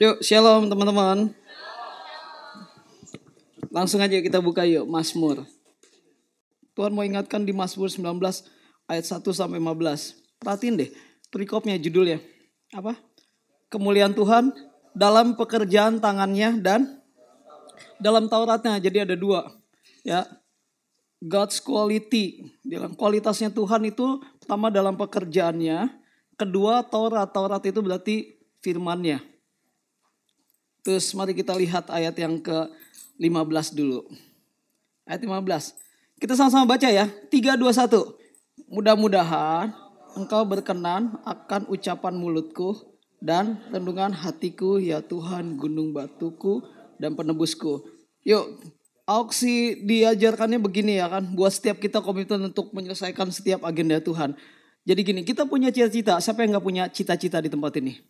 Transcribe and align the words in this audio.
Yuk, 0.00 0.24
shalom 0.24 0.64
teman-teman. 0.64 1.28
Langsung 3.68 4.00
aja 4.00 4.16
kita 4.16 4.40
buka 4.40 4.64
yuk 4.64 4.88
Mazmur. 4.88 5.44
Tuhan 6.72 6.96
mau 6.96 7.04
ingatkan 7.04 7.44
di 7.44 7.52
Mazmur 7.52 7.92
19 7.92 8.16
ayat 8.88 9.04
1 9.04 9.20
sampai 9.28 9.60
15. 9.60 10.40
Perhatiin 10.40 10.80
deh, 10.80 10.88
perikopnya 11.28 11.76
judulnya. 11.76 12.16
Apa? 12.72 12.96
Kemuliaan 13.68 14.16
Tuhan 14.16 14.56
dalam 14.96 15.36
pekerjaan 15.36 16.00
tangannya 16.00 16.64
dan 16.64 17.04
dalam 18.00 18.24
Tauratnya. 18.24 18.80
Jadi 18.80 19.04
ada 19.04 19.20
dua. 19.20 19.52
Ya, 20.00 20.24
God's 21.20 21.60
quality. 21.60 22.56
Dalam 22.64 22.96
kualitasnya 22.96 23.52
Tuhan 23.52 23.84
itu 23.84 24.16
pertama 24.40 24.72
dalam 24.72 24.96
pekerjaannya, 24.96 25.92
kedua 26.40 26.88
Taurat. 26.88 27.28
Taurat 27.28 27.60
itu 27.68 27.84
berarti 27.84 28.40
firmannya. 28.64 29.29
Terus 30.80 31.12
mari 31.12 31.36
kita 31.36 31.52
lihat 31.56 31.88
ayat 31.92 32.16
yang 32.16 32.40
ke-15 32.40 33.76
dulu. 33.76 34.08
Ayat 35.04 35.20
15. 35.24 35.76
Kita 36.20 36.36
sama-sama 36.36 36.76
baca 36.76 36.88
ya. 36.88 37.08
3 37.08 37.56
2 37.56 37.68
1. 37.68 38.70
Mudah-mudahan 38.70 39.72
engkau 40.14 40.42
berkenan 40.44 41.16
akan 41.24 41.66
ucapan 41.70 42.14
mulutku 42.14 42.76
dan 43.20 43.60
renungan 43.68 44.16
hatiku 44.16 44.80
ya 44.80 45.04
Tuhan 45.04 45.60
gunung 45.60 45.92
batuku 45.92 46.64
dan 46.96 47.16
penebusku. 47.16 47.84
Yuk, 48.24 48.60
auksi 49.08 49.84
diajarkannya 49.84 50.60
begini 50.60 51.00
ya 51.00 51.08
kan. 51.08 51.24
Buat 51.32 51.56
setiap 51.60 51.80
kita 51.80 52.00
komitmen 52.00 52.52
untuk 52.52 52.72
menyelesaikan 52.72 53.28
setiap 53.32 53.64
agenda 53.64 54.00
Tuhan. 54.00 54.36
Jadi 54.84 55.00
gini, 55.04 55.20
kita 55.26 55.44
punya 55.44 55.68
cita-cita. 55.68 56.16
Siapa 56.18 56.40
yang 56.40 56.56
gak 56.56 56.64
punya 56.64 56.84
cita-cita 56.88 57.38
di 57.38 57.52
tempat 57.52 57.76
ini? 57.78 58.00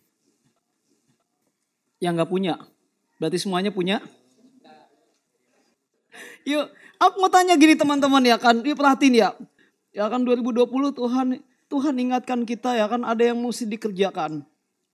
Yang 1.99 2.13
gak 2.23 2.31
punya. 2.31 2.55
Berarti 3.21 3.37
semuanya 3.37 3.69
punya? 3.69 4.01
Yuk, 6.41 6.73
aku 6.97 7.15
mau 7.21 7.29
tanya 7.29 7.53
gini 7.53 7.77
teman-teman 7.77 8.25
ya 8.25 8.41
kan. 8.41 8.65
Yuk 8.65 8.73
perhatiin 8.73 9.13
ya. 9.13 9.37
Ya 9.93 10.09
kan 10.09 10.25
2020 10.25 10.65
Tuhan 10.97 11.37
Tuhan 11.69 11.95
ingatkan 12.01 12.41
kita 12.49 12.73
ya 12.73 12.89
kan 12.89 13.05
ada 13.05 13.21
yang 13.21 13.37
mesti 13.37 13.69
dikerjakan. 13.69 14.41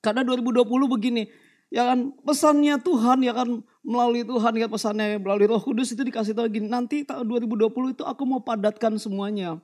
Karena 0.03 0.21
2020 0.27 0.67
begini, 0.91 1.31
ya 1.71 1.87
kan 1.87 2.11
pesannya 2.21 2.77
Tuhan 2.83 3.23
ya 3.23 3.33
kan 3.33 3.63
melalui 3.81 4.27
Tuhan 4.27 4.53
ya 4.59 4.67
pesannya 4.67 5.17
melalui 5.17 5.47
Roh 5.47 5.63
Kudus 5.63 5.95
itu 5.95 6.03
dikasih 6.03 6.37
tahu 6.37 6.51
gini, 6.51 6.67
nanti 6.69 7.01
tahun 7.07 7.25
2020 7.25 7.95
itu 7.97 8.03
aku 8.05 8.23
mau 8.27 8.43
padatkan 8.43 8.99
semuanya. 9.01 9.57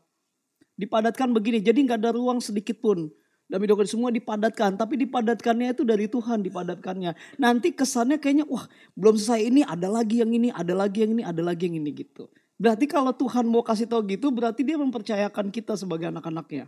Dipadatkan 0.73 1.29
begini, 1.35 1.61
jadi 1.61 1.77
nggak 1.85 1.99
ada 2.01 2.17
ruang 2.17 2.41
sedikit 2.41 2.81
pun. 2.81 3.13
Dan 3.53 3.61
video 3.61 3.77
semua 3.85 4.09
dipadatkan, 4.09 4.73
tapi 4.81 4.97
dipadatkannya 4.97 5.77
itu 5.77 5.85
dari 5.85 6.09
Tuhan 6.09 6.41
dipadatkannya. 6.41 7.37
Nanti 7.37 7.69
kesannya 7.69 8.17
kayaknya 8.17 8.49
wah 8.49 8.65
belum 8.97 9.13
selesai 9.13 9.45
ini 9.45 9.61
ada 9.61 9.93
lagi 9.93 10.25
yang 10.25 10.33
ini, 10.33 10.49
ada 10.49 10.73
lagi 10.73 11.05
yang 11.05 11.13
ini, 11.13 11.21
ada 11.21 11.37
lagi 11.45 11.69
yang 11.69 11.77
ini 11.77 11.93
gitu. 11.93 12.33
Berarti 12.57 12.89
kalau 12.89 13.13
Tuhan 13.13 13.45
mau 13.45 13.61
kasih 13.61 13.85
tahu 13.85 14.09
gitu, 14.09 14.33
berarti 14.33 14.65
dia 14.65 14.73
mempercayakan 14.73 15.53
kita 15.53 15.77
sebagai 15.77 16.09
anak-anaknya. 16.09 16.65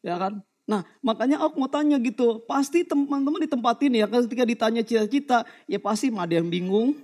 Ya 0.00 0.16
kan? 0.16 0.40
Nah 0.64 0.88
makanya 1.04 1.44
aku 1.44 1.60
mau 1.60 1.68
tanya 1.68 2.00
gitu, 2.00 2.40
pasti 2.48 2.88
teman-teman 2.88 3.44
di 3.44 3.50
tempat 3.52 3.76
ini 3.84 4.00
ya 4.00 4.08
ketika 4.08 4.48
ditanya 4.48 4.80
cita-cita, 4.80 5.44
ya 5.68 5.76
pasti 5.76 6.08
ada 6.08 6.32
yang 6.32 6.48
bingung. 6.48 6.96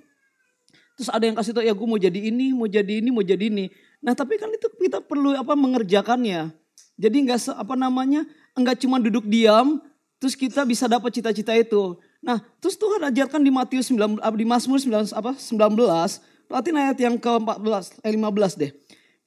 Terus 0.97 1.12
ada 1.12 1.28
yang 1.28 1.36
kasih 1.36 1.52
tahu 1.52 1.64
ya 1.69 1.77
gue 1.77 1.84
mau 1.84 2.00
jadi 2.00 2.32
ini, 2.32 2.56
mau 2.56 2.64
jadi 2.64 3.05
ini, 3.05 3.12
mau 3.12 3.20
jadi 3.20 3.52
ini. 3.52 3.69
Nah 4.00 4.16
tapi 4.16 4.41
kan 4.41 4.48
itu 4.48 4.64
kita 4.80 5.05
perlu 5.05 5.36
apa 5.36 5.52
mengerjakannya. 5.52 6.56
Jadi 6.97 7.16
nggak 7.27 7.52
apa 7.52 7.75
namanya 7.77 8.25
enggak 8.55 8.80
cuma 8.80 9.02
duduk 9.02 9.27
diam, 9.27 9.83
terus 10.22 10.38
kita 10.38 10.64
bisa 10.64 10.88
dapat 10.88 11.10
cita-cita 11.12 11.52
itu. 11.52 11.98
Nah, 12.24 12.41
terus 12.62 12.78
Tuhan 12.80 13.05
ajarkan 13.12 13.44
di 13.44 13.52
Matius 13.52 13.92
19 13.92 14.16
di 14.38 14.47
Mazmur 14.48 14.80
19 14.80 15.12
apa 15.12 15.36
19, 15.36 16.48
perhatiin 16.48 16.78
ayat 16.80 16.98
yang 16.98 17.16
ke-14 17.20 18.00
eh 18.00 18.12
15 18.16 18.56
deh. 18.56 18.70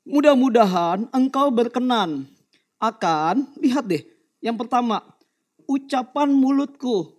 Mudah-mudahan 0.08 1.06
engkau 1.14 1.54
berkenan 1.54 2.26
akan 2.82 3.46
lihat 3.62 3.86
deh. 3.86 4.02
Yang 4.42 4.66
pertama, 4.66 5.04
ucapan 5.68 6.32
mulutku. 6.32 7.14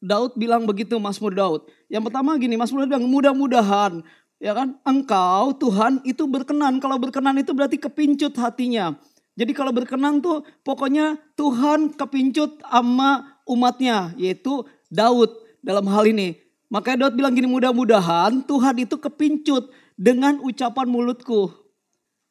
Daud 0.00 0.32
bilang 0.40 0.64
begitu 0.64 0.96
Mazmur 0.96 1.36
Daud. 1.36 1.68
Yang 1.92 2.08
pertama 2.08 2.32
gini, 2.40 2.56
Mazmur 2.56 2.88
Daud 2.88 2.90
bilang 2.96 3.06
mudah-mudahan 3.06 4.00
ya 4.40 4.56
kan 4.56 4.80
engkau 4.82 5.52
Tuhan 5.60 6.00
itu 6.08 6.24
berkenan. 6.24 6.80
Kalau 6.80 6.96
berkenan 6.96 7.36
itu 7.36 7.52
berarti 7.52 7.76
kepincut 7.76 8.32
hatinya. 8.40 8.96
Jadi 9.40 9.56
kalau 9.56 9.72
berkenan 9.72 10.20
tuh 10.20 10.44
pokoknya 10.60 11.16
Tuhan 11.32 11.96
kepincut 11.96 12.60
sama 12.60 13.40
umatnya 13.48 14.12
yaitu 14.20 14.68
Daud 14.92 15.32
dalam 15.64 15.88
hal 15.88 16.04
ini. 16.12 16.36
Makanya 16.68 17.08
Daud 17.08 17.16
bilang 17.16 17.32
gini 17.32 17.48
mudah-mudahan 17.48 18.44
Tuhan 18.44 18.84
itu 18.84 19.00
kepincut 19.00 19.72
dengan 19.96 20.44
ucapan 20.44 20.84
mulutku. 20.84 21.48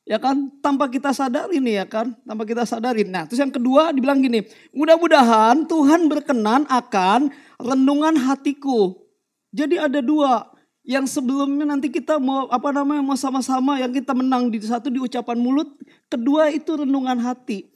Ya 0.06 0.22
kan 0.22 0.53
tanpa 0.62 0.86
kita 0.86 1.09
sadarin 1.09 1.66
ya 1.66 1.90
kan 1.90 2.14
tanpa 2.30 2.46
kita 2.46 2.62
sadarin. 2.69 3.09
Nah 3.09 3.25
terus 3.25 3.42
yang 3.42 3.50
kedua 3.50 3.90
dibilang 3.90 4.22
gini 4.22 4.46
mudah-mudahan 4.69 5.66
Tuhan 5.66 6.06
berkenan 6.14 6.69
akan 6.69 7.34
renungan 7.58 8.22
hatiku. 8.22 9.02
Jadi 9.50 9.81
ada 9.81 9.98
dua 9.98 10.46
yang 10.89 11.05
sebelumnya 11.05 11.69
nanti 11.69 11.94
kita 11.94 12.17
mau 12.17 12.50
apa 12.50 12.73
namanya 12.73 13.05
mau 13.05 13.13
sama-sama 13.13 13.77
yang 13.77 13.94
kita 13.94 14.09
menang 14.17 14.50
di 14.50 14.57
satu 14.57 14.89
di 14.89 14.97
ucapan 14.97 15.38
mulut, 15.38 15.69
kedua 16.09 16.50
itu 16.50 16.81
renungan 16.81 17.22
hati. 17.22 17.69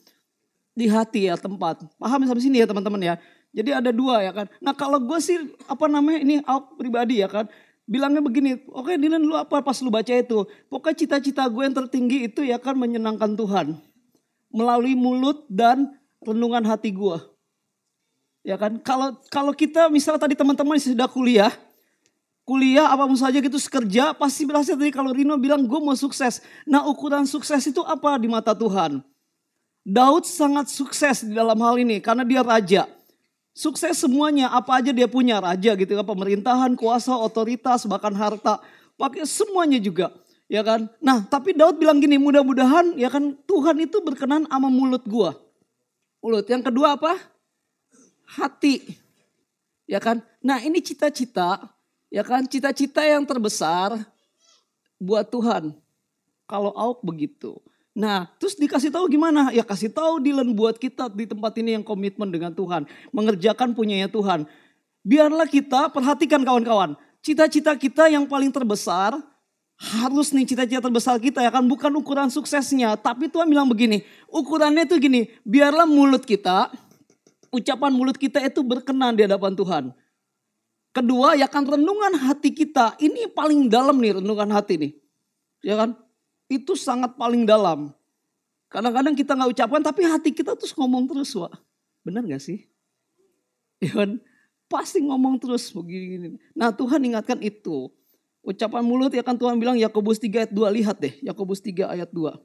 Di 0.74 0.90
hati 0.90 1.30
ya 1.30 1.38
tempat. 1.38 1.86
Paham 1.94 2.26
sampai 2.26 2.42
sini 2.42 2.58
ya 2.58 2.66
teman-teman 2.66 2.98
ya. 2.98 3.14
Jadi 3.54 3.70
ada 3.70 3.94
dua 3.94 4.18
ya 4.18 4.34
kan. 4.34 4.50
Nah 4.58 4.74
kalau 4.74 4.98
gue 4.98 5.14
sih 5.22 5.38
apa 5.70 5.86
namanya 5.86 6.26
ini 6.26 6.42
aku 6.42 6.74
pribadi 6.74 7.22
ya 7.22 7.30
kan. 7.30 7.46
Bilangnya 7.86 8.18
begini, 8.18 8.58
oke 8.66 8.90
okay, 8.90 8.96
Dylan 8.98 9.22
lu 9.22 9.38
apa 9.38 9.62
pas 9.62 9.78
lu 9.78 9.94
baca 9.94 10.10
itu. 10.10 10.42
Pokoknya 10.66 10.96
cita-cita 11.06 11.46
gue 11.46 11.62
yang 11.62 11.76
tertinggi 11.76 12.26
itu 12.26 12.42
ya 12.42 12.58
kan 12.58 12.74
menyenangkan 12.74 13.38
Tuhan. 13.38 13.78
Melalui 14.50 14.98
mulut 14.98 15.46
dan 15.46 15.94
renungan 16.18 16.66
hati 16.66 16.90
gue. 16.90 17.22
Ya 18.42 18.58
kan, 18.58 18.76
kalau 18.82 19.16
kalau 19.30 19.54
kita 19.54 19.86
misalnya 19.88 20.26
tadi 20.26 20.34
teman-teman 20.34 20.76
sudah 20.76 21.08
kuliah, 21.08 21.48
kuliah 22.44 22.92
apa 22.92 23.08
saja 23.16 23.40
gitu 23.40 23.56
sekerja 23.56 24.12
pasti 24.12 24.44
berhasil 24.44 24.76
tadi 24.76 24.92
kalau 24.92 25.10
Rino 25.10 25.34
bilang 25.40 25.64
gue 25.64 25.80
mau 25.80 25.96
sukses. 25.96 26.44
Nah 26.68 26.84
ukuran 26.84 27.24
sukses 27.24 27.64
itu 27.64 27.80
apa 27.82 28.20
di 28.20 28.28
mata 28.28 28.52
Tuhan? 28.52 29.00
Daud 29.84 30.24
sangat 30.24 30.72
sukses 30.72 31.24
di 31.24 31.36
dalam 31.36 31.56
hal 31.60 31.76
ini 31.80 32.00
karena 32.00 32.24
dia 32.24 32.40
raja. 32.44 32.88
Sukses 33.56 33.96
semuanya 34.00 34.52
apa 34.52 34.80
aja 34.80 34.92
dia 34.92 35.08
punya 35.08 35.38
raja 35.38 35.76
gitu 35.78 35.92
kan 35.94 36.06
pemerintahan, 36.08 36.72
kuasa, 36.74 37.14
otoritas, 37.16 37.86
bahkan 37.88 38.12
harta. 38.12 38.60
Pakai 38.94 39.26
semuanya 39.26 39.80
juga 39.80 40.12
ya 40.48 40.60
kan. 40.60 40.86
Nah 41.00 41.24
tapi 41.24 41.56
Daud 41.56 41.80
bilang 41.80 41.98
gini 41.98 42.20
mudah-mudahan 42.20 42.94
ya 43.00 43.08
kan 43.08 43.34
Tuhan 43.48 43.76
itu 43.80 44.04
berkenan 44.04 44.44
sama 44.48 44.68
mulut 44.68 45.04
gua. 45.08 45.36
Mulut. 46.20 46.44
Yang 46.48 46.72
kedua 46.72 46.96
apa? 46.96 47.16
Hati. 48.24 48.80
Ya 49.84 50.00
kan. 50.00 50.24
Nah 50.40 50.60
ini 50.64 50.80
cita-cita 50.80 51.74
Ya 52.14 52.22
kan 52.22 52.46
cita-cita 52.46 53.02
yang 53.02 53.26
terbesar 53.26 54.06
buat 55.02 55.26
Tuhan. 55.26 55.74
Kalau 56.46 56.70
Auk 56.70 57.02
begitu. 57.02 57.58
Nah, 57.90 58.30
terus 58.38 58.54
dikasih 58.54 58.94
tahu 58.94 59.10
gimana? 59.10 59.50
Ya 59.50 59.66
kasih 59.66 59.90
tahu 59.90 60.22
Dylan 60.22 60.54
buat 60.54 60.78
kita 60.78 61.10
di 61.10 61.26
tempat 61.26 61.58
ini 61.58 61.74
yang 61.74 61.82
komitmen 61.82 62.30
dengan 62.30 62.54
Tuhan, 62.54 62.86
mengerjakan 63.10 63.74
punyanya 63.74 64.06
Tuhan. 64.06 64.46
Biarlah 65.02 65.50
kita 65.50 65.90
perhatikan 65.90 66.46
kawan-kawan, 66.46 66.94
cita-cita 67.18 67.74
kita 67.74 68.06
yang 68.06 68.30
paling 68.30 68.54
terbesar 68.54 69.18
harus 69.74 70.30
nih 70.30 70.46
cita-cita 70.46 70.86
terbesar 70.86 71.18
kita 71.18 71.42
ya 71.42 71.50
kan 71.50 71.66
bukan 71.66 71.90
ukuran 71.98 72.30
suksesnya, 72.30 72.94
tapi 72.94 73.26
Tuhan 73.26 73.50
bilang 73.50 73.66
begini, 73.66 74.06
ukurannya 74.30 74.86
itu 74.86 75.02
gini, 75.02 75.34
biarlah 75.42 75.86
mulut 75.86 76.22
kita, 76.22 76.70
ucapan 77.50 77.90
mulut 77.90 78.14
kita 78.14 78.38
itu 78.38 78.62
berkenan 78.62 79.18
di 79.18 79.26
hadapan 79.26 79.54
Tuhan. 79.58 79.84
Kedua, 80.94 81.34
ya 81.34 81.50
kan 81.50 81.66
renungan 81.66 82.14
hati 82.14 82.54
kita. 82.54 82.94
Ini 83.02 83.34
paling 83.34 83.66
dalam 83.66 83.98
nih 83.98 84.22
renungan 84.22 84.54
hati 84.54 84.78
nih. 84.78 84.92
Ya 85.66 85.74
kan? 85.74 85.98
Itu 86.46 86.78
sangat 86.78 87.18
paling 87.18 87.42
dalam. 87.42 87.90
Kadang-kadang 88.70 89.18
kita 89.18 89.34
nggak 89.34 89.50
ucapkan 89.58 89.82
tapi 89.82 90.06
hati 90.06 90.30
kita 90.30 90.54
terus 90.54 90.70
ngomong 90.78 91.10
terus, 91.10 91.34
Wak. 91.34 91.50
Benar 92.06 92.22
gak 92.30 92.38
sih? 92.46 92.70
Ya 93.82 93.90
kan? 93.90 94.22
Pasti 94.70 95.02
ngomong 95.02 95.42
terus 95.42 95.74
begini. 95.74 96.38
Nah 96.54 96.70
Tuhan 96.70 97.02
ingatkan 97.02 97.42
itu. 97.42 97.90
Ucapan 98.44 98.86
mulut 98.86 99.10
ya 99.10 99.24
kan 99.26 99.34
Tuhan 99.34 99.58
bilang 99.58 99.74
Yakobus 99.74 100.22
3 100.22 100.46
ayat 100.46 100.52
2. 100.52 100.76
Lihat 100.78 100.96
deh 101.00 101.14
Yakobus 101.26 101.58
3 101.58 101.90
ayat 101.90 102.10
2. 102.12 102.38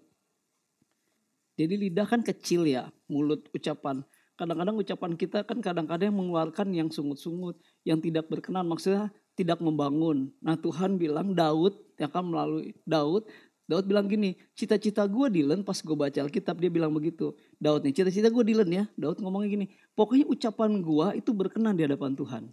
Jadi 1.60 1.76
lidah 1.76 2.08
kan 2.08 2.24
kecil 2.24 2.66
ya 2.66 2.88
mulut 3.12 3.46
ucapan 3.52 4.02
kadang-kadang 4.40 4.80
ucapan 4.80 5.12
kita 5.20 5.44
kan 5.44 5.60
kadang-kadang 5.60 6.16
mengeluarkan 6.16 6.72
yang 6.72 6.88
sungut-sungut, 6.88 7.60
yang 7.84 8.00
tidak 8.00 8.32
berkenan, 8.32 8.64
maksudnya 8.64 9.12
tidak 9.36 9.60
membangun. 9.60 10.32
Nah 10.40 10.56
Tuhan 10.56 10.96
bilang 10.96 11.36
Daud, 11.36 11.76
ya 12.00 12.08
kan 12.08 12.24
melalui 12.24 12.72
Daud, 12.88 13.28
Daud 13.70 13.86
bilang 13.86 14.10
gini, 14.10 14.34
cita-cita 14.58 15.06
gue 15.06 15.28
Dylan 15.30 15.62
pas 15.62 15.78
gue 15.78 15.94
baca 15.94 16.18
Alkitab 16.26 16.58
dia 16.58 16.74
bilang 16.74 16.90
begitu. 16.90 17.38
Daud 17.62 17.86
nih, 17.86 17.94
cita-cita 17.94 18.34
gue 18.34 18.42
Dylan 18.42 18.66
ya. 18.66 18.84
Daud 18.98 19.22
ngomongnya 19.22 19.50
gini, 19.62 19.66
pokoknya 19.94 20.26
ucapan 20.26 20.82
gue 20.82 21.08
itu 21.22 21.30
berkenan 21.36 21.78
di 21.78 21.86
hadapan 21.86 22.18
Tuhan. 22.18 22.44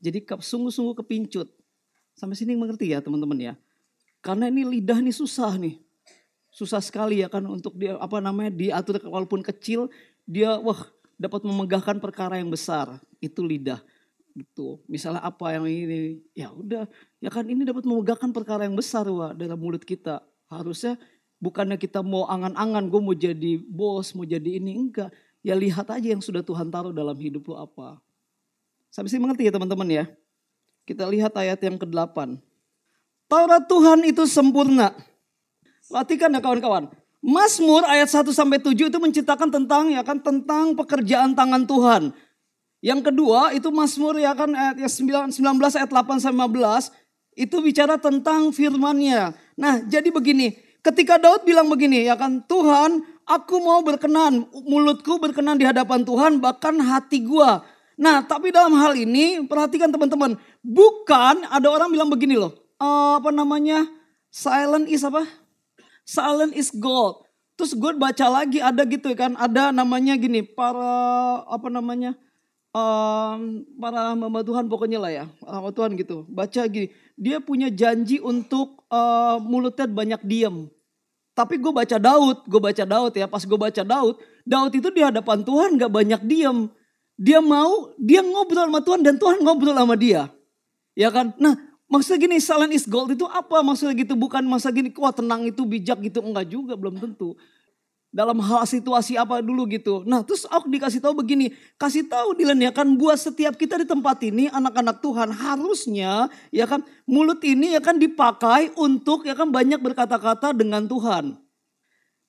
Jadi 0.00 0.24
sungguh-sungguh 0.24 0.96
kepincut. 1.04 1.52
Sampai 2.16 2.40
sini 2.40 2.56
mengerti 2.56 2.88
ya 2.88 3.04
teman-teman 3.04 3.36
ya. 3.36 3.54
Karena 4.24 4.48
ini 4.48 4.64
lidah 4.64 4.96
nih 5.04 5.12
susah 5.12 5.60
nih. 5.60 5.76
Susah 6.48 6.80
sekali 6.80 7.20
ya 7.20 7.28
kan 7.28 7.44
untuk 7.44 7.76
dia 7.76 8.00
apa 8.00 8.18
namanya 8.24 8.48
diatur 8.48 8.98
walaupun 9.04 9.44
kecil 9.44 9.92
dia 10.28 10.60
wah 10.60 10.84
dapat 11.16 11.40
memegahkan 11.48 11.96
perkara 11.96 12.36
yang 12.36 12.52
besar. 12.52 13.00
Itu 13.18 13.40
lidah 13.40 13.80
gitu. 14.38 14.78
Misalnya 14.86 15.24
apa 15.24 15.50
yang 15.56 15.66
ini, 15.66 16.22
ya 16.36 16.54
udah, 16.54 16.86
ya 17.18 17.30
kan 17.32 17.42
ini 17.48 17.66
dapat 17.66 17.82
memegahkan 17.82 18.30
perkara 18.30 18.68
yang 18.68 18.78
besar 18.78 19.08
wah 19.10 19.34
dalam 19.34 19.58
mulut 19.58 19.82
kita. 19.82 20.22
Harusnya 20.46 20.94
bukannya 21.42 21.74
kita 21.74 22.04
mau 22.04 22.28
angan-angan, 22.30 22.86
gue 22.86 23.00
mau 23.02 23.16
jadi 23.16 23.58
bos, 23.58 24.14
mau 24.14 24.22
jadi 24.22 24.62
ini 24.62 24.78
enggak. 24.78 25.10
Ya 25.42 25.58
lihat 25.58 25.90
aja 25.90 26.08
yang 26.14 26.22
sudah 26.22 26.42
Tuhan 26.42 26.70
taruh 26.70 26.94
dalam 26.94 27.18
hidup 27.18 27.46
lo 27.50 27.58
apa. 27.62 27.98
Sampai 28.90 29.10
sih 29.10 29.20
mengerti 29.20 29.46
ya 29.46 29.52
teman-teman 29.54 29.88
ya. 29.90 30.04
Kita 30.86 31.04
lihat 31.04 31.36
ayat 31.36 31.60
yang 31.60 31.76
ke-8. 31.76 32.40
Taurat 33.28 33.64
Tuhan 33.68 34.00
itu 34.08 34.24
sempurna. 34.24 34.96
Latihan 35.92 36.32
ya 36.32 36.40
kawan-kawan. 36.40 36.88
Mazmur 37.28 37.84
ayat 37.84 38.08
1 38.08 38.24
sampai 38.32 38.56
7 38.56 38.88
itu 38.88 38.96
menceritakan 38.96 39.52
tentang 39.52 39.92
ya 39.92 40.00
kan 40.00 40.16
tentang 40.16 40.72
pekerjaan 40.72 41.36
tangan 41.36 41.68
Tuhan. 41.68 42.16
Yang 42.80 43.12
kedua 43.12 43.52
itu 43.52 43.68
Mazmur 43.68 44.16
ya 44.16 44.32
kan 44.32 44.48
ayat 44.56 44.80
19 44.80 45.36
ayat 45.36 45.90
8 45.92 46.24
sampai 46.24 46.48
15 46.48 46.88
itu 47.36 47.56
bicara 47.60 48.00
tentang 48.00 48.48
firman-Nya. 48.48 49.36
Nah, 49.60 49.84
jadi 49.84 50.08
begini, 50.08 50.56
ketika 50.80 51.20
Daud 51.20 51.44
bilang 51.44 51.68
begini 51.68 52.08
ya 52.08 52.16
kan, 52.16 52.40
Tuhan, 52.48 53.04
aku 53.28 53.60
mau 53.60 53.84
berkenan, 53.84 54.48
mulutku 54.64 55.20
berkenan 55.20 55.60
di 55.60 55.68
hadapan 55.68 56.02
Tuhan 56.08 56.40
bahkan 56.40 56.80
hati 56.80 57.22
gua. 57.22 57.60
Nah, 58.00 58.24
tapi 58.24 58.50
dalam 58.56 58.72
hal 58.78 58.96
ini 58.96 59.44
perhatikan 59.44 59.92
teman-teman, 59.92 60.38
bukan 60.64 61.44
ada 61.44 61.68
orang 61.68 61.92
bilang 61.92 62.08
begini 62.08 62.40
loh. 62.40 62.56
Uh, 62.80 63.20
apa 63.20 63.28
namanya? 63.34 63.84
Silent 64.32 64.88
is 64.88 65.04
apa? 65.04 65.26
Silent 66.08 66.56
is 66.56 66.72
gold. 66.72 67.28
Terus 67.60 67.76
gue 67.76 67.92
baca 68.00 68.26
lagi 68.32 68.64
ada 68.64 68.80
gitu 68.88 69.12
kan, 69.12 69.36
ada 69.36 69.68
namanya 69.68 70.16
gini, 70.16 70.40
para 70.40 70.88
apa 71.44 71.68
namanya? 71.68 72.16
um, 72.72 73.64
para 73.78 74.12
hamba 74.12 74.40
Tuhan 74.44 74.66
pokoknya 74.68 74.98
lah 75.00 75.12
ya, 75.12 75.24
hamba 75.44 75.70
Tuhan 75.72 75.96
gitu. 75.96 76.24
Baca 76.28 76.62
gini, 76.68 76.92
dia 77.16 77.40
punya 77.40 77.68
janji 77.72 78.20
untuk 78.20 78.84
uh, 78.92 79.40
mulutnya 79.40 79.86
banyak 79.88 80.20
diam. 80.24 80.68
Tapi 81.32 81.54
gue 81.62 81.70
baca 81.70 81.96
Daud, 82.02 82.50
gue 82.50 82.60
baca 82.60 82.84
Daud 82.84 83.12
ya. 83.14 83.30
Pas 83.30 83.42
gue 83.46 83.58
baca 83.58 83.82
Daud, 83.86 84.18
Daud 84.42 84.72
itu 84.74 84.90
di 84.90 85.02
hadapan 85.06 85.46
Tuhan 85.46 85.78
gak 85.78 85.92
banyak 85.92 86.20
diam. 86.26 86.66
Dia 87.14 87.38
mau, 87.38 87.94
dia 87.98 88.22
ngobrol 88.26 88.66
sama 88.66 88.82
Tuhan 88.82 89.00
dan 89.06 89.14
Tuhan 89.18 89.38
ngobrol 89.46 89.74
sama 89.74 89.94
dia. 89.94 90.26
Ya 90.98 91.14
kan? 91.14 91.30
Nah, 91.38 91.54
maksudnya 91.88 92.28
gini, 92.28 92.36
silent 92.38 92.70
is 92.70 92.86
gold 92.86 93.10
itu 93.10 93.26
apa? 93.26 93.64
Maksudnya 93.64 93.96
gitu, 93.98 94.14
bukan 94.14 94.44
masa 94.46 94.70
gini, 94.70 94.94
wah 94.94 95.10
tenang 95.10 95.48
itu 95.48 95.66
bijak 95.66 95.98
gitu. 96.04 96.22
Enggak 96.22 96.46
juga, 96.48 96.78
belum 96.78 97.00
tentu 97.00 97.34
dalam 98.08 98.40
hal 98.40 98.64
situasi 98.64 99.20
apa 99.20 99.44
dulu 99.44 99.68
gitu. 99.68 100.00
Nah 100.08 100.24
terus 100.24 100.48
aku 100.48 100.72
dikasih 100.72 101.00
tahu 101.04 101.20
begini, 101.20 101.52
kasih 101.76 102.08
tahu 102.08 102.32
Dilan 102.40 102.56
ya 102.56 102.72
kan 102.72 102.88
buat 102.96 103.20
setiap 103.20 103.54
kita 103.60 103.76
di 103.76 103.86
tempat 103.86 104.24
ini 104.24 104.48
anak-anak 104.48 105.04
Tuhan 105.04 105.28
harusnya 105.28 106.32
ya 106.48 106.64
kan 106.64 106.80
mulut 107.04 107.44
ini 107.44 107.76
ya 107.76 107.80
kan 107.84 108.00
dipakai 108.00 108.72
untuk 108.80 109.28
ya 109.28 109.36
kan 109.36 109.52
banyak 109.52 109.76
berkata-kata 109.80 110.56
dengan 110.56 110.88
Tuhan. 110.88 111.36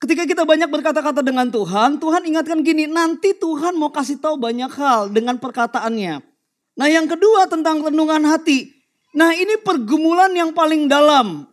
Ketika 0.00 0.24
kita 0.24 0.48
banyak 0.48 0.72
berkata-kata 0.72 1.20
dengan 1.20 1.52
Tuhan, 1.52 2.00
Tuhan 2.00 2.24
ingatkan 2.24 2.64
gini, 2.64 2.88
nanti 2.88 3.36
Tuhan 3.36 3.76
mau 3.76 3.92
kasih 3.92 4.16
tahu 4.16 4.40
banyak 4.40 4.72
hal 4.72 5.12
dengan 5.12 5.36
perkataannya. 5.36 6.24
Nah 6.80 6.88
yang 6.88 7.04
kedua 7.04 7.44
tentang 7.44 7.84
renungan 7.84 8.24
hati. 8.24 8.79
Nah 9.10 9.34
ini 9.34 9.58
pergumulan 9.58 10.30
yang 10.30 10.54
paling 10.54 10.86
dalam. 10.86 11.50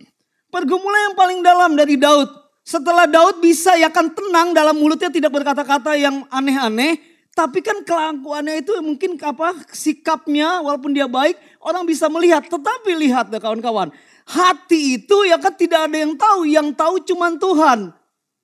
Pergumulan 0.53 1.11
yang 1.11 1.15
paling 1.17 1.39
dalam 1.41 1.73
dari 1.73 1.97
Daud. 1.97 2.29
Setelah 2.67 3.07
Daud 3.07 3.39
bisa 3.39 3.79
ya 3.79 3.87
kan 3.87 4.11
tenang 4.11 4.51
dalam 4.51 4.75
mulutnya 4.75 5.07
tidak 5.07 5.31
berkata-kata 5.31 5.97
yang 5.97 6.27
aneh-aneh. 6.27 6.99
Tapi 7.37 7.61
kan 7.61 7.85
kelakuannya 7.85 8.65
itu 8.65 8.73
mungkin 8.81 9.13
apa 9.21 9.53
sikapnya 9.69 10.57
walaupun 10.65 10.89
dia 10.89 11.05
baik 11.05 11.37
orang 11.61 11.85
bisa 11.85 12.09
melihat. 12.09 12.45
Tetapi 12.45 12.97
lihat 12.97 13.29
ya 13.29 13.39
kawan-kawan. 13.41 13.93
Hati 14.27 14.99
itu 14.99 15.17
ya 15.23 15.37
kan 15.39 15.53
tidak 15.53 15.87
ada 15.87 15.97
yang 15.97 16.13
tahu. 16.17 16.39
Yang 16.49 16.69
tahu 16.75 16.95
cuma 17.07 17.33
Tuhan. 17.37 17.93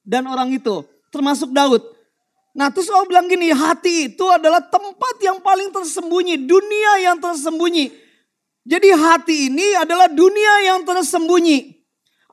Dan 0.06 0.30
orang 0.30 0.54
itu 0.54 0.86
termasuk 1.10 1.50
Daud. 1.52 1.82
Nah 2.54 2.70
terus 2.70 2.86
Allah 2.94 3.10
bilang 3.10 3.26
gini 3.26 3.50
hati 3.50 4.14
itu 4.14 4.26
adalah 4.30 4.62
tempat 4.62 5.16
yang 5.26 5.42
paling 5.42 5.74
tersembunyi. 5.74 6.46
Dunia 6.46 7.02
yang 7.02 7.18
tersembunyi. 7.18 7.90
Jadi 8.64 8.90
hati 8.96 9.52
ini 9.52 9.76
adalah 9.76 10.08
dunia 10.08 10.72
yang 10.72 10.88
tersembunyi. 10.88 11.84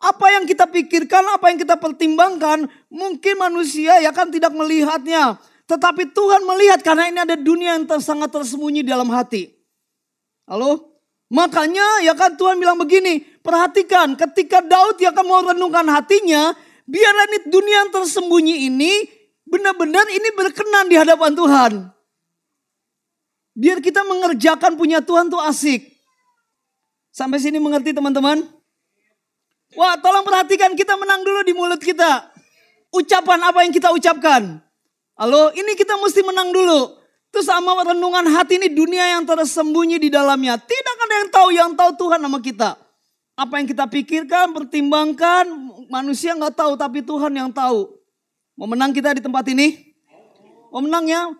Apa 0.00 0.32
yang 0.32 0.48
kita 0.48 0.64
pikirkan, 0.64 1.26
apa 1.36 1.52
yang 1.52 1.58
kita 1.60 1.76
pertimbangkan, 1.76 2.70
mungkin 2.88 3.34
manusia 3.36 4.00
ya 4.00 4.14
kan 4.14 4.30
tidak 4.32 4.54
melihatnya. 4.54 5.36
Tetapi 5.66 6.14
Tuhan 6.14 6.42
melihat 6.46 6.80
karena 6.80 7.10
ini 7.10 7.18
ada 7.20 7.36
dunia 7.36 7.76
yang 7.76 7.86
sangat 8.00 8.32
tersembunyi 8.32 8.86
dalam 8.86 9.10
hati. 9.12 9.52
Halo? 10.48 10.98
Makanya 11.30 12.02
ya 12.02 12.14
kan 12.18 12.34
Tuhan 12.34 12.58
bilang 12.58 12.74
begini, 12.74 13.22
perhatikan 13.42 14.18
ketika 14.18 14.58
Daud 14.64 14.98
ya 14.98 15.14
kan 15.14 15.22
mau 15.22 15.38
renungkan 15.46 15.86
hatinya, 15.86 16.50
biarlah 16.90 17.26
ini 17.30 17.38
dunia 17.46 17.86
yang 17.86 17.90
tersembunyi 17.94 18.66
ini 18.66 18.92
benar-benar 19.46 20.06
ini 20.10 20.28
berkenan 20.34 20.90
di 20.90 20.96
hadapan 20.98 21.32
Tuhan. 21.34 21.72
Biar 23.54 23.78
kita 23.82 24.06
mengerjakan 24.06 24.78
punya 24.78 25.02
Tuhan 25.02 25.30
tuh 25.30 25.42
asik. 25.42 25.89
Sampai 27.10 27.42
sini 27.42 27.58
mengerti 27.58 27.90
teman-teman? 27.90 28.46
Wah 29.74 29.94
tolong 29.98 30.26
perhatikan 30.26 30.74
kita 30.74 30.94
menang 30.98 31.22
dulu 31.22 31.40
di 31.46 31.52
mulut 31.54 31.82
kita. 31.82 32.30
Ucapan 32.90 33.50
apa 33.50 33.62
yang 33.62 33.70
kita 33.74 33.90
ucapkan. 33.94 34.58
Halo 35.14 35.54
ini 35.54 35.74
kita 35.78 35.94
mesti 35.98 36.22
menang 36.26 36.50
dulu. 36.50 36.98
Terus 37.30 37.46
sama 37.46 37.78
renungan 37.86 38.26
hati 38.26 38.58
ini 38.58 38.66
dunia 38.66 39.14
yang 39.14 39.22
tersembunyi 39.22 40.02
di 40.02 40.10
dalamnya. 40.10 40.58
Tidak 40.58 40.96
ada 40.98 41.14
yang 41.22 41.30
tahu, 41.30 41.48
yang 41.54 41.70
tahu 41.78 41.90
Tuhan 41.94 42.18
sama 42.18 42.38
kita. 42.42 42.74
Apa 43.38 43.62
yang 43.62 43.70
kita 43.70 43.86
pikirkan, 43.86 44.50
pertimbangkan, 44.50 45.46
manusia 45.86 46.34
nggak 46.34 46.58
tahu 46.58 46.74
tapi 46.74 47.06
Tuhan 47.06 47.30
yang 47.30 47.50
tahu. 47.54 47.86
Mau 48.58 48.66
menang 48.66 48.90
kita 48.90 49.14
di 49.14 49.22
tempat 49.22 49.46
ini? 49.54 49.94
Mau 50.74 50.82
menang 50.82 51.06
ya? 51.06 51.30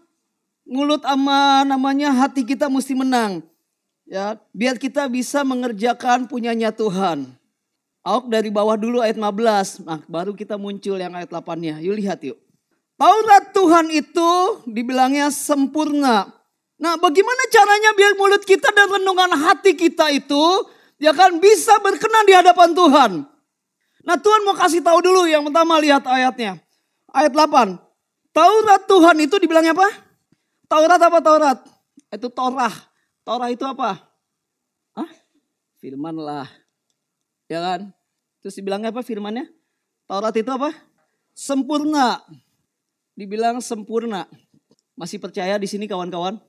Mulut 0.71 1.03
sama 1.03 1.67
namanya 1.67 2.15
hati 2.15 2.47
kita 2.47 2.71
mesti 2.71 2.95
menang. 2.95 3.50
Ya, 4.11 4.35
biar 4.51 4.75
kita 4.75 5.07
bisa 5.07 5.47
mengerjakan 5.47 6.27
punyanya 6.27 6.75
Tuhan. 6.75 7.31
Auk 8.03 8.27
dari 8.27 8.51
bawah 8.51 8.75
dulu 8.75 8.99
ayat 8.99 9.15
15. 9.15 9.87
Nah 9.87 10.03
baru 10.11 10.35
kita 10.35 10.59
muncul 10.59 10.99
yang 10.99 11.15
ayat 11.15 11.31
8-nya. 11.31 11.79
Yuk 11.79 11.95
lihat 11.95 12.19
yuk. 12.27 12.35
Taurat 12.99 13.55
Tuhan 13.55 13.87
itu 13.95 14.31
dibilangnya 14.67 15.31
sempurna. 15.31 16.27
Nah 16.81 16.99
bagaimana 16.99 17.43
caranya 17.55 17.95
biar 17.95 18.19
mulut 18.19 18.43
kita 18.43 18.75
dan 18.75 18.91
renungan 18.91 19.31
hati 19.37 19.79
kita 19.79 20.11
itu 20.11 20.43
ya 20.99 21.15
kan 21.15 21.39
bisa 21.39 21.79
berkenan 21.79 22.27
di 22.27 22.35
hadapan 22.35 22.75
Tuhan. 22.75 23.11
Nah 24.03 24.17
Tuhan 24.19 24.43
mau 24.43 24.59
kasih 24.59 24.83
tahu 24.83 25.07
dulu 25.07 25.31
yang 25.31 25.47
pertama 25.47 25.79
lihat 25.79 26.03
ayatnya. 26.11 26.59
Ayat 27.15 27.31
8. 27.31 27.79
Taurat 28.35 28.83
Tuhan 28.91 29.17
itu 29.23 29.39
dibilangnya 29.39 29.71
apa? 29.71 29.87
Taurat 30.67 30.99
apa 30.99 31.19
Taurat? 31.23 31.59
Itu 32.11 32.27
Torah. 32.27 32.90
Torah 33.23 33.53
itu 33.53 33.65
apa? 33.69 34.01
Hah? 34.97 35.11
Firman 35.81 36.17
lah. 36.17 36.49
Ya 37.47 37.61
kan? 37.63 37.93
Terus 38.41 38.57
dibilangnya 38.57 38.93
apa 38.93 39.05
firmannya? 39.05 39.49
Taurat 40.11 40.35
itu 40.35 40.51
apa? 40.51 40.75
Sempurna. 41.37 42.25
Dibilang 43.15 43.63
sempurna. 43.63 44.27
Masih 44.99 45.23
percaya 45.23 45.55
di 45.55 45.71
sini 45.71 45.87
kawan-kawan? 45.87 46.43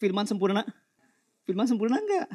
Firman 0.00 0.24
sempurna? 0.24 0.64
Firman 1.44 1.68
sempurna 1.68 2.00
enggak? 2.00 2.26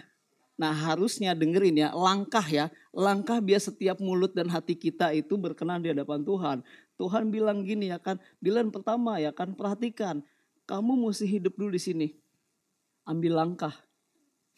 Nah 0.61 0.69
harusnya 0.69 1.33
dengerin 1.33 1.81
ya, 1.81 1.89
langkah 1.97 2.45
ya. 2.45 2.69
Langkah 2.93 3.41
biar 3.41 3.57
setiap 3.57 3.97
mulut 3.97 4.37
dan 4.37 4.45
hati 4.53 4.77
kita 4.77 5.09
itu 5.17 5.33
berkenan 5.33 5.81
di 5.81 5.89
hadapan 5.89 6.21
Tuhan. 6.21 6.57
Tuhan 7.01 7.33
bilang 7.33 7.65
gini 7.65 7.89
ya 7.89 7.97
kan, 7.97 8.21
Dilan 8.37 8.69
pertama 8.69 9.17
ya 9.17 9.33
kan, 9.33 9.57
perhatikan. 9.57 10.21
Kamu 10.69 11.09
mesti 11.09 11.25
hidup 11.25 11.57
dulu 11.57 11.73
di 11.73 11.81
sini. 11.81 12.07
Ambil 13.05 13.33
langkah 13.33 13.73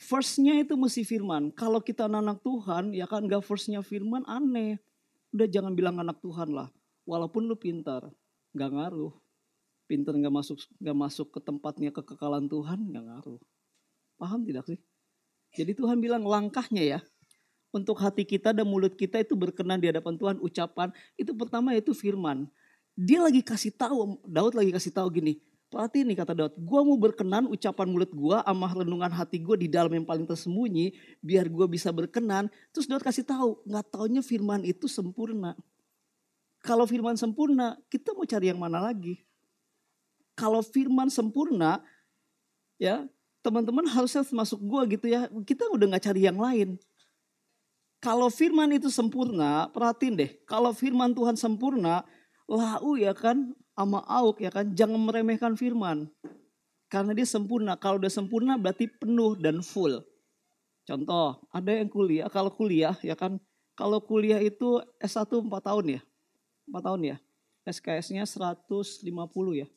Firstnya 0.03 0.59
itu 0.59 0.75
mesti 0.75 1.07
firman. 1.07 1.53
Kalau 1.55 1.79
kita 1.79 2.11
anak 2.11 2.43
Tuhan, 2.43 2.91
ya 2.91 3.07
kan 3.07 3.23
gak 3.23 3.45
firstnya 3.45 3.79
firman 3.79 4.27
aneh. 4.27 4.83
Udah 5.31 5.47
jangan 5.47 5.71
bilang 5.77 5.95
anak 6.01 6.19
Tuhan 6.19 6.51
lah. 6.51 6.67
Walaupun 7.07 7.47
lu 7.47 7.55
pintar, 7.55 8.11
gak 8.51 8.71
ngaruh. 8.75 9.15
Pintar 9.87 10.19
gak 10.19 10.33
masuk 10.33 10.59
gak 10.59 10.97
masuk 10.97 11.27
ke 11.31 11.39
tempatnya 11.39 11.89
kekekalan 11.95 12.51
Tuhan, 12.51 12.83
gak 12.91 13.03
ngaruh. 13.07 13.39
Paham 14.19 14.43
tidak 14.43 14.67
sih? 14.67 14.79
Jadi 15.55 15.71
Tuhan 15.77 16.03
bilang 16.03 16.27
langkahnya 16.27 16.83
ya. 16.83 17.01
untuk 17.73 17.97
hati 17.97 18.21
kita 18.21 18.53
dan 18.53 18.69
mulut 18.69 18.93
kita 18.93 19.17
itu 19.17 19.33
berkenan 19.33 19.81
di 19.81 19.89
hadapan 19.89 20.13
Tuhan 20.13 20.37
ucapan 20.37 20.93
itu 21.17 21.33
pertama 21.33 21.73
itu 21.73 21.89
firman. 21.89 22.45
Dia 22.93 23.25
lagi 23.25 23.41
kasih 23.41 23.73
tahu, 23.73 24.21
Daud 24.29 24.53
lagi 24.53 24.69
kasih 24.69 24.93
tahu 24.93 25.09
gini, 25.09 25.41
Perhati 25.73 26.05
nih 26.05 26.13
kata 26.13 26.37
Daud, 26.37 26.53
gue 26.53 26.79
mau 26.85 26.93
berkenan 26.93 27.49
ucapan 27.49 27.89
mulut 27.89 28.13
gue 28.13 28.37
sama 28.45 28.69
renungan 28.77 29.09
hati 29.09 29.41
gue 29.41 29.57
di 29.57 29.65
dalam 29.65 29.89
yang 29.89 30.05
paling 30.05 30.29
tersembunyi, 30.29 30.93
biar 31.17 31.49
gue 31.49 31.65
bisa 31.65 31.89
berkenan. 31.89 32.45
Terus 32.69 32.85
Daud 32.85 33.01
kasih 33.01 33.25
tahu, 33.25 33.57
nggak 33.65 33.89
taunya 33.89 34.21
firman 34.21 34.61
itu 34.61 34.85
sempurna. 34.85 35.57
Kalau 36.61 36.85
firman 36.85 37.17
sempurna, 37.17 37.73
kita 37.89 38.13
mau 38.13 38.21
cari 38.21 38.53
yang 38.53 38.61
mana 38.61 38.85
lagi? 38.85 39.25
Kalau 40.37 40.61
firman 40.61 41.09
sempurna, 41.09 41.81
ya 42.77 43.09
teman-teman 43.41 43.89
harusnya 43.89 44.21
masuk 44.29 44.61
gue 44.61 44.93
gitu 44.93 45.09
ya, 45.09 45.25
kita 45.41 45.73
udah 45.73 45.89
nggak 45.89 46.05
cari 46.05 46.21
yang 46.21 46.37
lain. 46.37 46.77
Kalau 47.97 48.29
firman 48.29 48.69
itu 48.77 48.93
sempurna, 48.93 49.73
perhatiin 49.73 50.21
deh, 50.21 50.31
kalau 50.45 50.69
firman 50.69 51.17
Tuhan 51.17 51.33
sempurna, 51.33 52.05
lau 52.47 52.93
ya 52.99 53.15
kan, 53.15 53.55
sama 53.73 54.03
auk 54.05 54.43
ya 54.43 54.51
kan, 54.53 54.71
jangan 54.75 54.99
meremehkan 54.99 55.57
firman. 55.57 56.07
Karena 56.91 57.15
dia 57.17 57.25
sempurna. 57.25 57.73
Kalau 57.73 57.97
udah 57.97 58.11
sempurna 58.11 58.53
berarti 58.53 58.85
penuh 58.85 59.33
dan 59.33 59.65
full. 59.65 59.97
Contoh, 60.83 61.41
ada 61.49 61.71
yang 61.71 61.89
kuliah, 61.89 62.27
kalau 62.27 62.51
kuliah 62.51 62.93
ya 63.01 63.15
kan, 63.15 63.39
kalau 63.73 63.97
kuliah 64.03 64.37
itu 64.37 64.77
S1 65.01 65.25
4 65.25 65.49
tahun 65.49 65.97
ya. 65.97 66.01
4 66.69 66.85
tahun 66.85 67.01
ya. 67.01 67.17
SKS-nya 67.63 68.27
150 68.27 69.07
ya. 69.55 69.67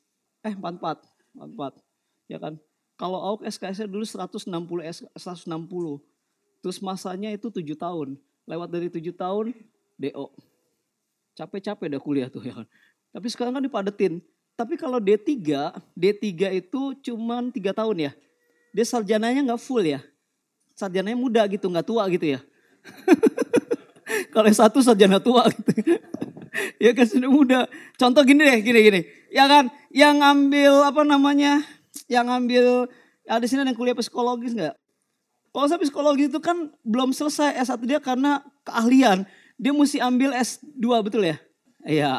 Eh 0.45 0.53
44, 0.53 1.01
44. 1.33 1.81
Ya 2.29 2.39
kan. 2.43 2.59
Kalau 2.99 3.21
AUK 3.23 3.49
SKS-nya 3.49 3.89
dulu 3.89 4.05
160 4.05 5.09
160. 5.15 6.03
Terus 6.61 6.79
masanya 6.83 7.31
itu 7.33 7.49
7 7.49 7.63
tahun. 7.79 8.19
Lewat 8.45 8.69
dari 8.69 8.89
7 8.91 9.15
tahun 9.15 9.55
DO. 9.97 10.27
Capek-capek 11.37 11.87
dah 11.93 12.01
kuliah 12.01 12.29
tuh 12.33 12.43
ya. 12.49 12.57
Tapi 13.13 13.27
sekarang 13.29 13.61
kan 13.61 13.63
dipadetin. 13.63 14.25
Tapi 14.57 14.81
kalau 14.81 14.97
D3, 14.97 15.37
D3 15.93 16.25
itu 16.65 16.81
cuma 17.05 17.45
tiga 17.53 17.77
tahun 17.77 18.09
ya. 18.09 18.13
Dia 18.73 18.85
sarjananya 18.89 19.45
nggak 19.45 19.61
full 19.61 19.85
ya. 19.85 20.01
Sarjananya 20.73 21.17
muda 21.17 21.45
gitu, 21.45 21.69
nggak 21.69 21.85
tua 21.85 22.09
gitu 22.09 22.37
ya. 22.37 22.41
kalau 24.35 24.49
satu 24.49 24.81
sarjana 24.81 25.21
tua 25.21 25.45
gitu. 25.53 25.93
ya 26.85 26.97
kan 26.97 27.05
sudah 27.05 27.29
muda. 27.29 27.61
Contoh 28.01 28.25
gini 28.25 28.49
deh, 28.49 28.59
gini 28.65 28.81
gini. 28.81 29.01
Ya 29.29 29.45
kan, 29.45 29.69
yang 29.93 30.25
ambil 30.25 30.89
apa 30.89 31.05
namanya, 31.05 31.61
yang 32.09 32.29
ambil 32.33 32.89
ada 33.29 33.45
ya 33.45 33.49
sini 33.51 33.67
yang 33.67 33.77
kuliah 33.77 33.97
psikologis 33.97 34.57
nggak? 34.57 34.77
Kalau 35.51 35.67
saya 35.73 35.81
psikologi 35.81 36.29
itu 36.29 36.39
kan 36.41 36.69
belum 36.85 37.17
selesai 37.17 37.57
S1 37.65 37.81
dia 37.89 38.01
karena 38.01 38.45
keahlian. 38.65 39.25
Dia 39.57 39.73
mesti 39.73 39.99
ambil 40.01 40.37
S2 40.37 40.85
betul 41.01 41.25
ya? 41.25 41.37
Iya. 41.87 42.13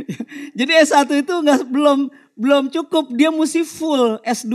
Jadi 0.58 0.72
S1 0.84 1.08
itu 1.22 1.34
nggak 1.34 1.70
belum 1.70 2.12
belum 2.34 2.64
cukup, 2.68 3.14
dia 3.14 3.30
mesti 3.30 3.62
full 3.62 4.18
S2 4.26 4.54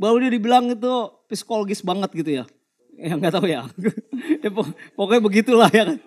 baru 0.00 0.16
dia 0.24 0.32
dibilang 0.32 0.72
itu 0.72 0.94
psikologis 1.28 1.84
banget 1.84 2.10
gitu 2.16 2.30
ya. 2.42 2.44
Ya 2.96 3.16
nggak 3.16 3.32
tahu 3.34 3.46
ya. 3.50 3.68
ya 4.44 4.50
pokoknya 4.96 5.20
begitulah 5.20 5.68
ya 5.68 5.84
kan. 5.90 5.98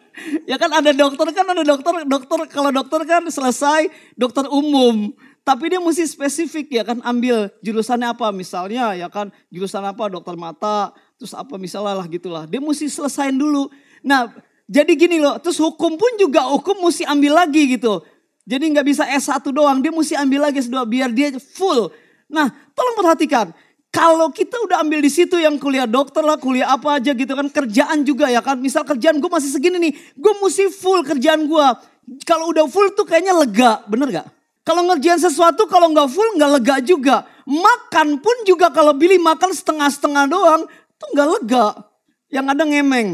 Ya 0.46 0.56
kan 0.62 0.72
ada 0.74 0.92
dokter 0.94 1.28
kan 1.34 1.46
ada 1.46 1.64
dokter 1.66 1.94
dokter 2.06 2.40
kalau 2.50 2.72
dokter 2.74 3.02
kan 3.06 3.22
selesai 3.30 3.92
dokter 4.18 4.50
umum. 4.50 5.14
Tapi 5.44 5.76
dia 5.76 5.82
mesti 5.84 6.08
spesifik 6.08 6.72
ya 6.72 6.88
kan 6.88 7.04
ambil 7.04 7.52
jurusannya 7.60 8.16
apa 8.16 8.32
misalnya 8.32 8.96
ya 8.96 9.12
kan 9.12 9.28
jurusan 9.52 9.84
apa 9.84 10.08
dokter 10.08 10.40
mata 10.40 10.96
terus 11.20 11.36
apa 11.36 11.60
misalnya 11.60 12.00
lah 12.00 12.08
gitulah. 12.08 12.48
Dia 12.48 12.64
mesti 12.64 12.88
selesain 12.88 13.36
dulu. 13.36 13.68
Nah 14.00 14.32
jadi 14.68 14.92
gini 14.96 15.20
loh, 15.20 15.36
terus 15.44 15.60
hukum 15.60 16.00
pun 16.00 16.12
juga 16.16 16.48
hukum 16.48 16.88
mesti 16.88 17.04
ambil 17.04 17.44
lagi 17.44 17.76
gitu. 17.76 18.00
Jadi 18.44 18.76
nggak 18.76 18.88
bisa 18.88 19.04
S1 19.08 19.44
doang, 19.52 19.80
dia 19.80 19.92
mesti 19.92 20.16
ambil 20.20 20.48
lagi 20.48 20.60
S2 20.64 20.76
biar 20.88 21.10
dia 21.12 21.32
full. 21.40 21.92
Nah, 22.32 22.52
tolong 22.76 22.96
perhatikan. 23.00 23.52
Kalau 23.94 24.34
kita 24.34 24.58
udah 24.66 24.82
ambil 24.82 25.06
di 25.06 25.12
situ 25.12 25.38
yang 25.38 25.62
kuliah 25.62 25.86
dokter 25.86 26.26
lah, 26.26 26.36
kuliah 26.42 26.74
apa 26.74 26.98
aja 26.98 27.14
gitu 27.14 27.30
kan, 27.30 27.46
kerjaan 27.46 28.02
juga 28.02 28.26
ya 28.26 28.42
kan. 28.42 28.58
Misal 28.58 28.82
kerjaan 28.84 29.22
gue 29.22 29.30
masih 29.30 29.54
segini 29.54 29.78
nih, 29.78 29.94
gue 30.18 30.34
mesti 30.42 30.66
full 30.74 31.06
kerjaan 31.06 31.46
gue. 31.46 31.68
Kalau 32.26 32.50
udah 32.52 32.66
full 32.68 32.92
tuh 32.98 33.06
kayaknya 33.06 33.38
lega, 33.38 33.86
bener 33.88 34.10
gak? 34.10 34.28
Kalau 34.64 34.88
ngerjain 34.88 35.20
sesuatu 35.20 35.68
kalau 35.68 35.92
nggak 35.92 36.08
full 36.08 36.30
nggak 36.40 36.52
lega 36.60 36.76
juga. 36.80 37.28
Makan 37.44 38.24
pun 38.24 38.38
juga 38.48 38.72
kalau 38.72 38.96
pilih 38.96 39.20
makan 39.20 39.52
setengah-setengah 39.52 40.26
doang, 40.32 40.64
tuh 40.96 41.08
nggak 41.12 41.30
lega. 41.40 41.66
Yang 42.32 42.46
ada 42.56 42.64
ngemeng. 42.64 43.10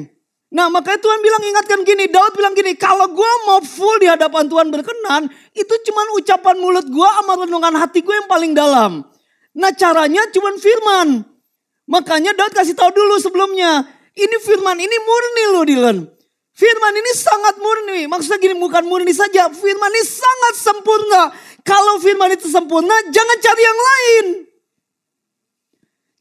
Nah 0.50 0.66
makanya 0.66 0.98
Tuhan 0.98 1.22
bilang 1.22 1.44
ingatkan 1.46 1.80
gini, 1.86 2.10
Daud 2.10 2.34
bilang 2.34 2.58
gini, 2.58 2.74
kalau 2.74 3.06
gue 3.14 3.32
mau 3.46 3.62
full 3.62 4.02
di 4.02 4.10
hadapan 4.10 4.50
Tuhan 4.50 4.74
berkenan, 4.74 5.30
itu 5.54 5.74
cuma 5.86 6.02
ucapan 6.18 6.58
mulut 6.58 6.90
gue 6.90 7.10
sama 7.22 7.46
renungan 7.46 7.78
hati 7.78 8.02
gue 8.02 8.16
yang 8.18 8.26
paling 8.26 8.58
dalam. 8.58 9.06
Nah 9.54 9.72
caranya 9.78 10.26
cuma 10.34 10.50
firman. 10.58 11.22
Makanya 11.86 12.34
Daud 12.34 12.54
kasih 12.58 12.74
tahu 12.74 12.90
dulu 12.90 13.22
sebelumnya, 13.22 13.86
ini 14.18 14.36
firman 14.42 14.78
ini 14.82 14.98
murni 15.06 15.44
loh 15.54 15.64
Dylan. 15.70 15.98
Firman 16.58 16.94
ini 16.98 17.12
sangat 17.14 17.56
murni. 17.62 18.10
Maksudnya 18.10 18.42
gini 18.42 18.58
bukan 18.58 18.84
murni 18.90 19.14
saja, 19.14 19.54
firman 19.54 19.92
ini 19.94 20.04
sangat 20.04 20.54
sempurna. 20.58 21.30
Kalau 21.62 22.02
firman 22.02 22.34
itu 22.34 22.50
sempurna, 22.50 22.94
jangan 23.14 23.38
cari 23.38 23.62
yang 23.62 23.80
lain. 23.80 24.26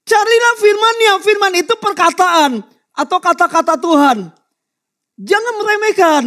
Carilah 0.04 0.54
firmannya, 0.60 1.12
firman 1.24 1.52
itu 1.56 1.74
perkataan 1.80 2.77
atau 2.98 3.22
kata-kata 3.22 3.78
Tuhan. 3.78 4.26
Jangan 5.22 5.54
meremehkan. 5.62 6.24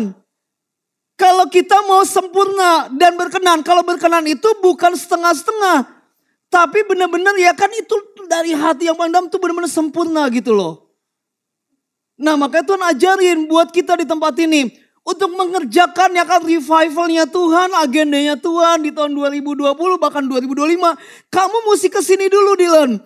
Kalau 1.20 1.46
kita 1.52 1.84
mau 1.86 2.02
sempurna 2.08 2.88
dan 2.96 3.20
berkenan, 3.20 3.62
kalau 3.62 3.84
berkenan 3.84 4.24
itu 4.26 4.48
bukan 4.64 4.96
setengah-setengah. 4.96 5.86
Tapi 6.52 6.84
benar-benar 6.88 7.36
ya 7.38 7.56
kan 7.56 7.70
itu 7.76 7.94
dari 8.28 8.56
hati 8.56 8.88
yang 8.90 8.98
paling 8.98 9.14
itu 9.14 9.38
benar-benar 9.38 9.72
sempurna 9.72 10.28
gitu 10.34 10.52
loh. 10.52 10.90
Nah 12.20 12.36
makanya 12.36 12.66
Tuhan 12.68 12.84
ajarin 12.96 13.40
buat 13.48 13.70
kita 13.70 14.00
di 14.00 14.06
tempat 14.08 14.34
ini. 14.40 14.80
Untuk 15.02 15.34
mengerjakan 15.34 16.14
ya 16.14 16.26
kan 16.30 16.46
revivalnya 16.46 17.26
Tuhan, 17.26 17.74
agendanya 17.74 18.38
Tuhan 18.38 18.86
di 18.86 18.94
tahun 18.94 19.18
2020 19.18 19.66
bahkan 19.98 20.22
2025. 20.22 20.78
Kamu 21.34 21.58
mesti 21.70 21.88
ke 21.90 22.02
sini 22.06 22.30
dulu 22.30 22.54
Dylan 22.58 23.02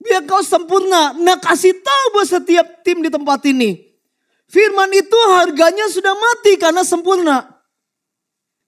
Biar 0.00 0.24
kau 0.24 0.40
sempurna. 0.40 1.12
Nah 1.20 1.36
kasih 1.36 1.76
tahu 1.76 2.04
buat 2.16 2.28
setiap 2.28 2.66
tim 2.80 3.04
di 3.04 3.12
tempat 3.12 3.44
ini. 3.44 3.90
Firman 4.50 4.90
itu 4.96 5.18
harganya 5.36 5.86
sudah 5.92 6.16
mati 6.16 6.56
karena 6.56 6.82
sempurna. 6.82 7.46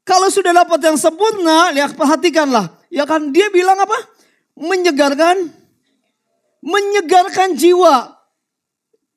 Kalau 0.06 0.28
sudah 0.30 0.52
dapat 0.54 0.78
yang 0.82 0.98
sempurna, 1.00 1.72
lihat 1.74 1.96
perhatikanlah. 1.96 2.70
Ya 2.92 3.08
kan 3.08 3.32
dia 3.32 3.48
bilang 3.48 3.80
apa? 3.80 3.96
Menyegarkan. 4.54 5.50
Menyegarkan 6.62 7.56
jiwa. 7.58 8.14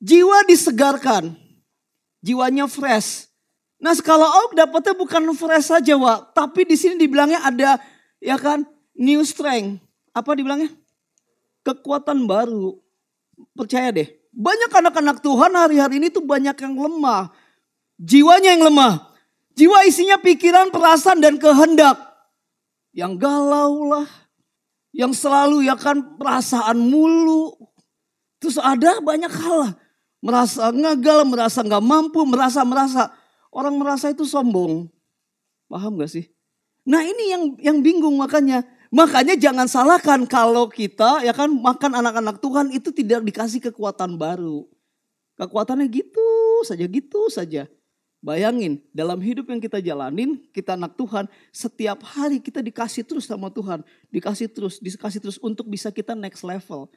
Jiwa 0.00 0.48
disegarkan. 0.48 1.36
Jiwanya 2.24 2.66
fresh. 2.66 3.30
Nah 3.76 3.92
kalau 4.00 4.26
Auk 4.26 4.56
dapatnya 4.56 4.96
bukan 4.96 5.22
fresh 5.36 5.68
saja 5.70 5.94
Wak. 5.94 6.32
Tapi 6.32 6.64
di 6.64 6.74
sini 6.74 6.96
dibilangnya 6.96 7.44
ada 7.44 7.78
ya 8.18 8.40
kan 8.40 8.64
new 8.96 9.20
strength. 9.22 9.78
Apa 10.16 10.32
dibilangnya? 10.32 10.72
Kekuatan 11.66 12.30
baru. 12.30 12.78
Percaya 13.58 13.90
deh, 13.90 14.06
banyak 14.30 14.70
anak-anak 14.70 15.18
Tuhan 15.18 15.50
hari-hari 15.58 15.98
ini 15.98 16.08
tuh 16.14 16.22
banyak 16.22 16.54
yang 16.54 16.74
lemah. 16.78 17.34
Jiwanya 17.98 18.54
yang 18.54 18.70
lemah. 18.70 19.16
Jiwa 19.56 19.88
isinya 19.88 20.20
pikiran, 20.20 20.68
perasaan, 20.68 21.24
dan 21.24 21.40
kehendak. 21.40 21.96
Yang 22.92 23.24
galau 23.24 23.88
lah. 23.88 24.08
Yang 24.92 25.24
selalu 25.24 25.64
ya 25.64 25.76
kan 25.80 26.20
perasaan 26.20 26.76
mulu. 26.76 27.56
Terus 28.36 28.60
ada 28.60 29.00
banyak 29.00 29.32
hal 29.32 29.56
lah. 29.64 29.72
Merasa 30.20 30.68
ngagal, 30.72 31.24
merasa 31.24 31.64
nggak 31.64 31.84
mampu, 31.84 32.20
merasa-merasa. 32.28 33.12
Orang 33.48 33.80
merasa 33.80 34.12
itu 34.12 34.28
sombong. 34.28 34.92
Paham 35.72 35.96
gak 35.96 36.12
sih? 36.12 36.28
Nah 36.84 37.00
ini 37.00 37.24
yang 37.32 37.42
yang 37.56 37.78
bingung 37.80 38.16
makanya. 38.20 38.60
Makanya 38.96 39.36
jangan 39.36 39.68
salahkan 39.68 40.24
kalau 40.24 40.72
kita 40.72 41.20
ya 41.20 41.36
kan 41.36 41.52
makan 41.52 42.00
anak-anak 42.00 42.40
Tuhan 42.40 42.72
itu 42.72 42.88
tidak 42.96 43.28
dikasih 43.28 43.60
kekuatan 43.68 44.16
baru. 44.16 44.64
Kekuatannya 45.36 45.84
gitu 45.92 46.24
saja, 46.64 46.88
gitu 46.88 47.28
saja. 47.28 47.68
Bayangin 48.24 48.80
dalam 48.96 49.20
hidup 49.20 49.52
yang 49.52 49.60
kita 49.60 49.84
jalanin, 49.84 50.40
kita 50.48 50.80
anak 50.80 50.96
Tuhan, 50.96 51.28
setiap 51.52 52.00
hari 52.08 52.40
kita 52.40 52.64
dikasih 52.64 53.04
terus 53.04 53.28
sama 53.28 53.52
Tuhan. 53.52 53.84
Dikasih 54.08 54.48
terus, 54.48 54.80
dikasih 54.80 55.20
terus 55.20 55.36
untuk 55.44 55.68
bisa 55.68 55.92
kita 55.92 56.16
next 56.16 56.40
level. 56.40 56.88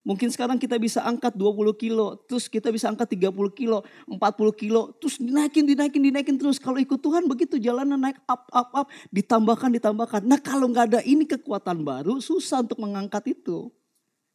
Mungkin 0.00 0.32
sekarang 0.32 0.56
kita 0.56 0.80
bisa 0.80 1.04
angkat 1.04 1.36
20 1.36 1.76
kilo, 1.76 2.16
terus 2.24 2.48
kita 2.48 2.72
bisa 2.72 2.88
angkat 2.88 3.20
30 3.20 3.36
kilo, 3.52 3.84
40 4.08 4.16
kilo, 4.56 4.96
terus 4.96 5.20
dinaikin, 5.20 5.68
dinaikin, 5.68 6.00
dinaikin 6.00 6.36
terus. 6.40 6.56
Kalau 6.56 6.80
ikut 6.80 6.96
Tuhan 7.04 7.28
begitu 7.28 7.60
jalanan 7.60 8.00
naik 8.00 8.16
up, 8.24 8.48
up, 8.48 8.68
up, 8.72 8.86
ditambahkan, 9.12 9.68
ditambahkan. 9.76 10.24
Nah 10.24 10.40
kalau 10.40 10.72
nggak 10.72 10.96
ada 10.96 11.00
ini 11.04 11.28
kekuatan 11.28 11.84
baru, 11.84 12.16
susah 12.16 12.64
untuk 12.64 12.80
mengangkat 12.80 13.36
itu. 13.36 13.68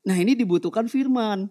Nah 0.05 0.13
ini 0.13 0.38
dibutuhkan 0.38 0.86
firman. 0.86 1.50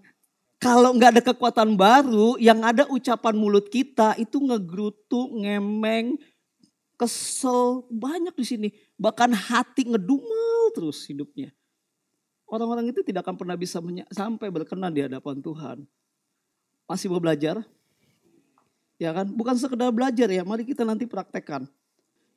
Kalau 0.63 0.95
nggak 0.95 1.19
ada 1.19 1.23
kekuatan 1.35 1.75
baru, 1.75 2.39
yang 2.39 2.63
ada 2.63 2.87
ucapan 2.87 3.35
mulut 3.35 3.67
kita 3.67 4.15
itu 4.15 4.39
ngegerutu, 4.39 5.43
ngemeng, 5.43 6.15
kesel, 6.95 7.83
banyak 7.91 8.33
di 8.39 8.47
sini. 8.47 8.69
Bahkan 8.95 9.35
hati 9.35 9.91
ngedumel 9.91 10.71
terus 10.71 11.03
hidupnya. 11.11 11.51
Orang-orang 12.45 12.93
itu 12.93 13.01
tidak 13.01 13.25
akan 13.25 13.37
pernah 13.41 13.57
bisa 13.57 13.81
sampai 14.13 14.49
berkenan 14.53 14.93
di 14.93 15.05
hadapan 15.05 15.41
Tuhan. 15.41 15.79
Masih 16.85 17.09
mau 17.09 17.19
belajar? 17.19 17.65
Ya 19.01 19.11
kan? 19.11 19.27
Bukan 19.33 19.57
sekedar 19.57 19.91
belajar 19.91 20.29
ya, 20.29 20.45
mari 20.45 20.63
kita 20.63 20.85
nanti 20.85 21.09
praktekkan. 21.09 21.67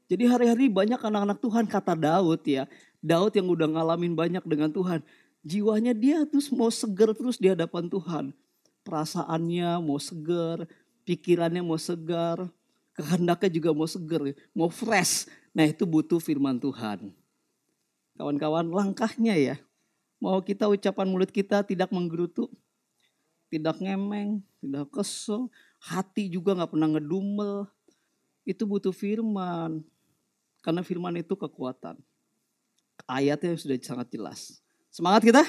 Jadi 0.07 0.23
hari-hari 0.23 0.71
banyak 0.71 0.97
anak-anak 0.97 1.37
Tuhan 1.43 1.67
kata 1.67 1.93
Daud 1.99 2.41
ya. 2.47 2.63
Daud 3.03 3.35
yang 3.35 3.51
udah 3.51 3.67
ngalamin 3.67 4.15
banyak 4.15 4.43
dengan 4.47 4.71
Tuhan. 4.71 5.03
Jiwanya 5.43 5.91
dia 5.91 6.23
terus 6.23 6.47
mau 6.49 6.71
seger 6.71 7.11
terus 7.11 7.35
di 7.35 7.51
hadapan 7.51 7.91
Tuhan. 7.91 8.31
Perasaannya 8.87 9.83
mau 9.83 9.99
seger, 9.99 10.63
pikirannya 11.03 11.59
mau 11.59 11.75
segar, 11.75 12.47
kehendaknya 12.95 13.51
juga 13.51 13.69
mau 13.75 13.87
seger, 13.87 14.31
mau 14.55 14.71
fresh. 14.71 15.27
Nah 15.51 15.67
itu 15.67 15.83
butuh 15.83 16.23
firman 16.23 16.55
Tuhan. 16.55 17.11
Kawan-kawan 18.15 18.71
langkahnya 18.71 19.35
ya. 19.35 19.55
Mau 20.17 20.41
kita 20.41 20.65
ucapan 20.65 21.07
mulut 21.09 21.29
kita 21.29 21.61
tidak 21.61 21.93
menggerutu, 21.93 22.49
tidak 23.53 23.77
ngemeng, 23.77 24.41
tidak 24.59 24.89
kesel, 24.89 25.47
hati 25.77 26.25
juga 26.25 26.57
nggak 26.57 26.71
pernah 26.73 26.89
ngedumel. 26.97 27.69
Itu 28.47 28.65
butuh 28.65 28.95
firman. 28.95 29.83
Karena 30.63 30.81
firman 30.81 31.15
itu 31.19 31.37
kekuatan. 31.37 31.99
Ayatnya 33.05 33.53
sudah 33.55 33.77
sangat 33.79 34.07
jelas. 34.09 34.59
Semangat 34.89 35.21
kita? 35.21 35.43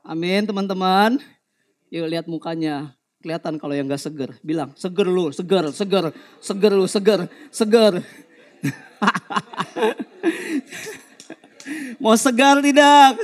Amin 0.00 0.48
teman-teman. 0.48 1.20
Yuk 1.92 2.08
lihat 2.08 2.24
mukanya. 2.24 2.96
Kelihatan 3.18 3.58
kalau 3.58 3.74
yang 3.74 3.90
gak 3.90 3.98
seger. 3.98 4.30
Bilang, 4.46 4.70
seger 4.78 5.10
lu, 5.10 5.34
seger, 5.34 5.74
seger, 5.74 6.14
seger 6.38 6.72
lu, 6.72 6.86
seger, 6.86 7.26
seger. 7.50 7.98
Mau 12.02 12.14
segar 12.14 12.62
tidak? 12.62 13.18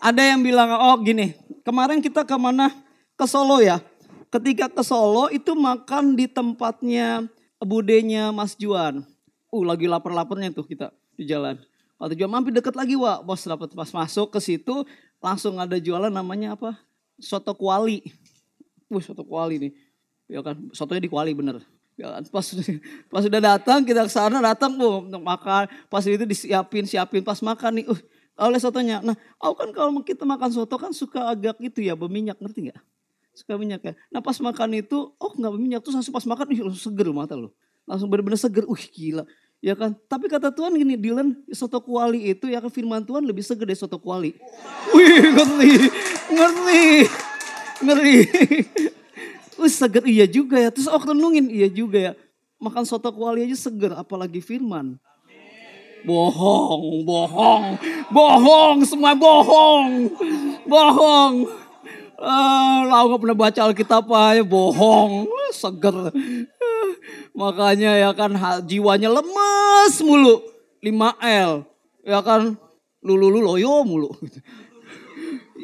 Ada 0.00 0.22
yang 0.22 0.44
bilang, 0.44 0.76
oh 0.76 0.96
gini, 1.00 1.32
kemarin 1.64 2.04
kita 2.04 2.24
ke 2.28 2.36
mana? 2.36 2.68
Ke 3.16 3.24
Solo 3.24 3.60
ya. 3.64 3.80
Ketika 4.28 4.68
ke 4.68 4.84
Solo 4.84 5.32
itu 5.32 5.56
makan 5.56 6.16
di 6.16 6.28
tempatnya 6.28 7.24
budenya 7.60 8.32
Mas 8.32 8.56
Juan. 8.56 9.04
Uh 9.50 9.64
lagi 9.66 9.90
lapar-laparnya 9.90 10.54
tuh 10.54 10.64
kita 10.64 10.94
di 11.18 11.26
jalan. 11.26 11.58
Waktu 12.00 12.16
jual 12.16 12.32
mampir 12.32 12.56
deket 12.56 12.72
lagi 12.72 12.96
Wak. 12.96 13.28
Bos 13.28 13.44
dapat 13.44 13.76
pas 13.76 13.90
masuk 13.92 14.32
ke 14.32 14.40
situ 14.40 14.88
langsung 15.20 15.60
ada 15.60 15.76
jualan 15.76 16.08
namanya 16.08 16.56
apa? 16.56 16.80
Soto 17.20 17.52
kuali. 17.52 18.00
Wih 18.88 19.04
soto 19.04 19.20
kuali 19.20 19.68
nih. 19.68 19.72
Ya 20.30 20.40
kan, 20.40 20.56
sotonya 20.72 21.04
di 21.04 21.10
kuali 21.12 21.36
bener. 21.36 21.60
Ya 22.00 22.08
kan, 22.16 22.24
pas 22.32 22.46
pas 23.12 23.20
sudah 23.20 23.40
datang 23.42 23.84
kita 23.84 24.08
ke 24.08 24.12
sana 24.14 24.40
datang 24.40 24.72
bu 24.80 25.04
untuk 25.10 25.20
makan. 25.20 25.68
Pas 25.92 26.00
itu 26.06 26.24
disiapin 26.24 26.88
siapin 26.88 27.20
pas 27.20 27.36
makan 27.44 27.82
nih. 27.82 27.86
Uh, 27.90 28.00
oleh 28.40 28.56
sotonya. 28.56 29.04
Nah, 29.04 29.14
aku 29.36 29.54
kan 29.60 29.70
kalau 29.76 29.92
kita 30.00 30.24
makan 30.24 30.50
soto 30.50 30.74
kan 30.80 30.96
suka 30.96 31.28
agak 31.28 31.60
gitu 31.60 31.84
ya 31.84 31.92
berminyak 31.92 32.40
ngerti 32.40 32.72
nggak? 32.72 32.80
suka 33.40 33.56
minyak 33.56 33.80
ya. 33.82 33.92
Nah 34.12 34.20
pas 34.20 34.36
makan 34.36 34.70
itu, 34.76 34.98
oh 35.16 35.32
nggak 35.32 35.52
minyak 35.56 35.80
tuh 35.80 35.94
langsung 35.94 36.14
pas 36.14 36.26
makan, 36.26 36.46
ih 36.52 36.60
langsung 36.60 36.92
seger 36.92 37.08
mata 37.14 37.38
lo. 37.38 37.54
Langsung 37.88 38.12
bener-bener 38.12 38.38
seger, 38.38 38.68
uh 38.68 38.82
gila. 38.92 39.24
Ya 39.60 39.76
kan, 39.76 39.92
tapi 40.08 40.28
kata 40.28 40.52
Tuhan 40.52 40.72
gini, 40.72 40.96
Dylan, 40.96 41.36
soto 41.52 41.80
kuali 41.84 42.32
itu 42.32 42.48
ya 42.48 42.64
kan 42.64 42.72
firman 42.72 43.04
Tuhan 43.04 43.24
lebih 43.24 43.44
seger 43.44 43.68
dari 43.68 43.76
soto 43.76 44.00
kuali. 44.00 44.32
Wih, 44.96 45.36
ngerti, 45.36 45.70
ngerti, 46.32 46.84
ngeri. 47.84 48.16
Wih 49.60 49.72
seger, 49.72 50.04
iya 50.08 50.24
juga 50.24 50.56
ya. 50.56 50.72
Terus 50.72 50.88
oh 50.88 51.00
renungin, 51.00 51.52
iya 51.52 51.68
juga 51.68 51.98
ya. 52.00 52.12
Makan 52.60 52.84
soto 52.88 53.08
kuali 53.12 53.44
aja 53.44 53.56
seger, 53.56 53.96
apalagi 53.96 54.40
firman. 54.40 54.96
Bohong, 56.00 57.04
bohong, 57.04 57.64
bohong, 58.08 58.76
semua 58.88 59.12
bohong, 59.12 60.08
bohong. 60.64 61.34
Ah, 62.20 62.84
lau 62.84 63.16
gak 63.16 63.20
pernah 63.24 63.38
baca 63.38 63.60
Alkitab 63.64 64.04
aja 64.12 64.44
bohong, 64.44 65.28
seger. 65.56 66.12
Makanya 67.32 67.96
ya 67.96 68.10
kan 68.12 68.36
jiwanya 68.68 69.08
lemes 69.08 69.94
mulu. 70.04 70.44
5L. 70.80 71.64
Ya 72.04 72.20
kan 72.24 72.56
lulu 73.04 73.28
lulu 73.28 73.52
loyo 73.52 73.84
mulu. 73.84 74.10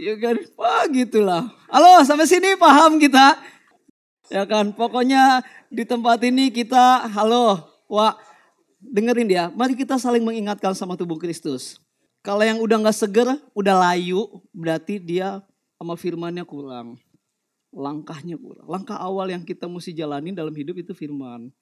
ya 0.04 0.16
kan, 0.20 0.36
wah 0.56 0.84
gitulah. 0.88 1.48
Halo 1.68 2.04
sampai 2.04 2.28
sini 2.28 2.56
paham 2.56 3.00
kita? 3.00 3.36
Ya 4.32 4.42
kan, 4.44 4.74
pokoknya 4.74 5.44
di 5.70 5.86
tempat 5.86 6.18
ini 6.26 6.50
kita, 6.50 7.06
halo, 7.14 7.62
wah 7.86 8.18
dengerin 8.90 9.28
dia. 9.28 9.44
Mari 9.52 9.74
kita 9.74 9.98
saling 9.98 10.22
mengingatkan 10.22 10.72
sama 10.72 10.94
tubuh 10.94 11.18
Kristus. 11.18 11.78
Kalau 12.26 12.42
yang 12.42 12.58
udah 12.58 12.90
gak 12.90 12.98
seger, 12.98 13.28
udah 13.54 13.74
layu, 13.86 14.26
berarti 14.50 14.98
dia 14.98 15.42
sama 15.78 15.94
firmannya 15.94 16.42
kurang. 16.42 16.98
Langkahnya 17.70 18.34
kurang. 18.34 18.66
Langkah 18.66 18.98
awal 18.98 19.30
yang 19.30 19.46
kita 19.46 19.70
mesti 19.70 19.94
jalani 19.94 20.34
dalam 20.34 20.50
hidup 20.50 20.74
itu 20.74 20.90
firman. 20.90 21.54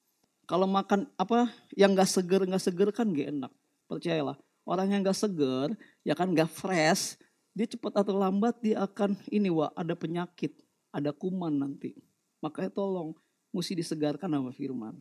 Kalau 0.49 0.65
makan 0.65 1.05
apa 1.17 1.53
yang 1.77 1.93
gak 1.93 2.09
seger, 2.09 2.49
gak 2.49 2.61
seger 2.61 2.89
kan 2.89 3.09
gak 3.13 3.29
enak. 3.29 3.51
Percayalah. 3.85 4.37
Orang 4.65 4.89
yang 4.89 5.05
gak 5.05 5.17
seger, 5.17 5.77
ya 6.01 6.17
kan 6.17 6.33
gak 6.33 6.49
fresh, 6.49 7.21
dia 7.53 7.69
cepat 7.69 8.03
atau 8.03 8.17
lambat 8.17 8.57
dia 8.59 8.81
akan 8.83 9.15
ini 9.29 9.47
wah 9.47 9.69
ada 9.77 9.93
penyakit, 9.93 10.57
ada 10.89 11.13
kuman 11.13 11.55
nanti. 11.55 11.95
Makanya 12.43 12.73
tolong 12.73 13.13
mesti 13.55 13.79
disegarkan 13.79 14.27
sama 14.27 14.51
firman. 14.51 14.99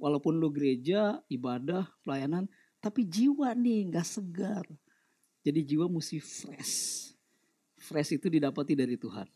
Walaupun 0.00 0.40
lu 0.40 0.48
gereja, 0.48 1.20
ibadah, 1.28 1.84
pelayanan, 2.00 2.48
tapi 2.80 3.04
jiwa 3.04 3.52
nih 3.52 3.92
gak 3.92 4.08
segar. 4.08 4.64
Jadi 5.44 5.60
jiwa 5.76 5.92
mesti 5.92 6.16
fresh 6.16 7.10
fresh 7.90 8.14
itu 8.14 8.30
didapati 8.30 8.78
dari 8.78 8.94
Tuhan. 8.94 9.26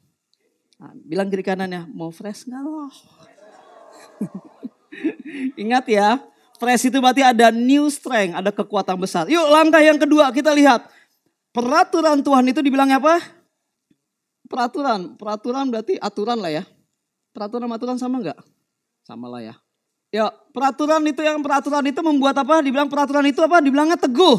Nah, 0.78 0.92
bilang 1.02 1.32
kiri 1.32 1.42
kanannya, 1.42 1.88
mau 1.90 2.12
fresh 2.12 2.46
nggak 2.46 2.62
loh? 2.62 2.92
Ingat 5.62 5.84
ya, 5.90 6.22
fresh 6.60 6.92
itu 6.92 7.02
berarti 7.02 7.24
ada 7.24 7.50
new 7.50 7.90
strength, 7.90 8.38
ada 8.38 8.54
kekuatan 8.54 8.94
besar. 8.94 9.26
Yuk 9.26 9.48
langkah 9.50 9.82
yang 9.82 9.98
kedua 9.98 10.30
kita 10.30 10.54
lihat. 10.54 10.86
Peraturan 11.50 12.22
Tuhan 12.22 12.46
itu 12.50 12.60
dibilang 12.62 12.90
apa? 12.94 13.18
Peraturan, 14.46 15.18
peraturan 15.18 15.66
berarti 15.70 15.98
aturan 15.98 16.38
lah 16.38 16.50
ya. 16.50 16.64
Peraturan 17.34 17.70
aturan 17.70 17.98
sama 17.98 18.22
nggak? 18.22 18.38
Sama 19.06 19.26
lah 19.30 19.42
ya. 19.42 19.54
Ya 20.14 20.30
peraturan 20.54 21.02
itu 21.10 21.26
yang 21.26 21.42
peraturan 21.42 21.82
itu 21.90 21.98
membuat 21.98 22.38
apa? 22.38 22.62
Dibilang 22.62 22.86
peraturan 22.86 23.26
itu 23.26 23.42
apa? 23.42 23.58
Dibilangnya 23.58 23.98
teguh. 23.98 24.38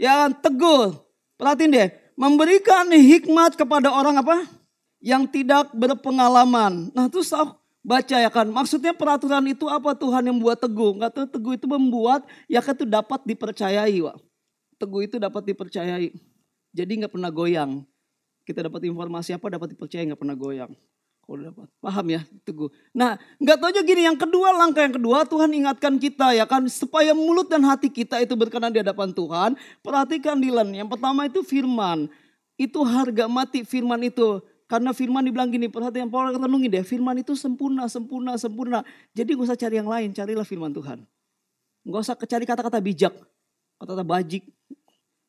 Ya 0.00 0.32
teguh. 0.32 0.96
Perhatiin 1.36 1.76
deh 1.76 1.88
memberikan 2.16 2.88
hikmat 2.88 3.52
kepada 3.52 3.92
orang 3.92 4.16
apa? 4.16 4.48
Yang 4.96 5.44
tidak 5.44 5.76
berpengalaman. 5.76 6.88
Nah 6.96 7.12
terus 7.12 7.28
aku 7.36 7.52
baca 7.84 8.16
ya 8.16 8.32
kan. 8.32 8.48
Maksudnya 8.48 8.96
peraturan 8.96 9.44
itu 9.44 9.68
apa 9.68 9.92
Tuhan 9.92 10.24
yang 10.24 10.40
membuat 10.40 10.64
teguh? 10.64 10.96
Enggak 10.96 11.12
tahu 11.12 11.28
teguh 11.28 11.52
itu 11.52 11.68
membuat 11.68 12.24
ya 12.48 12.64
kan 12.64 12.72
itu 12.72 12.88
dapat 12.88 13.20
dipercayai. 13.28 14.00
Wak. 14.00 14.16
Teguh 14.80 15.04
itu 15.04 15.20
dapat 15.20 15.52
dipercayai. 15.52 16.16
Jadi 16.72 16.92
nggak 16.96 17.12
pernah 17.12 17.28
goyang. 17.28 17.84
Kita 18.48 18.64
dapat 18.64 18.88
informasi 18.88 19.36
apa 19.36 19.52
dapat 19.52 19.76
dipercaya 19.76 20.00
nggak 20.00 20.20
pernah 20.24 20.32
goyang. 20.32 20.72
Dapat. 21.30 21.70
Paham 21.78 22.06
ya 22.10 22.26
teguh. 22.42 22.66
Nah 22.90 23.14
nggak 23.38 23.56
tahu 23.62 23.68
aja 23.70 23.82
gini 23.86 24.02
yang 24.02 24.18
kedua 24.18 24.50
langkah 24.50 24.82
yang 24.82 24.98
kedua 24.98 25.22
Tuhan 25.22 25.54
ingatkan 25.54 25.94
kita 25.94 26.34
ya 26.34 26.42
kan. 26.42 26.66
Supaya 26.66 27.14
mulut 27.14 27.46
dan 27.46 27.62
hati 27.62 27.86
kita 27.86 28.18
itu 28.18 28.34
berkenan 28.34 28.74
di 28.74 28.82
hadapan 28.82 29.14
Tuhan. 29.14 29.54
Perhatikan 29.78 30.42
Dilan. 30.42 30.74
Yang 30.74 30.90
pertama 30.90 31.30
itu 31.30 31.46
firman. 31.46 32.10
Itu 32.58 32.82
harga 32.82 33.30
mati 33.30 33.62
firman 33.62 34.02
itu. 34.02 34.42
Karena 34.70 34.94
firman 34.94 35.26
dibilang 35.26 35.50
gini, 35.50 35.66
perhatian 35.66 36.06
Paul 36.06 36.30
renungi 36.30 36.70
deh, 36.70 36.86
firman 36.86 37.18
itu 37.18 37.34
sempurna, 37.34 37.90
sempurna, 37.90 38.38
sempurna. 38.38 38.86
Jadi 39.18 39.34
gak 39.34 39.50
usah 39.50 39.58
cari 39.58 39.82
yang 39.82 39.90
lain, 39.90 40.14
carilah 40.14 40.46
firman 40.46 40.70
Tuhan. 40.70 41.02
Gak 41.90 42.02
usah 42.06 42.14
cari 42.14 42.46
kata-kata 42.46 42.78
bijak, 42.78 43.10
kata-kata 43.82 44.06
bajik, 44.06 44.46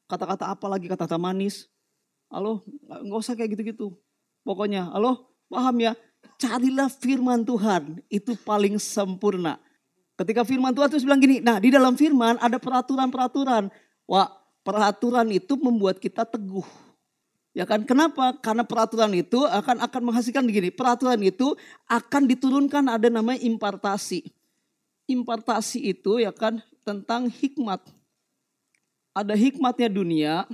kata-kata 0.05 0.45
apa 0.45 0.65
lagi, 0.69 0.85
kata-kata 0.85 1.17
manis. 1.17 1.65
Halo, 2.29 2.61
gak 2.85 3.17
usah 3.17 3.33
kayak 3.33 3.57
gitu-gitu. 3.57 3.97
Pokoknya, 4.45 4.93
halo, 4.93 5.30
Paham 5.51 5.75
ya? 5.83 5.93
Carilah 6.39 6.87
firman 6.87 7.43
Tuhan, 7.43 7.99
itu 8.07 8.33
paling 8.39 8.79
sempurna. 8.79 9.59
Ketika 10.15 10.47
firman 10.47 10.71
Tuhan 10.71 10.87
terus 10.87 11.03
bilang 11.03 11.19
gini, 11.19 11.43
nah 11.43 11.59
di 11.59 11.67
dalam 11.67 11.99
firman 11.99 12.39
ada 12.39 12.55
peraturan-peraturan. 12.55 13.67
Wah, 14.07 14.31
peraturan 14.63 15.27
itu 15.29 15.59
membuat 15.59 15.99
kita 15.99 16.23
teguh. 16.23 16.65
Ya 17.51 17.67
kan? 17.67 17.83
Kenapa? 17.83 18.31
Karena 18.39 18.63
peraturan 18.63 19.11
itu 19.11 19.43
akan 19.43 19.83
akan 19.83 20.01
menghasilkan 20.07 20.47
begini. 20.47 20.71
Peraturan 20.71 21.19
itu 21.19 21.51
akan 21.91 22.23
diturunkan 22.31 22.87
ada 22.87 23.11
namanya 23.11 23.43
impartasi. 23.43 24.23
Impartasi 25.11 25.91
itu 25.91 26.23
ya 26.23 26.31
kan 26.31 26.63
tentang 26.87 27.27
hikmat. 27.27 27.83
Ada 29.11 29.35
hikmatnya 29.35 29.91
dunia, 29.91 30.47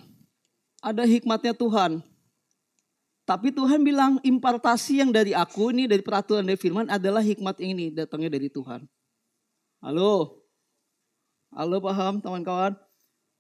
ada 0.81 1.05
hikmatnya 1.05 1.53
Tuhan. 1.53 2.01
Tapi 3.27 3.51
Tuhan 3.51 3.83
bilang 3.83 4.23
impartasi 4.23 5.03
yang 5.03 5.11
dari 5.11 5.35
aku 5.35 5.75
ini 5.75 5.83
dari 5.83 5.99
peraturan 5.99 6.47
dari 6.47 6.55
firman 6.55 6.87
adalah 6.87 7.19
hikmat 7.19 7.59
ini 7.59 7.91
datangnya 7.91 8.31
dari 8.31 8.47
Tuhan. 8.47 8.87
Halo. 9.83 10.39
Halo 11.51 11.83
paham 11.83 12.23
teman-kawan? 12.23 12.79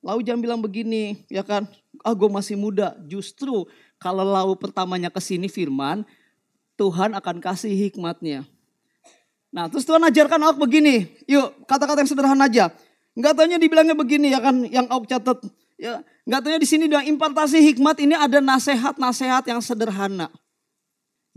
Lalu 0.03 0.27
jangan 0.27 0.41
bilang 0.43 0.59
begini, 0.59 1.23
ya 1.31 1.39
kan? 1.39 1.71
Ah 2.03 2.11
gue 2.11 2.27
masih 2.27 2.59
muda. 2.59 2.99
Justru 3.07 3.63
kalau 3.95 4.27
lalu 4.27 4.59
pertamanya 4.59 5.07
ke 5.07 5.23
sini 5.23 5.47
firman, 5.47 6.03
Tuhan 6.75 7.15
akan 7.15 7.39
kasih 7.39 7.71
hikmatnya. 7.87 8.43
Nah 9.55 9.71
terus 9.71 9.87
Tuhan 9.87 10.03
ajarkan 10.03 10.51
Auk 10.51 10.59
begini. 10.67 11.15
Yuk 11.31 11.63
kata-kata 11.63 12.03
yang 12.03 12.11
sederhana 12.11 12.51
aja. 12.51 12.75
Enggak 13.15 13.39
tanya 13.39 13.55
dibilangnya 13.55 13.95
begini 13.95 14.35
ya 14.35 14.43
kan 14.43 14.67
yang 14.67 14.91
Auk 14.91 15.07
catat. 15.07 15.39
Ya, 15.77 16.01
enggak 16.25 16.41
tanya 16.41 16.57
di 16.57 16.69
sini 16.69 16.89
dengan 16.89 17.05
impartasi 17.05 17.61
hikmat 17.61 18.01
ini 18.01 18.17
ada 18.17 18.41
nasihat-nasihat 18.41 19.45
yang 19.45 19.61
sederhana. 19.61 20.33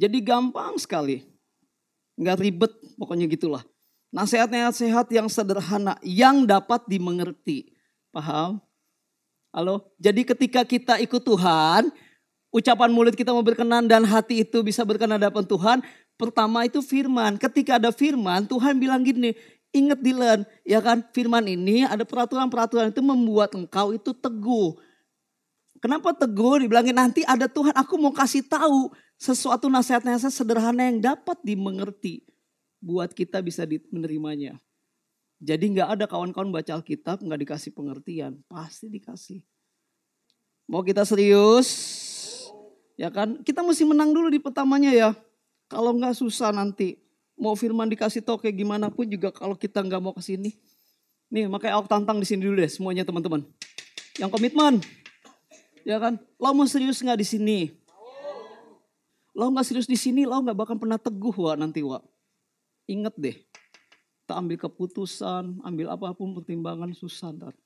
Jadi 0.00 0.16
gampang 0.24 0.80
sekali. 0.80 1.28
Enggak 2.16 2.40
ribet 2.40 2.72
pokoknya 2.96 3.28
gitulah. 3.28 3.60
Nasihat-nasihat 4.16 5.06
yang 5.12 5.28
sederhana 5.28 6.00
yang 6.00 6.48
dapat 6.48 6.88
dimengerti. 6.88 7.76
Paham? 8.08 8.64
Halo? 9.52 9.92
Jadi 10.00 10.24
ketika 10.24 10.64
kita 10.64 10.96
ikut 11.04 11.20
Tuhan, 11.20 11.92
ucapan 12.48 12.90
mulut 12.90 13.12
kita 13.12 13.36
mau 13.36 13.44
berkenan 13.44 13.84
dan 13.84 14.08
hati 14.08 14.40
itu 14.42 14.64
bisa 14.64 14.88
berkenan 14.88 15.20
hadapan 15.20 15.44
Tuhan, 15.44 15.78
pertama 16.16 16.64
itu 16.64 16.80
firman. 16.80 17.36
Ketika 17.36 17.76
ada 17.76 17.92
firman, 17.92 18.48
Tuhan 18.48 18.80
bilang 18.80 19.04
gini, 19.04 19.36
ingat 19.70 19.98
Dylan, 20.02 20.42
ya 20.66 20.82
kan 20.82 21.02
firman 21.14 21.46
ini 21.46 21.86
ada 21.86 22.02
peraturan-peraturan 22.02 22.90
itu 22.90 23.02
membuat 23.02 23.54
engkau 23.54 23.94
itu 23.94 24.10
teguh. 24.10 24.78
Kenapa 25.80 26.12
teguh? 26.12 26.66
Dibilangin 26.66 26.94
nanti 26.94 27.24
ada 27.24 27.48
Tuhan, 27.48 27.72
aku 27.72 27.96
mau 27.96 28.12
kasih 28.12 28.44
tahu 28.44 28.92
sesuatu 29.16 29.72
nasihat-nasihat 29.72 30.32
sederhana 30.32 30.88
yang 30.92 31.00
dapat 31.00 31.40
dimengerti 31.40 32.26
buat 32.80 33.12
kita 33.12 33.40
bisa 33.40 33.64
menerimanya. 33.92 34.60
Jadi 35.40 35.72
nggak 35.72 35.88
ada 35.96 36.04
kawan-kawan 36.04 36.52
baca 36.52 36.76
Alkitab 36.76 37.24
nggak 37.24 37.40
dikasih 37.48 37.72
pengertian, 37.72 38.44
pasti 38.44 38.92
dikasih. 38.92 39.40
Mau 40.68 40.84
kita 40.84 41.02
serius, 41.08 41.68
ya 43.00 43.08
kan? 43.08 43.40
Kita 43.40 43.64
mesti 43.64 43.88
menang 43.88 44.12
dulu 44.12 44.28
di 44.28 44.36
pertamanya 44.36 44.92
ya. 44.92 45.10
Kalau 45.66 45.96
nggak 45.96 46.12
susah 46.14 46.52
nanti. 46.52 47.00
Mau 47.40 47.56
firman 47.56 47.88
dikasih 47.88 48.20
tau 48.20 48.36
kayak 48.36 48.52
gimana 48.52 48.92
pun 48.92 49.08
juga 49.08 49.32
kalau 49.32 49.56
kita 49.56 49.80
nggak 49.80 50.00
mau 50.04 50.12
ke 50.12 50.20
sini. 50.20 50.52
Nih 51.32 51.48
makanya 51.48 51.80
aku 51.80 51.88
tantang 51.88 52.20
di 52.20 52.28
sini 52.28 52.44
dulu 52.44 52.60
deh 52.60 52.68
semuanya 52.68 53.00
teman-teman. 53.00 53.40
Yang 54.20 54.30
komitmen, 54.36 54.84
ya 55.88 55.96
kan? 55.96 56.20
Lo 56.36 56.52
mau 56.52 56.68
serius 56.68 57.00
nggak 57.00 57.16
di 57.16 57.24
sini? 57.24 57.58
Lo 59.32 59.48
nggak 59.48 59.64
serius 59.64 59.88
di 59.88 59.96
sini, 59.96 60.28
lo 60.28 60.36
nggak 60.36 60.52
bakal 60.52 60.76
pernah 60.76 61.00
teguh 61.00 61.32
wa 61.32 61.56
nanti 61.56 61.80
wa. 61.80 62.04
Ingat 62.84 63.16
deh, 63.16 63.40
kita 64.26 64.36
ambil 64.36 64.60
keputusan, 64.60 65.64
ambil 65.64 65.96
apa 65.96 66.12
pun 66.12 66.36
pertimbangan 66.36 66.92
susah. 66.92 67.32
Ntar. 67.32 67.56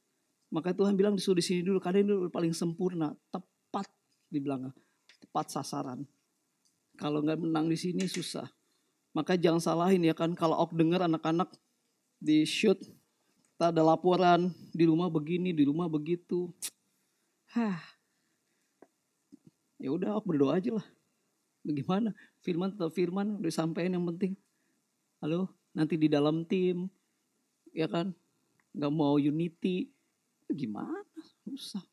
Maka 0.54 0.70
Tuhan 0.70 0.94
bilang 0.94 1.18
disuruh 1.18 1.40
di 1.40 1.42
sini 1.42 1.66
dulu, 1.66 1.82
karena 1.82 2.06
ini 2.06 2.30
paling 2.30 2.54
sempurna, 2.54 3.10
tepat 3.34 3.90
dibilang, 4.30 4.70
tepat 5.18 5.50
sasaran. 5.50 6.06
Kalau 6.94 7.26
nggak 7.26 7.42
menang 7.42 7.66
di 7.66 7.74
sini 7.74 8.06
susah. 8.06 8.46
Maka 9.14 9.38
jangan 9.38 9.62
salahin 9.62 10.02
ya 10.02 10.12
kan, 10.12 10.34
kalau 10.34 10.58
ok 10.58 10.74
dengar 10.74 11.06
anak-anak 11.06 11.46
di 12.18 12.42
shoot, 12.42 12.76
tak 13.54 13.70
ada 13.70 13.86
laporan 13.86 14.50
di 14.74 14.90
rumah 14.90 15.06
begini, 15.06 15.54
di 15.54 15.62
rumah 15.62 15.86
begitu. 15.86 16.50
Hah. 17.54 17.78
Ya 19.78 19.94
udah, 19.94 20.18
ok 20.18 20.26
berdoa 20.26 20.58
aja 20.58 20.74
lah. 20.74 20.86
Bagaimana? 21.62 22.10
Firman 22.42 22.74
tetap 22.74 22.90
firman, 22.90 23.38
udah 23.38 23.54
sampein 23.54 23.94
yang 23.94 24.02
penting. 24.02 24.34
Halo, 25.22 25.46
nanti 25.70 25.94
di 25.94 26.10
dalam 26.10 26.42
tim, 26.42 26.90
ya 27.70 27.86
kan, 27.86 28.10
nggak 28.74 28.92
mau 28.92 29.14
unity, 29.16 29.94
gimana? 30.50 31.06
Susah. 31.46 31.86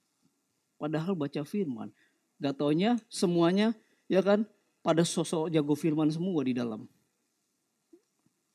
Padahal 0.82 1.14
baca 1.14 1.46
firman, 1.46 1.94
gak 2.42 2.58
taunya 2.58 2.98
semuanya, 3.06 3.78
ya 4.10 4.26
kan, 4.26 4.50
pada 4.82 5.06
sosok 5.06 5.54
jago 5.54 5.78
firman 5.78 6.10
semua 6.10 6.42
di 6.42 6.58
dalam. 6.58 6.90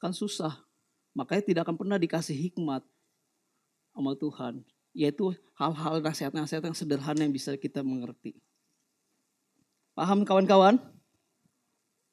Kan 0.01 0.13
susah. 0.13 0.65
Makanya 1.17 1.43
tidak 1.45 1.63
akan 1.69 1.77
pernah 1.81 1.97
dikasih 1.97 2.37
hikmat 2.37 2.85
sama 3.97 4.13
Tuhan. 4.17 4.65
Yaitu 4.97 5.33
hal-hal 5.57 6.01
nasihat-nasihat 6.01 6.65
yang 6.65 6.77
sederhana 6.77 7.21
yang 7.25 7.33
bisa 7.33 7.53
kita 7.57 7.85
mengerti. 7.85 8.37
Paham 9.97 10.29
kawan-kawan? 10.29 10.77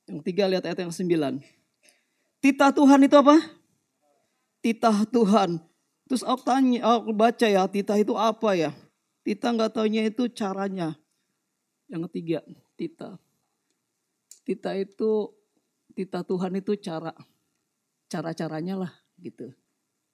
Yang 0.07 0.19
tiga 0.23 0.47
lihat 0.47 0.63
ayat 0.67 0.83
yang 0.83 0.91
sembilan. 0.91 1.39
Titah 2.43 2.75
Tuhan 2.75 3.07
itu 3.07 3.15
apa? 3.15 3.39
Titah 4.59 5.07
Tuhan. 5.07 5.59
Terus 6.07 6.23
aku 6.27 6.43
tanya, 6.43 6.83
aku 6.83 7.15
baca 7.15 7.47
ya, 7.47 7.63
titah 7.67 7.95
itu 7.95 8.15
apa 8.19 8.51
ya? 8.55 8.71
Titah 9.23 9.55
nggak 9.55 9.71
taunya 9.71 10.03
itu 10.03 10.27
caranya. 10.31 10.95
Yang 11.87 12.11
ketiga, 12.11 12.39
titah. 12.75 13.15
Titah 14.43 14.75
itu, 14.75 15.31
titah 15.95 16.23
Tuhan 16.27 16.59
itu 16.59 16.75
cara. 16.75 17.15
Cara-caranya 18.13 18.77
lah 18.85 18.93
gitu. 19.17 19.49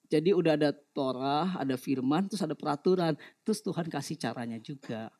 Jadi 0.07 0.31
udah 0.31 0.55
ada 0.55 0.71
Torah, 0.95 1.59
ada 1.59 1.75
firman, 1.75 2.31
terus 2.31 2.39
ada 2.39 2.55
peraturan. 2.55 3.19
Terus 3.43 3.59
Tuhan 3.59 3.91
kasih 3.91 4.15
caranya 4.15 4.55
juga. 4.55 5.11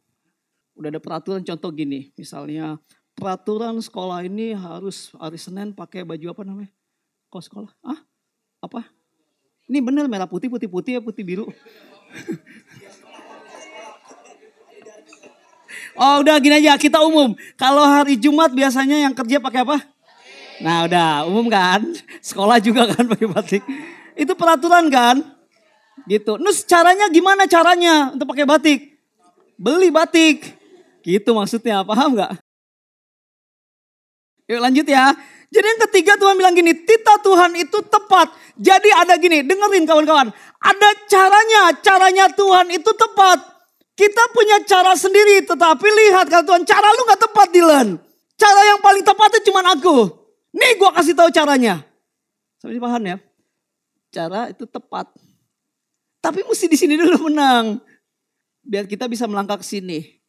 Udah 0.80 0.88
ada 0.96 1.04
peraturan 1.04 1.44
contoh 1.44 1.76
gini, 1.76 2.15
misalnya 2.15 2.80
peraturan 3.20 3.76
sekolah 3.84 4.24
ini 4.24 4.56
harus 4.56 5.12
hari 5.20 5.36
Senin 5.36 5.76
pakai 5.76 6.08
baju 6.08 6.32
apa 6.32 6.42
namanya? 6.48 6.72
Kau 7.28 7.44
sekolah? 7.44 7.68
Ah? 7.84 8.00
Apa? 8.63 8.88
Ini 9.68 9.84
bener 9.84 10.08
merah 10.08 10.26
putih, 10.26 10.48
putih 10.48 10.72
putih 10.72 10.98
ya 10.98 11.02
putih 11.04 11.28
biru. 11.28 11.52
oh 16.02 16.15
udah 16.24 16.39
gini 16.39 16.63
aja 16.63 16.80
kita 16.80 17.04
umum. 17.04 17.36
Kalau 17.60 17.84
hari 17.84 18.15
Jumat 18.15 18.56
biasanya 18.56 19.04
yang 19.04 19.12
kerja 19.12 19.38
pakai 19.44 19.68
apa? 19.68 19.99
Nah 20.60 20.86
udah 20.88 21.26
umum 21.28 21.48
kan. 21.48 21.84
Sekolah 22.19 22.60
juga 22.60 22.88
kan 22.91 23.08
pakai 23.08 23.28
batik. 23.28 23.63
Itu 24.15 24.36
peraturan 24.36 24.91
kan? 24.91 25.24
Gitu. 26.08 26.39
Nus 26.39 26.63
caranya 26.67 27.08
gimana 27.12 27.48
caranya 27.48 28.12
untuk 28.15 28.28
pakai 28.36 28.45
batik? 28.48 28.80
Beli 29.60 29.91
batik. 29.91 30.56
Gitu 31.04 31.32
maksudnya 31.32 31.84
paham 31.84 32.15
nggak? 32.15 32.32
Yuk 34.50 34.60
lanjut 34.60 34.88
ya. 34.88 35.15
Jadi 35.50 35.65
yang 35.65 35.82
ketiga 35.89 36.13
Tuhan 36.13 36.38
bilang 36.38 36.54
gini, 36.54 36.78
titah 36.86 37.17
Tuhan 37.26 37.58
itu 37.58 37.82
tepat. 37.89 38.30
Jadi 38.54 38.89
ada 38.93 39.17
gini, 39.17 39.41
dengerin 39.41 39.86
kawan-kawan. 39.89 40.30
Ada 40.62 40.89
caranya, 41.10 41.74
caranya 41.82 42.26
Tuhan 42.30 42.69
itu 42.69 42.91
tepat. 42.93 43.41
Kita 43.98 44.30
punya 44.30 44.62
cara 44.69 44.93
sendiri, 44.93 45.41
tetapi 45.41 45.88
lihat 45.89 46.30
kalau 46.30 46.45
Tuhan, 46.54 46.63
cara 46.69 46.88
lu 46.93 47.02
gak 47.10 47.22
tepat 47.26 47.48
Dylan. 47.50 47.88
Cara 48.38 48.62
yang 48.63 48.80
paling 48.80 49.02
tepat 49.02 49.30
itu 49.41 49.50
cuma 49.50 49.65
aku. 49.74 50.19
Nih 50.56 50.72
gue 50.78 50.90
kasih 50.94 51.14
tahu 51.14 51.30
caranya. 51.30 51.86
Sampai 52.60 52.82
paham 52.82 53.04
ya? 53.06 53.18
Cara 54.10 54.50
itu 54.50 54.66
tepat. 54.66 55.10
Tapi 56.20 56.44
mesti 56.44 56.66
di 56.68 56.78
sini 56.78 57.00
dulu 57.00 57.30
menang. 57.30 57.80
Biar 58.66 58.90
kita 58.90 59.08
bisa 59.08 59.30
melangkah 59.30 59.62
ke 59.62 59.66
sini. 59.66 60.20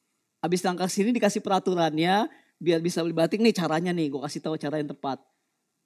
Habis 0.40 0.64
langkah 0.64 0.87
ke 0.88 0.94
sini 0.94 1.12
dikasih 1.12 1.42
peraturannya, 1.44 2.30
biar 2.61 2.85
bisa 2.85 3.00
beli 3.00 3.16
batik 3.16 3.40
nih 3.40 3.56
caranya 3.56 3.90
nih 3.90 4.12
gue 4.12 4.20
kasih 4.20 4.44
tahu 4.44 4.61
cara 4.61 4.76
yang 4.76 4.92
tepat 4.92 5.18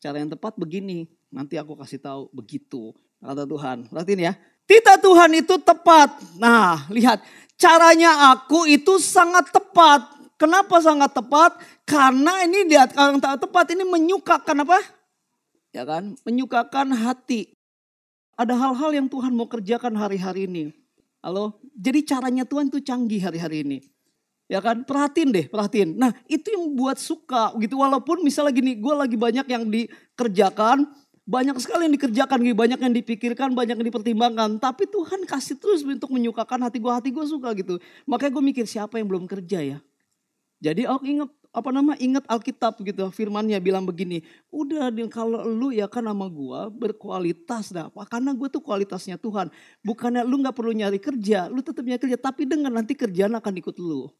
cara 0.03 0.19
yang 0.19 0.29
tepat 0.29 0.59
begini 0.59 1.07
nanti 1.31 1.55
aku 1.55 1.79
kasih 1.79 2.03
tahu 2.03 2.27
begitu 2.35 2.91
kata 3.23 3.47
Tuhan 3.47 3.87
perhatiin 3.87 4.21
ya 4.27 4.35
titah 4.67 4.99
Tuhan 4.99 5.31
itu 5.39 5.55
tepat 5.63 6.19
nah 6.35 6.83
lihat 6.91 7.23
caranya 7.55 8.35
aku 8.35 8.67
itu 8.67 8.99
sangat 8.99 9.55
tepat 9.55 10.03
kenapa 10.45 10.77
sangat 10.85 11.17
tepat 11.17 11.57
karena 11.89 12.45
ini 12.45 12.69
lihat 12.69 12.93
kalau 12.93 13.17
tepat 13.17 13.73
ini 13.73 13.89
menyukakan 13.89 14.69
apa 14.69 14.79
ya 15.73 15.89
kan 15.89 16.13
menyukakan 16.29 16.93
hati 16.93 17.57
ada 18.37 18.53
hal-hal 18.53 18.93
yang 18.93 19.09
Tuhan 19.09 19.33
mau 19.33 19.49
kerjakan 19.49 19.97
hari-hari 19.97 20.45
ini 20.45 20.63
halo 21.25 21.57
jadi 21.73 22.05
caranya 22.05 22.45
Tuhan 22.45 22.69
itu 22.69 22.85
canggih 22.85 23.25
hari-hari 23.25 23.65
ini 23.65 23.79
Ya 24.45 24.61
kan, 24.61 24.85
perhatiin 24.85 25.33
deh, 25.33 25.47
perhatiin. 25.49 25.97
Nah 25.97 26.13
itu 26.29 26.53
yang 26.53 26.77
buat 26.77 27.01
suka 27.01 27.57
gitu. 27.65 27.81
Walaupun 27.81 28.21
misalnya 28.21 28.53
gini, 28.53 28.77
gue 28.77 28.93
lagi 28.93 29.17
banyak 29.17 29.49
yang 29.49 29.65
dikerjakan, 29.73 30.85
banyak 31.25 31.57
sekali 31.57 31.89
yang 31.89 31.95
dikerjakan, 31.97 32.45
banyak 32.53 32.77
yang 32.77 32.93
dipikirkan, 32.93 33.57
banyak 33.57 33.81
yang 33.81 33.89
dipertimbangkan. 33.89 34.61
Tapi 34.61 34.85
Tuhan 34.93 35.25
kasih 35.25 35.57
terus 35.57 35.81
untuk 35.81 36.13
menyukakan 36.13 36.61
hati 36.61 36.77
gue, 36.77 36.93
hati 36.93 37.09
gue 37.09 37.25
suka 37.25 37.57
gitu. 37.57 37.81
Makanya 38.05 38.37
gue 38.37 38.45
mikir 38.45 38.65
siapa 38.69 39.01
yang 39.01 39.09
belum 39.09 39.25
kerja 39.25 39.65
ya. 39.65 39.79
Jadi 40.65 40.89
aku 40.89 41.05
inget 41.05 41.31
apa 41.55 41.71
nama 41.71 41.95
ingat 42.03 42.27
Alkitab 42.27 42.83
gitu 42.83 43.07
firmannya 43.15 43.63
bilang 43.63 43.87
begini 43.87 44.27
udah 44.51 44.91
kalau 45.07 45.47
lu 45.47 45.71
ya 45.71 45.87
kan 45.87 46.03
sama 46.03 46.27
gue 46.27 46.61
berkualitas 46.75 47.71
dah 47.71 47.87
karena 48.11 48.35
gue 48.35 48.51
tuh 48.51 48.59
kualitasnya 48.59 49.15
Tuhan 49.23 49.55
bukannya 49.87 50.27
lu 50.27 50.43
nggak 50.43 50.51
perlu 50.51 50.75
nyari 50.75 50.99
kerja 50.99 51.47
lu 51.47 51.63
tetap 51.63 51.87
nyari 51.87 52.03
kerja 52.03 52.19
tapi 52.19 52.51
dengan 52.51 52.75
nanti 52.75 52.99
kerjaan 52.99 53.39
akan 53.39 53.55
ikut 53.63 53.79
lu 53.79 54.11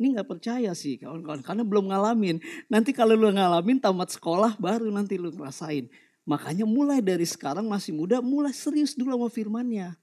Ini 0.00 0.18
nggak 0.18 0.28
percaya 0.34 0.74
sih 0.74 0.98
kawan-kawan, 0.98 1.46
karena 1.46 1.62
belum 1.62 1.94
ngalamin. 1.94 2.42
Nanti 2.66 2.90
kalau 2.90 3.14
lu 3.14 3.30
ngalamin 3.30 3.78
tamat 3.78 4.10
sekolah 4.10 4.58
baru 4.58 4.90
nanti 4.90 5.14
lu 5.14 5.30
ngerasain. 5.30 5.86
Makanya 6.26 6.66
mulai 6.66 6.98
dari 6.98 7.22
sekarang 7.22 7.70
masih 7.70 7.94
muda, 7.94 8.18
mulai 8.18 8.50
serius 8.50 8.98
dulu 8.98 9.14
sama 9.14 9.28
firmannya. 9.30 9.94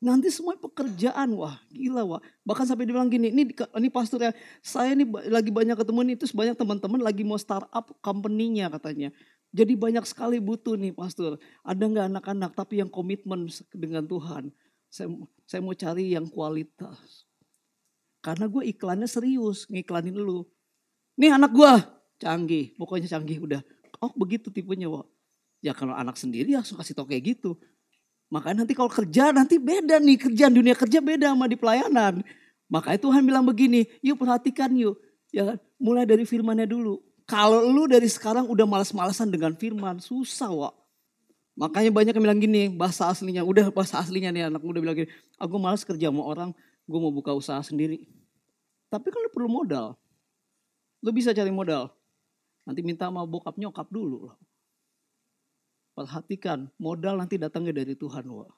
Nanti 0.00 0.32
semua 0.32 0.56
pekerjaan, 0.56 1.36
wah 1.36 1.60
gila 1.68 2.08
wah. 2.08 2.20
Bahkan 2.48 2.64
sampai 2.64 2.88
dibilang 2.88 3.12
gini, 3.12 3.28
ini 3.28 3.52
ini 3.52 3.88
pastor 3.92 4.24
ya, 4.24 4.32
saya 4.64 4.96
ini 4.96 5.04
lagi 5.28 5.52
banyak 5.52 5.76
ketemu 5.76 6.00
nih, 6.08 6.16
terus 6.16 6.32
banyak 6.32 6.56
teman-teman 6.56 7.04
lagi 7.04 7.20
mau 7.20 7.36
startup 7.36 7.92
company-nya 8.00 8.72
katanya. 8.72 9.12
Jadi 9.52 9.76
banyak 9.76 10.08
sekali 10.08 10.40
butuh 10.40 10.80
nih 10.80 10.96
pastor. 10.96 11.36
Ada 11.60 11.84
nggak 11.84 12.06
anak-anak 12.16 12.56
tapi 12.56 12.80
yang 12.80 12.88
komitmen 12.88 13.52
dengan 13.76 14.08
Tuhan. 14.08 14.48
Saya, 14.88 15.12
saya 15.44 15.60
mau 15.60 15.76
cari 15.76 16.16
yang 16.16 16.24
kualitas. 16.32 17.28
Karena 18.24 18.48
gue 18.48 18.72
iklannya 18.72 19.04
serius, 19.04 19.68
ngiklanin 19.68 20.16
lu. 20.16 20.48
Nih 21.20 21.28
anak 21.28 21.52
gue, 21.52 21.72
canggih, 22.24 22.72
pokoknya 22.80 23.08
canggih 23.10 23.36
udah. 23.36 23.60
Oh 24.00 24.16
begitu 24.16 24.48
tipenya 24.48 24.88
wah. 24.88 25.04
Ya 25.60 25.76
kalau 25.76 25.92
anak 25.92 26.16
sendiri 26.16 26.56
ya 26.56 26.64
kasih 26.64 26.96
tau 26.96 27.04
kayak 27.04 27.36
gitu. 27.36 27.60
Makanya 28.30 28.62
nanti 28.62 28.78
kalau 28.78 28.90
kerja 28.90 29.34
nanti 29.34 29.58
beda 29.58 29.98
nih 29.98 30.16
kerjaan 30.16 30.54
dunia 30.54 30.78
kerja 30.78 31.02
beda 31.02 31.34
sama 31.34 31.50
di 31.50 31.58
pelayanan. 31.58 32.22
Makanya 32.70 32.98
Tuhan 33.02 33.26
bilang 33.26 33.42
begini, 33.42 33.90
yuk 34.00 34.22
perhatikan 34.22 34.70
yuk. 34.78 34.94
Ya 35.34 35.54
kan? 35.54 35.58
mulai 35.80 36.04
dari 36.04 36.28
firmannya 36.28 36.68
dulu. 36.68 37.00
Kalau 37.24 37.64
lu 37.66 37.88
dari 37.88 38.06
sekarang 38.06 38.46
udah 38.46 38.68
malas-malasan 38.68 39.32
dengan 39.32 39.56
firman, 39.56 39.98
susah 39.98 40.52
wak. 40.52 40.74
Makanya 41.56 41.90
banyak 41.90 42.12
yang 42.14 42.24
bilang 42.24 42.40
gini, 42.40 42.62
bahasa 42.70 43.08
aslinya, 43.10 43.42
udah 43.42 43.72
bahasa 43.74 43.98
aslinya 43.98 44.30
nih 44.30 44.52
anak 44.52 44.62
muda 44.62 44.78
bilang 44.78 44.96
gini, 45.02 45.10
aku 45.40 45.56
malas 45.56 45.82
kerja 45.82 46.12
sama 46.12 46.22
orang, 46.22 46.50
gue 46.86 46.98
mau 47.00 47.10
buka 47.10 47.34
usaha 47.34 47.58
sendiri. 47.64 48.06
Tapi 48.92 49.06
kan 49.08 49.18
lu 49.22 49.30
perlu 49.32 49.48
modal. 49.50 49.96
Lu 51.00 51.10
bisa 51.14 51.32
cari 51.32 51.50
modal. 51.50 51.88
Nanti 52.66 52.82
minta 52.84 53.08
sama 53.08 53.24
bokap 53.24 53.56
nyokap 53.56 53.88
dulu. 53.88 54.30
Perhatikan, 56.00 56.64
modal 56.80 57.20
nanti 57.20 57.36
datangnya 57.36 57.84
dari 57.84 57.92
Tuhan. 57.92 58.24
Wah. 58.32 58.48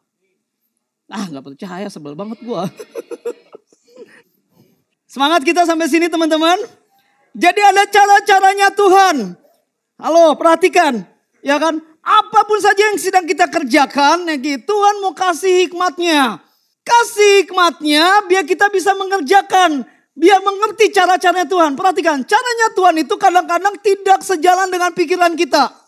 Ah 1.11 1.26
gak 1.26 1.42
percaya, 1.42 1.90
sebel 1.90 2.14
banget 2.14 2.38
gua. 2.46 2.70
Semangat 5.11 5.42
kita 5.42 5.66
sampai 5.66 5.90
sini 5.90 6.07
teman-teman. 6.07 6.55
Jadi 7.35 7.59
ada 7.59 7.83
cara-caranya 7.90 8.70
Tuhan. 8.70 9.16
Halo, 9.98 10.38
perhatikan. 10.38 11.02
Ya 11.42 11.59
kan? 11.59 11.83
Apa 11.98 12.46
pun 12.46 12.62
saja 12.62 12.78
yang 12.78 12.98
sedang 13.02 13.26
kita 13.26 13.50
kerjakan, 13.50 14.22
ya 14.31 14.38
gitu, 14.38 14.78
Tuhan 14.78 15.02
mau 15.02 15.11
kasih 15.11 15.66
hikmatnya. 15.66 16.38
Kasih 16.87 17.42
hikmatnya 17.42 18.22
biar 18.31 18.46
kita 18.46 18.70
bisa 18.70 18.94
mengerjakan. 18.94 19.83
Biar 20.14 20.38
mengerti 20.46 20.94
cara-caranya 20.94 21.50
Tuhan. 21.50 21.74
Perhatikan, 21.74 22.22
caranya 22.22 22.68
Tuhan 22.70 23.02
itu 23.02 23.14
kadang-kadang 23.18 23.74
tidak 23.83 24.22
sejalan 24.22 24.70
dengan 24.70 24.94
pikiran 24.94 25.35
kita. 25.35 25.82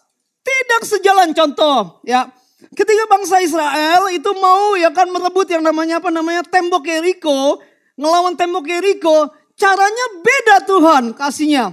Tidak 0.44 0.82
sejalan 0.84 1.32
contoh 1.32 2.04
ya. 2.04 2.28
Ketika 2.74 3.04
bangsa 3.08 3.40
Israel 3.40 4.08
itu 4.12 4.30
mau 4.36 4.76
ya 4.76 4.92
kan 4.92 5.08
merebut 5.08 5.48
yang 5.48 5.64
namanya 5.64 6.00
apa 6.02 6.10
namanya 6.12 6.44
tembok 6.44 6.84
Yeriko, 6.84 7.60
ngelawan 7.96 8.34
tembok 8.36 8.66
Yeriko, 8.66 9.30
caranya 9.54 10.06
beda 10.20 10.56
Tuhan 10.68 11.04
kasihnya. 11.14 11.72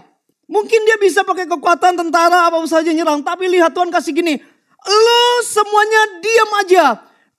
Mungkin 0.51 0.83
dia 0.83 0.99
bisa 0.99 1.23
pakai 1.23 1.47
kekuatan 1.47 1.95
tentara 1.95 2.51
apa 2.51 2.59
saja 2.67 2.91
nyerang, 2.91 3.23
tapi 3.23 3.47
lihat 3.47 3.71
Tuhan 3.71 3.87
kasih 3.87 4.11
gini, 4.11 4.35
lu 4.83 5.23
semuanya 5.47 6.01
diam 6.19 6.51
aja, 6.59 6.85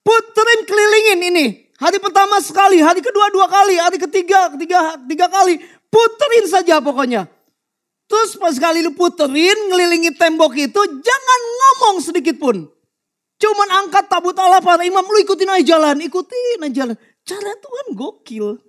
puterin 0.01 0.61
kelilingin 0.64 1.21
ini. 1.29 1.47
Hari 1.77 2.01
pertama 2.01 2.40
sekali, 2.40 2.81
hari 2.81 3.05
kedua 3.05 3.29
dua 3.29 3.53
kali, 3.53 3.77
hari 3.77 4.01
ketiga 4.01 4.49
tiga 4.57 4.97
tiga 5.05 5.27
kali, 5.29 5.61
puterin 5.92 6.47
saja 6.49 6.81
pokoknya. 6.81 7.29
Terus 8.12 8.37
pas 8.37 8.53
sekali 8.53 8.85
lu 8.85 8.92
puterin 8.92 9.72
ngelilingi 9.72 10.12
tembok 10.20 10.53
itu 10.61 10.81
jangan 11.01 11.40
ngomong 11.57 12.05
sedikit 12.05 12.37
pun. 12.37 12.68
Cuman 13.40 13.68
angkat 13.81 14.05
tabut 14.12 14.37
Allah 14.37 14.61
para 14.61 14.85
imam 14.85 15.01
lu 15.01 15.16
ikutin 15.25 15.48
aja 15.48 15.75
jalan, 15.81 15.96
ikutin 16.05 16.61
aja 16.61 16.85
jalan. 16.85 16.96
Cara 17.25 17.57
Tuhan 17.57 17.96
gokil. 17.96 18.61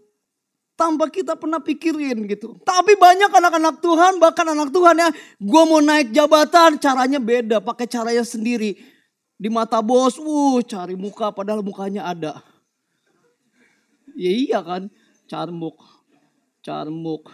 Tanpa 0.79 1.12
kita 1.12 1.36
pernah 1.36 1.60
pikirin 1.60 2.23
gitu. 2.25 2.56
Tapi 2.63 2.95
banyak 2.95 3.29
anak-anak 3.29 3.84
Tuhan, 3.84 4.17
bahkan 4.17 4.47
anak 4.47 4.71
Tuhan 4.71 4.95
ya. 4.97 5.10
Gue 5.38 5.63
mau 5.67 5.84
naik 5.84 6.15
jabatan, 6.15 6.79
caranya 6.79 7.19
beda. 7.19 7.60
Pakai 7.60 7.86
caranya 7.86 8.23
sendiri. 8.25 8.79
Di 9.38 9.51
mata 9.51 9.84
bos, 9.84 10.17
uh 10.17 10.63
cari 10.65 10.95
muka 10.95 11.36
padahal 11.36 11.62
mukanya 11.62 12.10
ada. 12.10 12.39
Ya 14.15 14.32
iya 14.32 14.60
kan, 14.63 14.88
carmuk. 15.29 15.77
Carmuk. 16.65 17.29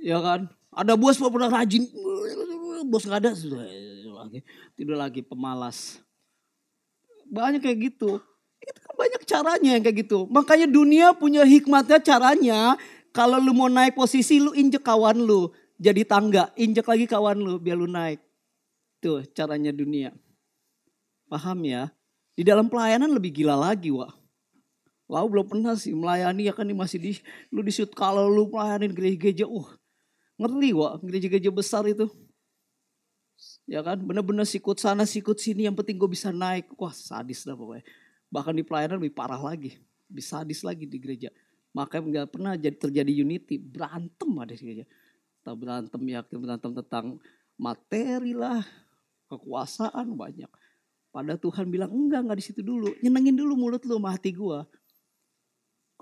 Ya 0.00 0.22
kan, 0.24 0.48
ada 0.72 0.92
bos 0.94 1.16
pernah 1.16 1.50
rajin, 1.50 1.84
bos 2.86 3.04
nggak 3.04 3.20
ada 3.24 3.32
sudah 3.34 3.64
lagi 4.18 4.42
tidur 4.74 4.98
lagi 4.98 5.22
pemalas. 5.22 6.02
Banyak 7.30 7.62
kayak 7.62 7.78
gitu. 7.94 8.18
Itu 8.58 8.78
kan 8.82 8.94
banyak 8.98 9.22
caranya 9.24 9.70
yang 9.78 9.84
kayak 9.86 9.98
gitu. 10.04 10.26
Makanya 10.28 10.66
dunia 10.66 11.14
punya 11.14 11.46
hikmatnya 11.46 12.02
caranya. 12.02 12.74
Kalau 13.14 13.40
lu 13.40 13.54
mau 13.54 13.70
naik 13.70 13.94
posisi 13.96 14.42
lu 14.42 14.52
injek 14.52 14.84
kawan 14.84 15.16
lu. 15.22 15.48
Jadi 15.78 16.02
tangga, 16.02 16.50
injek 16.58 16.84
lagi 16.84 17.06
kawan 17.06 17.38
lu 17.38 17.56
biar 17.62 17.78
lu 17.78 17.86
naik. 17.86 18.18
Tuh 18.98 19.22
caranya 19.30 19.70
dunia. 19.70 20.10
Paham 21.30 21.62
ya? 21.62 21.94
Di 22.34 22.42
dalam 22.42 22.66
pelayanan 22.66 23.14
lebih 23.14 23.30
gila 23.30 23.54
lagi, 23.54 23.94
Wak. 23.94 24.10
Lau 25.08 25.24
belum 25.24 25.46
pernah 25.48 25.72
sih 25.72 25.96
melayani 25.96 26.50
ya 26.50 26.52
kan 26.52 26.68
masih 26.68 26.98
di 27.00 27.12
lu 27.48 27.64
disut 27.64 27.96
kalau 27.96 28.28
lu 28.28 28.50
melayanin 28.52 28.92
gereja-gereja, 28.92 29.48
uh 29.48 29.68
Ngeri 30.38 30.70
wah 30.70 30.94
gereja-gereja 31.02 31.50
besar 31.50 31.82
itu. 31.90 32.06
Ya 33.66 33.82
kan 33.82 33.98
bener-bener 34.00 34.46
sikut 34.46 34.78
sana 34.78 35.04
sikut 35.04 35.36
sini 35.38 35.66
yang 35.66 35.74
penting 35.74 35.98
gue 35.98 36.10
bisa 36.10 36.30
naik. 36.30 36.70
Wah 36.78 36.94
sadis 36.94 37.42
lah 37.44 37.58
pokoknya. 37.58 37.84
Bahkan 38.30 38.54
di 38.54 38.64
pelayanan 38.64 38.96
lebih 39.02 39.14
parah 39.18 39.38
lagi. 39.38 39.82
Bisa 40.06 40.40
sadis 40.40 40.62
lagi 40.62 40.86
di 40.86 40.96
gereja. 40.96 41.28
Makanya 41.74 42.24
nggak 42.24 42.28
pernah 42.32 42.52
jadi 42.54 42.76
terjadi 42.78 43.12
unity. 43.12 43.58
Berantem 43.58 44.30
ada 44.38 44.54
di 44.54 44.62
gereja. 44.62 44.84
Kita 45.42 45.52
berantem 45.58 46.00
ya 46.06 46.22
berantem 46.22 46.70
tentang 46.70 47.06
materi 47.58 48.32
lah. 48.32 48.62
Kekuasaan 49.28 50.14
banyak. 50.16 50.48
Pada 51.12 51.34
Tuhan 51.34 51.68
bilang 51.68 51.90
enggak 51.90 52.24
enggak 52.24 52.38
di 52.38 52.44
situ 52.46 52.60
dulu. 52.62 52.94
Nyenengin 53.02 53.36
dulu 53.36 53.58
mulut 53.58 53.82
lu 53.84 53.98
sama 53.98 54.14
hati 54.14 54.32
gue. 54.32 54.58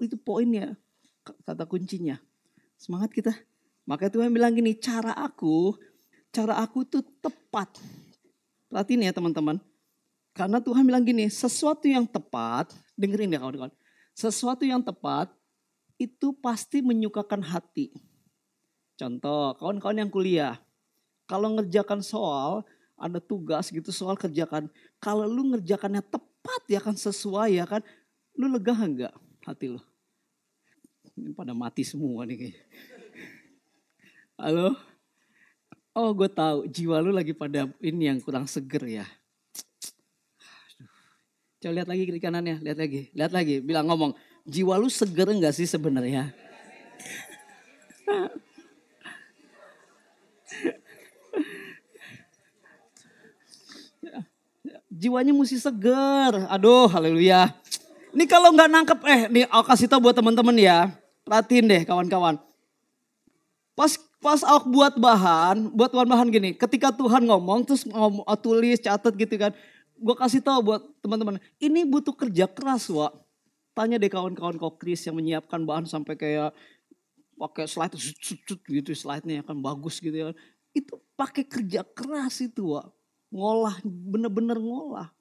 Itu 0.05 0.21
poinnya. 0.21 0.77
Kata 1.25 1.65
kuncinya. 1.67 2.21
Semangat 2.77 3.11
kita. 3.11 3.33
Maka 3.87 4.11
Tuhan 4.11 4.35
bilang 4.35 4.51
gini, 4.51 4.75
cara 4.75 5.15
aku, 5.15 5.79
cara 6.35 6.59
aku 6.59 6.83
itu 6.83 6.99
tepat. 7.23 7.71
Perhatiin 8.67 9.07
ya 9.07 9.15
teman-teman. 9.15 9.63
Karena 10.35 10.59
Tuhan 10.59 10.83
bilang 10.83 11.07
gini, 11.07 11.31
sesuatu 11.31 11.87
yang 11.87 12.05
tepat, 12.05 12.75
dengerin 12.99 13.33
ya 13.33 13.41
kawan-kawan. 13.41 13.73
Sesuatu 14.13 14.67
yang 14.67 14.83
tepat 14.83 15.31
itu 15.97 16.35
pasti 16.43 16.83
menyukakan 16.83 17.41
hati. 17.41 17.95
Contoh, 18.99 19.55
kawan-kawan 19.57 20.03
yang 20.03 20.11
kuliah. 20.11 20.59
Kalau 21.31 21.55
ngerjakan 21.55 22.03
soal, 22.03 22.67
ada 22.97 23.21
tugas 23.21 23.69
gitu 23.69 23.93
soal 23.93 24.17
kerjakan. 24.17 24.73
Kalau 24.99 25.29
lu 25.29 25.55
ngerjakannya 25.55 26.03
tepat 26.03 26.63
ya 26.67 26.81
kan 26.81 26.97
sesuai 26.97 27.61
ya 27.61 27.65
kan. 27.69 27.85
Lu 28.37 28.49
lega 28.51 28.77
enggak 28.77 29.15
hati 29.45 29.73
lu? 29.73 29.81
Ini 31.17 31.33
pada 31.33 31.57
mati 31.57 31.81
semua 31.81 32.29
nih. 32.29 32.53
Halo? 34.37 34.77
Oh 35.97 36.13
gue 36.13 36.29
tahu 36.29 36.69
jiwa 36.69 37.01
lu 37.01 37.09
lagi 37.09 37.33
pada 37.33 37.73
ini 37.81 38.13
yang 38.13 38.21
kurang 38.21 38.45
seger 38.45 38.85
ya. 38.85 39.09
Coba 41.57 41.73
lihat 41.73 41.89
lagi 41.89 42.05
kiri 42.05 42.21
kanannya, 42.21 42.61
lihat 42.61 42.77
lagi, 42.77 43.09
lihat 43.17 43.33
lagi, 43.33 43.65
bilang 43.65 43.89
ngomong, 43.89 44.13
jiwa 44.45 44.77
lu 44.77 44.93
seger 44.93 45.33
enggak 45.33 45.57
sih 45.57 45.65
sebenarnya? 45.65 46.37
Jiwanya 54.93 55.33
mesti 55.33 55.57
seger. 55.57 56.45
Aduh, 56.53 56.93
haleluya. 56.93 57.57
Ini 58.13 58.29
kalau 58.29 58.53
nggak 58.53 58.69
nangkep, 58.69 59.01
eh, 59.09 59.21
nih 59.33 59.45
aku 59.49 59.65
kasih 59.65 59.89
tau 59.89 60.01
buat 60.01 60.13
teman-teman 60.13 60.61
ya. 60.61 60.93
Perhatiin 61.25 61.73
deh 61.73 61.89
kawan-kawan. 61.89 62.37
Pas 63.73 63.97
pas 64.27 64.43
aku 64.43 64.67
buat 64.75 64.99
bahan, 64.99 65.71
buat 65.71 65.95
bahan-bahan 65.95 66.27
gini, 66.35 66.51
ketika 66.59 66.91
Tuhan 66.91 67.31
ngomong 67.31 67.63
terus 67.63 67.87
ngomong, 67.87 68.27
oh, 68.27 68.35
tulis, 68.35 68.83
catat 68.83 69.15
gitu 69.15 69.39
kan. 69.39 69.55
Gue 69.95 70.19
kasih 70.19 70.43
tahu 70.43 70.75
buat 70.75 70.83
teman-teman, 70.99 71.39
ini 71.63 71.87
butuh 71.87 72.11
kerja 72.11 72.51
keras, 72.51 72.91
Wak. 72.91 73.15
Tanya 73.71 74.03
deh 74.03 74.11
kawan-kawan 74.11 74.59
kokris 74.59 75.07
yang 75.07 75.15
menyiapkan 75.15 75.63
bahan 75.63 75.87
sampai 75.87 76.19
kayak 76.19 76.51
pakai 77.39 77.71
slide 77.71 77.95
gitu 78.67 78.91
slide-nya 78.99 79.47
kan 79.47 79.63
bagus 79.63 80.03
gitu 80.03 80.13
ya. 80.13 80.35
Itu 80.75 80.99
pakai 81.15 81.47
kerja 81.47 81.87
keras 81.87 82.43
itu, 82.43 82.75
Wak. 82.75 82.91
Ngolah, 83.31 83.79
bener-bener 83.87 84.59
ngolah. 84.59 85.16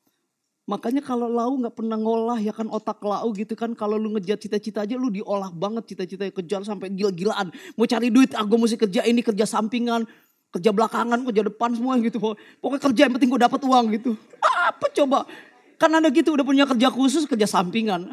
Makanya 0.66 1.06
kalau 1.06 1.30
lau 1.30 1.62
nggak 1.62 1.78
pernah 1.78 1.94
ngolah 1.94 2.42
ya 2.42 2.50
kan 2.50 2.66
otak 2.74 2.98
lau 3.06 3.30
gitu 3.38 3.54
kan. 3.54 3.78
Kalau 3.78 4.02
lu 4.02 4.18
ngejar 4.18 4.42
cita-cita 4.42 4.82
aja 4.82 4.98
lu 4.98 5.14
diolah 5.14 5.54
banget 5.54 5.94
cita-cita 5.94 6.26
kejar 6.34 6.66
sampai 6.66 6.90
gila-gilaan. 6.90 7.54
Mau 7.78 7.86
cari 7.86 8.10
duit, 8.10 8.34
ah 8.34 8.42
gue 8.42 8.58
mesti 8.58 8.74
kerja 8.74 9.06
ini, 9.06 9.22
kerja 9.22 9.46
sampingan, 9.46 10.10
kerja 10.50 10.74
belakangan, 10.74 11.22
kerja 11.30 11.46
depan 11.46 11.70
semua 11.78 12.02
gitu. 12.02 12.18
Pokoknya 12.58 12.82
kerja 12.82 13.02
yang 13.06 13.14
penting 13.14 13.30
gue 13.30 13.42
dapat 13.46 13.62
uang 13.62 13.86
gitu. 13.94 14.18
Apa 14.42 14.90
coba? 14.90 15.30
Kan 15.78 15.94
ada 15.94 16.10
gitu 16.10 16.34
udah 16.34 16.42
punya 16.42 16.66
kerja 16.66 16.90
khusus, 16.90 17.30
kerja 17.30 17.46
sampingan. 17.46 18.10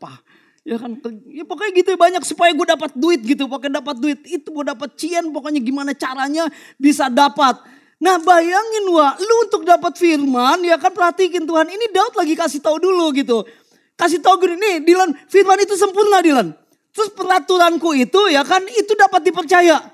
Apa? 0.00 0.24
Ya 0.64 0.76
kan, 0.80 0.96
ya 1.28 1.44
pokoknya 1.44 1.72
gitu 1.84 1.96
banyak 2.00 2.24
supaya 2.24 2.52
gue 2.56 2.64
dapat 2.64 2.96
duit 2.96 3.20
gitu. 3.28 3.44
Pokoknya 3.44 3.84
dapat 3.84 3.96
duit 4.00 4.20
itu 4.24 4.48
gue 4.48 4.64
dapat 4.64 4.88
cian. 4.96 5.28
Pokoknya 5.36 5.60
gimana 5.60 5.92
caranya 5.92 6.48
bisa 6.80 7.12
dapat. 7.12 7.60
Nah 8.00 8.16
bayangin 8.16 8.84
wah, 8.96 9.12
lu 9.20 9.34
untuk 9.44 9.60
dapat 9.68 9.92
firman 10.00 10.64
ya 10.64 10.80
kan 10.80 10.88
perhatikan 10.88 11.44
Tuhan. 11.44 11.68
Ini 11.68 11.92
Daud 11.92 12.16
lagi 12.16 12.32
kasih 12.32 12.64
tahu 12.64 12.80
dulu 12.80 13.12
gitu. 13.12 13.44
Kasih 13.92 14.24
tahu 14.24 14.40
gini, 14.40 14.56
nih 14.56 14.74
Dilan 14.88 15.12
firman 15.28 15.60
itu 15.60 15.76
sempurna 15.76 16.24
Dilan. 16.24 16.56
Terus 16.96 17.12
peraturanku 17.12 17.92
itu 17.92 18.32
ya 18.32 18.40
kan 18.40 18.64
itu 18.64 18.96
dapat 18.96 19.20
dipercaya. 19.20 19.84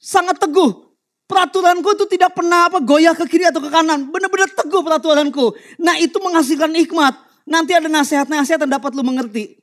Sangat 0.00 0.40
teguh. 0.40 0.88
Peraturanku 1.28 1.92
itu 1.92 2.08
tidak 2.08 2.34
pernah 2.34 2.72
apa 2.72 2.80
goyah 2.80 3.12
ke 3.12 3.28
kiri 3.28 3.46
atau 3.52 3.60
ke 3.60 3.68
kanan. 3.68 4.08
Benar-benar 4.08 4.50
teguh 4.56 4.80
peraturanku. 4.80 5.52
Nah 5.76 6.00
itu 6.00 6.16
menghasilkan 6.24 6.72
hikmat. 6.72 7.14
Nanti 7.44 7.76
ada 7.76 7.86
nasihat-nasihat 7.92 8.64
yang 8.64 8.72
dapat 8.80 8.96
lu 8.96 9.04
mengerti. 9.04 9.60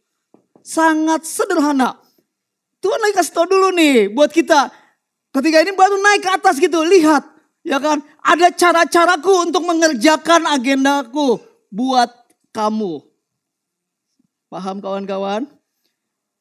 Sangat 0.61 1.25
sederhana. 1.25 1.97
Tuhan 2.85 3.01
lagi 3.01 3.17
kasih 3.17 3.33
tahu 3.33 3.45
dulu 3.49 3.73
nih 3.73 4.13
buat 4.13 4.29
kita. 4.29 4.69
Ketika 5.33 5.57
ini 5.65 5.73
baru 5.73 5.97
naik 5.97 6.21
ke 6.21 6.29
atas 6.29 6.61
gitu. 6.61 6.85
Lihat 6.85 7.36
Ya 7.67 7.83
kan? 7.83 7.99
Ada 8.23 8.47
cara-caraku 8.55 9.51
untuk 9.51 9.67
mengerjakan 9.67 10.47
agendaku 10.47 11.43
buat 11.67 12.07
kamu. 12.55 13.03
Paham 14.47 14.79
kawan-kawan? 14.79 15.51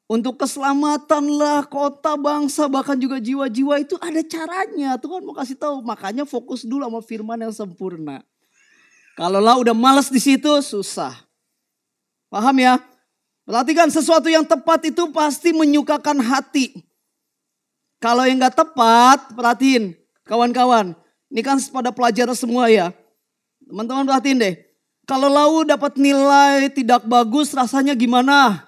Untuk 0.07 0.39
keselamatanlah 0.39 1.67
kota, 1.67 2.15
bangsa, 2.15 2.71
bahkan 2.71 2.95
juga 2.95 3.19
jiwa-jiwa 3.19 3.83
itu 3.83 3.99
ada 3.99 4.23
caranya. 4.23 4.95
Tuhan 5.03 5.27
mau 5.27 5.35
kasih 5.35 5.59
tahu. 5.59 5.83
Makanya 5.83 6.23
fokus 6.23 6.62
dulu 6.62 6.87
sama 6.87 7.03
firman 7.03 7.43
yang 7.43 7.51
sempurna. 7.51 8.23
Kalau 9.19 9.43
lah 9.43 9.59
udah 9.59 9.75
males 9.75 10.07
di 10.07 10.23
situ, 10.23 10.47
susah. 10.62 11.11
Paham 12.31 12.55
ya? 12.62 12.79
Perhatikan 13.43 13.91
sesuatu 13.91 14.31
yang 14.31 14.47
tepat 14.47 14.95
itu 14.95 15.11
pasti 15.11 15.51
menyukakan 15.51 16.23
hati. 16.23 16.87
Kalau 17.99 18.23
yang 18.23 18.39
gak 18.39 18.62
tepat, 18.62 19.35
perhatiin 19.35 19.99
kawan-kawan. 20.23 20.95
Ini 21.31 21.41
kan 21.43 21.59
pada 21.75 21.91
pelajaran 21.91 22.37
semua 22.39 22.71
ya. 22.71 22.95
Teman-teman 23.67 24.07
perhatiin 24.07 24.39
deh. 24.39 24.55
Kalau 25.07 25.31
lau 25.31 25.62
dapat 25.62 25.95
nilai 25.99 26.67
tidak 26.71 27.07
bagus 27.07 27.55
rasanya 27.55 27.95
gimana? 27.95 28.67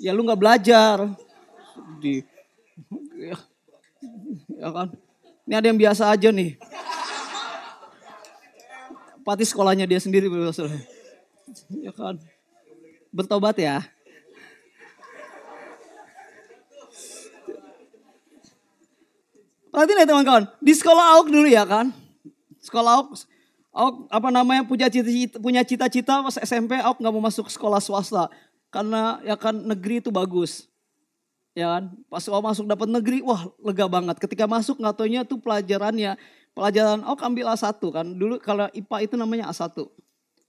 Ya 0.00 0.12
lu 0.16 0.24
nggak 0.24 0.40
belajar. 0.40 1.08
Di, 2.00 2.24
ya, 3.16 3.36
ya 4.56 4.68
kan. 4.72 4.88
Ini 5.44 5.54
ada 5.56 5.66
yang 5.68 5.80
biasa 5.80 6.08
aja 6.08 6.28
nih. 6.32 6.56
Pati 9.24 9.44
sekolahnya 9.44 9.84
dia 9.84 10.00
sendiri. 10.00 10.28
Ya 11.80 11.92
kan. 11.92 12.16
Bertobat 13.12 13.56
ya. 13.60 13.84
Perhatiin 19.70 20.02
ya 20.02 20.06
teman-teman, 20.06 20.44
di 20.58 20.72
sekolah 20.74 21.18
AUK 21.18 21.26
dulu 21.30 21.46
ya 21.46 21.62
kan. 21.62 21.94
Sekolah 22.58 23.00
AUK, 23.00 23.08
AUK 23.70 23.94
apa 24.10 24.28
namanya 24.34 24.62
punya 24.66 24.90
cita-cita, 24.90 25.38
punya 25.38 25.62
cita-cita 25.62 26.26
pas 26.26 26.36
SMP 26.42 26.74
AUK 26.74 26.98
nggak 26.98 27.14
mau 27.14 27.22
masuk 27.22 27.46
sekolah 27.46 27.78
swasta. 27.78 28.26
Karena 28.70 29.22
ya 29.22 29.38
kan 29.38 29.54
negeri 29.54 30.02
itu 30.02 30.10
bagus. 30.10 30.66
Ya 31.54 31.78
kan, 31.78 31.94
pas 32.10 32.26
AUK 32.26 32.42
masuk 32.42 32.66
dapat 32.66 32.90
negeri, 32.90 33.22
wah 33.22 33.46
lega 33.62 33.86
banget. 33.86 34.18
Ketika 34.18 34.50
masuk 34.50 34.82
nggak 34.82 34.94
taunya 34.98 35.22
tuh 35.22 35.38
pelajarannya, 35.38 36.18
pelajaran 36.50 37.06
AUK 37.06 37.20
ambil 37.22 37.46
A1 37.54 37.78
kan. 37.78 38.06
Dulu 38.10 38.42
kalau 38.42 38.66
IPA 38.74 38.96
itu 39.06 39.14
namanya 39.14 39.54
A1. 39.54 39.86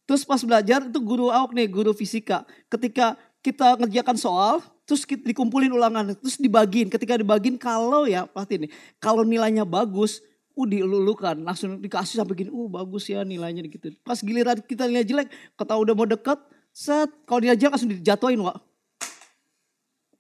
Terus 0.09 0.25
pas 0.25 0.41
belajar 0.41 0.81
itu 0.81 0.97
guru 0.97 1.29
AUK 1.29 1.53
nih, 1.53 1.69
guru 1.69 1.93
fisika. 1.93 2.41
Ketika 2.73 3.21
kita 3.41 3.77
ngerjakan 3.81 4.17
soal, 4.17 4.61
terus 4.85 5.01
dikumpulin 5.05 5.73
ulangan, 5.73 6.13
terus 6.13 6.37
dibagiin. 6.37 6.87
Ketika 6.93 7.17
dibagiin 7.17 7.57
kalau 7.57 8.05
ya, 8.05 8.29
pasti 8.29 8.61
nih, 8.65 8.71
kalau 9.01 9.25
nilainya 9.25 9.65
bagus, 9.65 10.21
uh 10.53 10.67
dilulukan, 10.69 11.41
langsung 11.41 11.81
dikasih 11.81 12.21
sampai 12.21 12.45
gini, 12.45 12.49
uh 12.53 12.69
bagus 12.69 13.09
ya 13.09 13.25
nilainya 13.25 13.65
gitu. 13.65 13.97
Pas 14.05 14.21
giliran 14.21 14.61
kita 14.61 14.85
nilai 14.85 15.05
jelek, 15.05 15.27
kata 15.57 15.73
udah 15.73 15.93
mau 15.97 16.05
deket, 16.05 16.37
set, 16.69 17.09
kalau 17.25 17.41
nilai 17.41 17.57
jelek 17.57 17.73
langsung 17.73 17.91
dijatuhin, 17.91 18.39
Wak. 18.45 18.57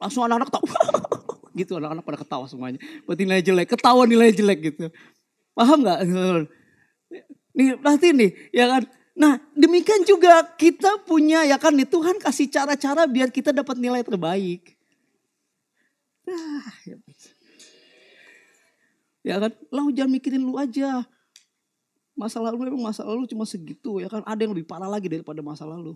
Langsung 0.01 0.25
anak-anak 0.25 0.49
ketawa, 0.49 0.77
gitu 1.61 1.71
anak-anak 1.77 2.03
pada 2.03 2.17
ketawa 2.25 2.45
semuanya. 2.49 2.79
Buat 3.05 3.21
nilai 3.21 3.45
jelek, 3.45 3.67
ketawa 3.77 4.01
nilai 4.09 4.33
jelek 4.33 4.59
gitu. 4.73 4.89
Paham 5.53 5.85
gak? 5.85 6.01
Nih, 7.51 7.75
pasti 7.83 8.15
nih, 8.15 8.31
ya 8.55 8.65
kan? 8.71 8.87
Nah 9.21 9.37
demikian 9.53 10.01
juga 10.01 10.41
kita 10.57 11.05
punya 11.05 11.45
ya 11.45 11.61
kan 11.61 11.77
nih 11.77 11.85
Tuhan 11.85 12.17
kasih 12.17 12.49
cara-cara 12.49 13.05
biar 13.05 13.29
kita 13.29 13.53
dapat 13.53 13.77
nilai 13.77 14.01
terbaik. 14.01 14.73
Nah, 16.25 16.65
ya. 16.85 16.97
ya 19.21 19.35
kan, 19.41 19.51
lau 19.69 19.93
jangan 19.93 20.11
mikirin 20.17 20.41
lu 20.41 20.57
aja. 20.57 21.05
Masa 22.17 22.41
lalu 22.41 22.69
memang 22.69 22.91
masa 22.91 23.05
lalu 23.05 23.29
cuma 23.29 23.45
segitu 23.45 24.01
ya 24.01 24.09
kan. 24.09 24.25
Ada 24.25 24.49
yang 24.49 24.57
lebih 24.57 24.65
parah 24.65 24.89
lagi 24.89 25.05
daripada 25.05 25.45
masa 25.45 25.69
lalu. 25.69 25.93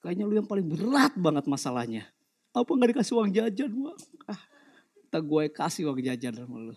Kayaknya 0.00 0.24
lu 0.24 0.34
yang 0.40 0.48
paling 0.48 0.64
berat 0.64 1.12
banget 1.20 1.44
masalahnya. 1.44 2.08
Apa 2.56 2.72
nggak 2.72 2.96
dikasih 2.96 3.14
uang 3.20 3.30
jajan? 3.30 3.70
Wah, 3.76 3.96
ah, 4.32 4.40
kita 5.04 5.18
gue 5.20 5.44
kasih 5.52 5.82
uang 5.92 6.00
jajan 6.00 6.32
sama 6.32 6.56
lu. 6.72 6.74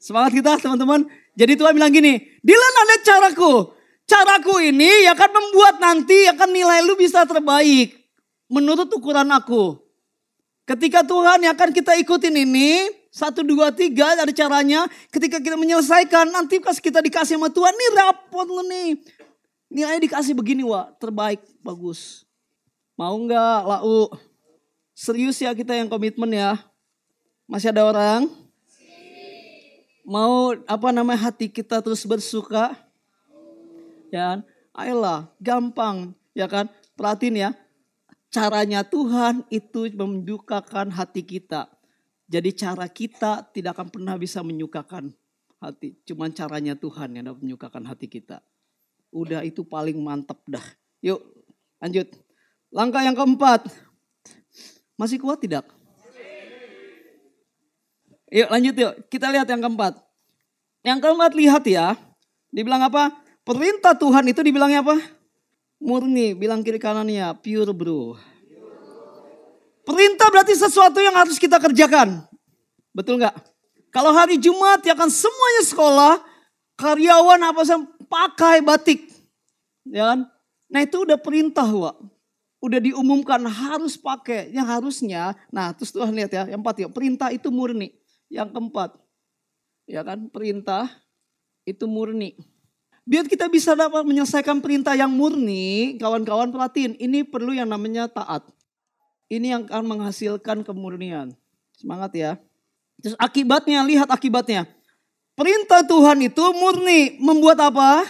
Semangat 0.00 0.32
kita 0.34 0.58
teman-teman. 0.58 1.06
Jadi 1.36 1.52
Tuhan 1.54 1.72
bilang 1.76 1.92
gini, 1.92 2.18
Dilan 2.42 2.74
ada 2.74 2.96
caraku. 3.06 3.81
Caraku 4.12 4.60
ini 4.60 5.08
akan 5.08 5.30
membuat 5.32 5.80
nanti 5.80 6.28
akan 6.28 6.52
nilai 6.52 6.84
lu 6.84 6.92
bisa 7.00 7.24
terbaik. 7.24 7.96
Menurut 8.52 8.92
ukuran 8.92 9.32
aku. 9.32 9.80
Ketika 10.68 11.00
Tuhan 11.00 11.40
yang 11.40 11.56
akan 11.56 11.72
kita 11.72 11.96
ikutin 11.96 12.36
ini, 12.44 12.92
satu, 13.08 13.40
dua, 13.40 13.72
tiga 13.72 14.12
ada 14.12 14.28
caranya. 14.28 14.84
Ketika 15.08 15.40
kita 15.40 15.56
menyelesaikan, 15.56 16.28
nanti 16.28 16.60
pas 16.60 16.76
kita 16.76 17.00
dikasih 17.00 17.40
sama 17.40 17.48
Tuhan, 17.48 17.72
nih 17.72 17.90
rapot 17.96 18.44
lu 18.44 18.60
nih. 18.68 19.00
Nilainya 19.72 20.04
dikasih 20.04 20.36
begini, 20.36 20.60
Wak. 20.60 21.00
Terbaik, 21.00 21.40
bagus. 21.64 22.28
Mau 22.92 23.16
nggak, 23.16 23.60
lau? 23.64 24.12
Serius 24.92 25.40
ya 25.40 25.56
kita 25.56 25.72
yang 25.72 25.88
komitmen 25.88 26.28
ya. 26.28 26.60
Masih 27.48 27.72
ada 27.72 27.88
orang? 27.88 28.28
Mau 30.04 30.52
apa 30.68 30.88
namanya 30.92 31.32
hati 31.32 31.48
kita 31.48 31.80
terus 31.80 32.04
bersuka? 32.04 32.76
Ya 34.12 34.36
kan? 34.36 34.38
Ayolah, 34.76 35.32
gampang, 35.40 36.12
ya 36.36 36.44
kan? 36.48 36.68
Perhatiin 36.96 37.48
ya, 37.48 37.50
caranya 38.32 38.84
Tuhan 38.84 39.44
itu 39.48 39.88
menyukakan 39.92 40.92
hati 40.92 41.24
kita. 41.24 41.68
Jadi 42.28 42.56
cara 42.56 42.88
kita 42.88 43.44
tidak 43.52 43.76
akan 43.76 43.88
pernah 43.92 44.16
bisa 44.16 44.40
menyukakan 44.40 45.12
hati. 45.60 46.00
Cuman 46.08 46.32
caranya 46.32 46.72
Tuhan 46.72 47.12
yang 47.12 47.28
dapat 47.28 47.40
menyukakan 47.44 47.84
hati 47.84 48.08
kita. 48.08 48.40
Udah 49.12 49.44
itu 49.44 49.60
paling 49.68 50.00
mantap 50.00 50.40
dah. 50.48 50.64
Yuk 51.04 51.20
lanjut. 51.76 52.08
Langkah 52.72 53.04
yang 53.04 53.12
keempat. 53.12 53.68
Masih 54.96 55.20
kuat 55.20 55.44
tidak? 55.44 55.68
Yuk 58.32 58.48
lanjut 58.48 58.74
yuk. 58.80 58.94
Kita 59.12 59.28
lihat 59.28 59.44
yang 59.52 59.60
keempat. 59.60 60.00
Yang 60.80 60.98
keempat 61.04 61.32
lihat 61.36 61.62
ya. 61.68 61.92
Dibilang 62.48 62.88
apa? 62.88 63.21
Perintah 63.42 63.98
Tuhan 63.98 64.22
itu 64.30 64.38
dibilangnya 64.38 64.86
apa? 64.86 64.96
Murni, 65.82 66.38
bilang 66.38 66.62
kiri 66.62 66.78
kanannya, 66.78 67.34
pure 67.42 67.74
bro. 67.74 68.14
Perintah 69.82 70.30
berarti 70.30 70.54
sesuatu 70.54 71.02
yang 71.02 71.18
harus 71.18 71.42
kita 71.42 71.58
kerjakan. 71.58 72.22
Betul 72.94 73.18
nggak? 73.18 73.34
Kalau 73.90 74.14
hari 74.14 74.38
Jumat 74.38 74.86
ya 74.86 74.94
kan 74.94 75.10
semuanya 75.10 75.62
sekolah, 75.66 76.12
karyawan 76.78 77.42
apa 77.42 77.60
sih 77.66 77.82
pakai 78.06 78.62
batik. 78.62 79.10
Ya 79.90 80.14
kan? 80.14 80.30
Nah 80.70 80.80
itu 80.86 81.02
udah 81.02 81.18
perintah 81.18 81.66
Wak. 81.66 81.98
Udah 82.62 82.78
diumumkan 82.78 83.42
harus 83.50 83.98
pakai. 83.98 84.54
Yang 84.54 84.66
harusnya, 84.70 85.34
nah 85.50 85.74
terus 85.74 85.90
Tuhan 85.90 86.14
lihat 86.14 86.30
ya, 86.30 86.46
yang 86.46 86.62
empat 86.62 86.78
ya, 86.78 86.86
perintah 86.86 87.34
itu 87.34 87.50
murni. 87.50 87.90
Yang 88.30 88.54
keempat, 88.54 88.90
ya 89.90 90.00
kan 90.06 90.30
perintah 90.30 90.88
itu 91.66 91.84
murni. 91.90 92.38
Biar 93.02 93.26
kita 93.26 93.50
bisa 93.50 93.74
dapat 93.74 94.06
menyelesaikan 94.06 94.62
perintah 94.62 94.94
yang 94.94 95.10
murni, 95.10 95.98
kawan-kawan 95.98 96.54
perhatiin, 96.54 96.94
ini 97.02 97.26
perlu 97.26 97.50
yang 97.50 97.66
namanya 97.66 98.06
taat. 98.06 98.46
Ini 99.26 99.58
yang 99.58 99.62
akan 99.66 99.82
menghasilkan 99.88 100.62
kemurnian. 100.62 101.34
Semangat 101.74 102.14
ya. 102.14 102.38
Terus 103.02 103.18
akibatnya, 103.18 103.82
lihat 103.82 104.06
akibatnya. 104.06 104.70
Perintah 105.34 105.82
Tuhan 105.82 106.22
itu 106.22 106.44
murni. 106.54 107.18
Membuat 107.18 107.58
apa? 107.58 108.06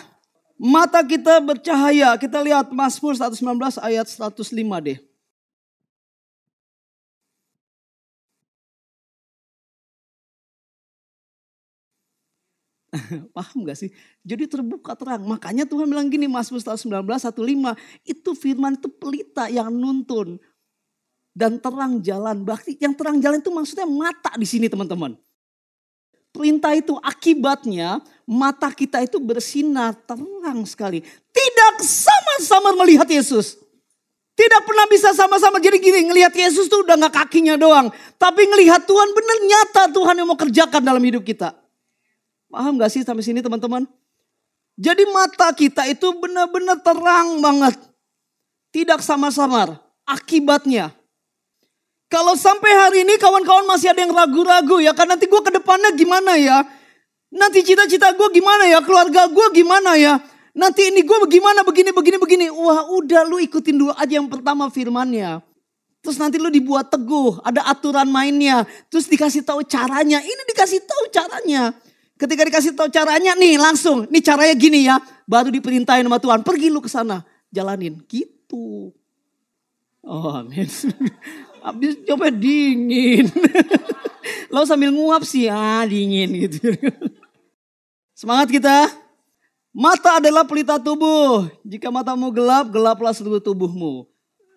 Mata 0.60 1.00
kita 1.00 1.40
bercahaya. 1.40 2.12
Kita 2.20 2.42
lihat 2.44 2.68
Mazmur 2.74 3.16
119 3.16 3.80
ayat 3.80 4.06
105 4.10 4.52
deh. 4.82 4.98
Paham 13.36 13.64
gak 13.64 13.78
sih? 13.80 13.90
Jadi 14.20 14.44
terbuka 14.44 14.92
terang. 14.92 15.24
Makanya 15.24 15.64
Tuhan 15.64 15.88
bilang 15.88 16.12
gini 16.12 16.28
Mazmur 16.28 16.60
119 16.60 16.92
15 16.92 18.04
itu 18.04 18.30
firman 18.36 18.76
itu 18.76 18.88
pelita 18.92 19.48
yang 19.48 19.72
nuntun 19.72 20.36
dan 21.32 21.56
terang 21.56 22.04
jalan. 22.04 22.44
Berarti 22.44 22.76
yang 22.76 22.92
terang 22.92 23.16
jalan 23.18 23.40
itu 23.40 23.48
maksudnya 23.48 23.88
mata 23.88 24.36
di 24.36 24.44
sini 24.44 24.68
teman-teman. 24.68 25.16
Perintah 26.32 26.72
itu 26.72 26.96
akibatnya 26.96 28.00
mata 28.24 28.72
kita 28.72 29.04
itu 29.04 29.20
bersinar 29.20 29.92
terang 30.08 30.64
sekali. 30.64 31.04
Tidak 31.28 31.74
sama-sama 31.84 32.72
melihat 32.84 33.04
Yesus. 33.04 33.60
Tidak 34.32 34.64
pernah 34.64 34.88
bisa 34.88 35.12
sama-sama. 35.12 35.60
Jadi 35.60 35.76
gini, 35.76 36.08
ngelihat 36.08 36.32
Yesus 36.32 36.64
tuh 36.72 36.88
udah 36.88 36.96
gak 37.04 37.28
kakinya 37.28 37.60
doang. 37.60 37.92
Tapi 38.16 38.48
ngelihat 38.48 38.88
Tuhan 38.88 39.12
benar 39.12 39.38
nyata 39.44 39.82
Tuhan 39.92 40.14
yang 40.16 40.28
mau 40.28 40.40
kerjakan 40.40 40.80
dalam 40.80 41.04
hidup 41.04 41.20
kita. 41.20 41.61
Paham 42.52 42.76
gak 42.76 42.92
sih 42.92 43.00
sampai 43.00 43.24
sini 43.24 43.40
teman-teman? 43.40 43.88
Jadi 44.76 45.08
mata 45.08 45.48
kita 45.56 45.88
itu 45.88 46.12
benar-benar 46.20 46.84
terang 46.84 47.40
banget. 47.40 47.80
Tidak 48.72 49.00
sama-sama. 49.00 49.80
Akibatnya 50.04 50.92
kalau 52.12 52.36
sampai 52.36 52.68
hari 52.76 53.08
ini 53.08 53.16
kawan-kawan 53.16 53.64
masih 53.64 53.88
ada 53.88 54.04
yang 54.04 54.12
ragu-ragu 54.12 54.84
ya, 54.84 54.92
kan 54.92 55.08
nanti 55.08 55.24
gue 55.24 55.40
ke 55.40 55.48
depannya 55.48 55.96
gimana 55.96 56.36
ya? 56.36 56.60
Nanti 57.32 57.64
cita-cita 57.64 58.12
gue 58.12 58.28
gimana 58.36 58.68
ya? 58.68 58.84
Keluarga 58.84 59.32
gue 59.32 59.46
gimana 59.56 59.96
ya? 59.96 60.20
Nanti 60.52 60.92
ini 60.92 61.00
gue 61.00 61.18
bagaimana 61.24 61.64
begini, 61.64 61.88
begini, 61.88 62.20
begini. 62.20 62.46
Wah 62.52 62.84
udah 62.92 63.24
lu 63.24 63.40
ikutin 63.40 63.80
dulu 63.80 63.96
aja 63.96 64.20
yang 64.20 64.28
pertama 64.28 64.68
firmannya. 64.68 65.40
Terus 66.04 66.20
nanti 66.20 66.36
lu 66.36 66.52
dibuat 66.52 66.92
teguh, 66.92 67.40
ada 67.40 67.64
aturan 67.64 68.04
mainnya. 68.12 68.68
Terus 68.92 69.08
dikasih 69.08 69.40
tahu 69.40 69.64
caranya, 69.64 70.20
ini 70.20 70.42
dikasih 70.52 70.84
tahu 70.84 71.08
caranya. 71.08 71.72
Ketika 72.22 72.46
dikasih 72.46 72.78
tahu 72.78 72.86
caranya 72.86 73.34
nih 73.34 73.58
langsung, 73.58 74.06
nih 74.06 74.22
caranya 74.22 74.54
gini 74.54 74.86
ya. 74.86 75.02
Baru 75.26 75.50
diperintahin 75.50 76.06
sama 76.06 76.22
Tuhan, 76.22 76.46
pergi 76.46 76.70
lu 76.70 76.78
ke 76.78 76.86
sana, 76.86 77.26
jalanin. 77.50 77.98
Gitu. 78.06 78.94
Oh 80.06 80.30
amin. 80.30 80.70
Habis 81.66 81.98
coba 82.06 82.30
dingin. 82.30 83.26
Lo 84.54 84.62
sambil 84.62 84.94
nguap 84.94 85.26
sih, 85.26 85.50
ah 85.50 85.82
dingin 85.82 86.46
gitu. 86.46 86.70
Semangat 88.18 88.54
kita. 88.54 88.86
Mata 89.74 90.22
adalah 90.22 90.46
pelita 90.46 90.78
tubuh. 90.78 91.50
Jika 91.66 91.90
matamu 91.90 92.30
gelap, 92.30 92.70
gelaplah 92.70 93.10
seluruh 93.10 93.42
tubuhmu. 93.42 94.06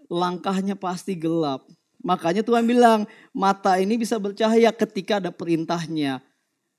Langkahnya 0.05 0.77
pasti 0.77 1.17
gelap. 1.17 1.65
Makanya 2.05 2.45
Tuhan 2.45 2.69
bilang, 2.69 3.09
mata 3.33 3.81
ini 3.81 3.97
bisa 3.97 4.21
bercahaya 4.21 4.69
ketika 4.69 5.17
ada 5.17 5.33
perintahnya. 5.33 6.21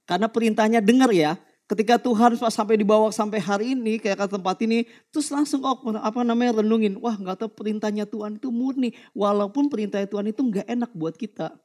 Karena 0.07 0.31
perintahnya 0.31 0.79
dengar 0.79 1.11
ya. 1.11 1.35
Ketika 1.67 1.99
Tuhan 1.99 2.39
sampai 2.39 2.79
dibawa 2.79 3.11
sampai 3.11 3.43
hari 3.43 3.75
ini 3.75 3.99
kayak 3.99 4.23
ke 4.23 4.39
tempat 4.39 4.55
ini, 4.63 4.87
terus 5.11 5.27
langsung 5.35 5.67
oh, 5.67 5.75
apa 5.99 6.23
namanya 6.23 6.63
renungin, 6.63 6.95
wah 7.03 7.19
nggak 7.19 7.43
tahu 7.43 7.51
perintahnya 7.51 8.07
Tuhan 8.07 8.39
itu 8.39 8.55
murni, 8.55 8.95
walaupun 9.11 9.67
perintah 9.67 9.99
Tuhan 10.07 10.31
itu 10.31 10.47
nggak 10.47 10.63
enak 10.63 10.95
buat 10.95 11.19
kita, 11.19 11.59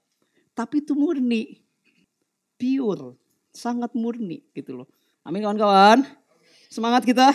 tapi 0.57 0.81
itu 0.81 0.97
murni, 0.97 1.61
pure, 2.57 3.13
sangat 3.53 3.93
murni 3.93 4.41
gitu 4.57 4.81
loh. 4.81 4.89
Amin 5.21 5.45
kawan-kawan, 5.45 6.01
semangat 6.65 7.05
kita. 7.05 7.29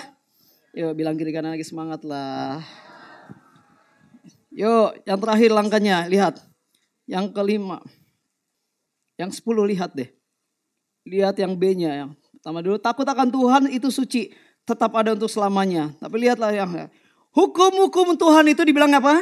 Yuk 0.74 0.90
bilang 0.98 1.14
kiri 1.14 1.30
kanan 1.30 1.54
lagi 1.54 1.62
semangat 1.62 2.02
lah. 2.02 2.66
Yuk 4.50 5.06
yang 5.06 5.22
terakhir 5.22 5.54
langkahnya 5.54 6.10
lihat, 6.10 6.42
yang 7.06 7.30
kelima, 7.30 7.78
yang 9.14 9.30
sepuluh 9.30 9.62
lihat 9.62 9.94
deh, 9.94 10.10
lihat 11.06 11.38
yang 11.38 11.54
B-nya 11.54 12.04
yang 12.04 12.10
Pertama 12.46 12.62
dulu, 12.62 12.78
takut 12.78 13.02
akan 13.02 13.26
Tuhan 13.26 13.62
itu 13.74 13.90
suci. 13.90 14.30
Tetap 14.62 14.94
ada 14.94 15.18
untuk 15.18 15.26
selamanya. 15.26 15.90
Tapi 15.98 16.14
lihatlah 16.22 16.54
yang 16.54 16.86
hukum-hukum 17.34 18.14
Tuhan 18.14 18.46
itu 18.54 18.62
dibilang 18.62 18.86
apa? 18.94 19.18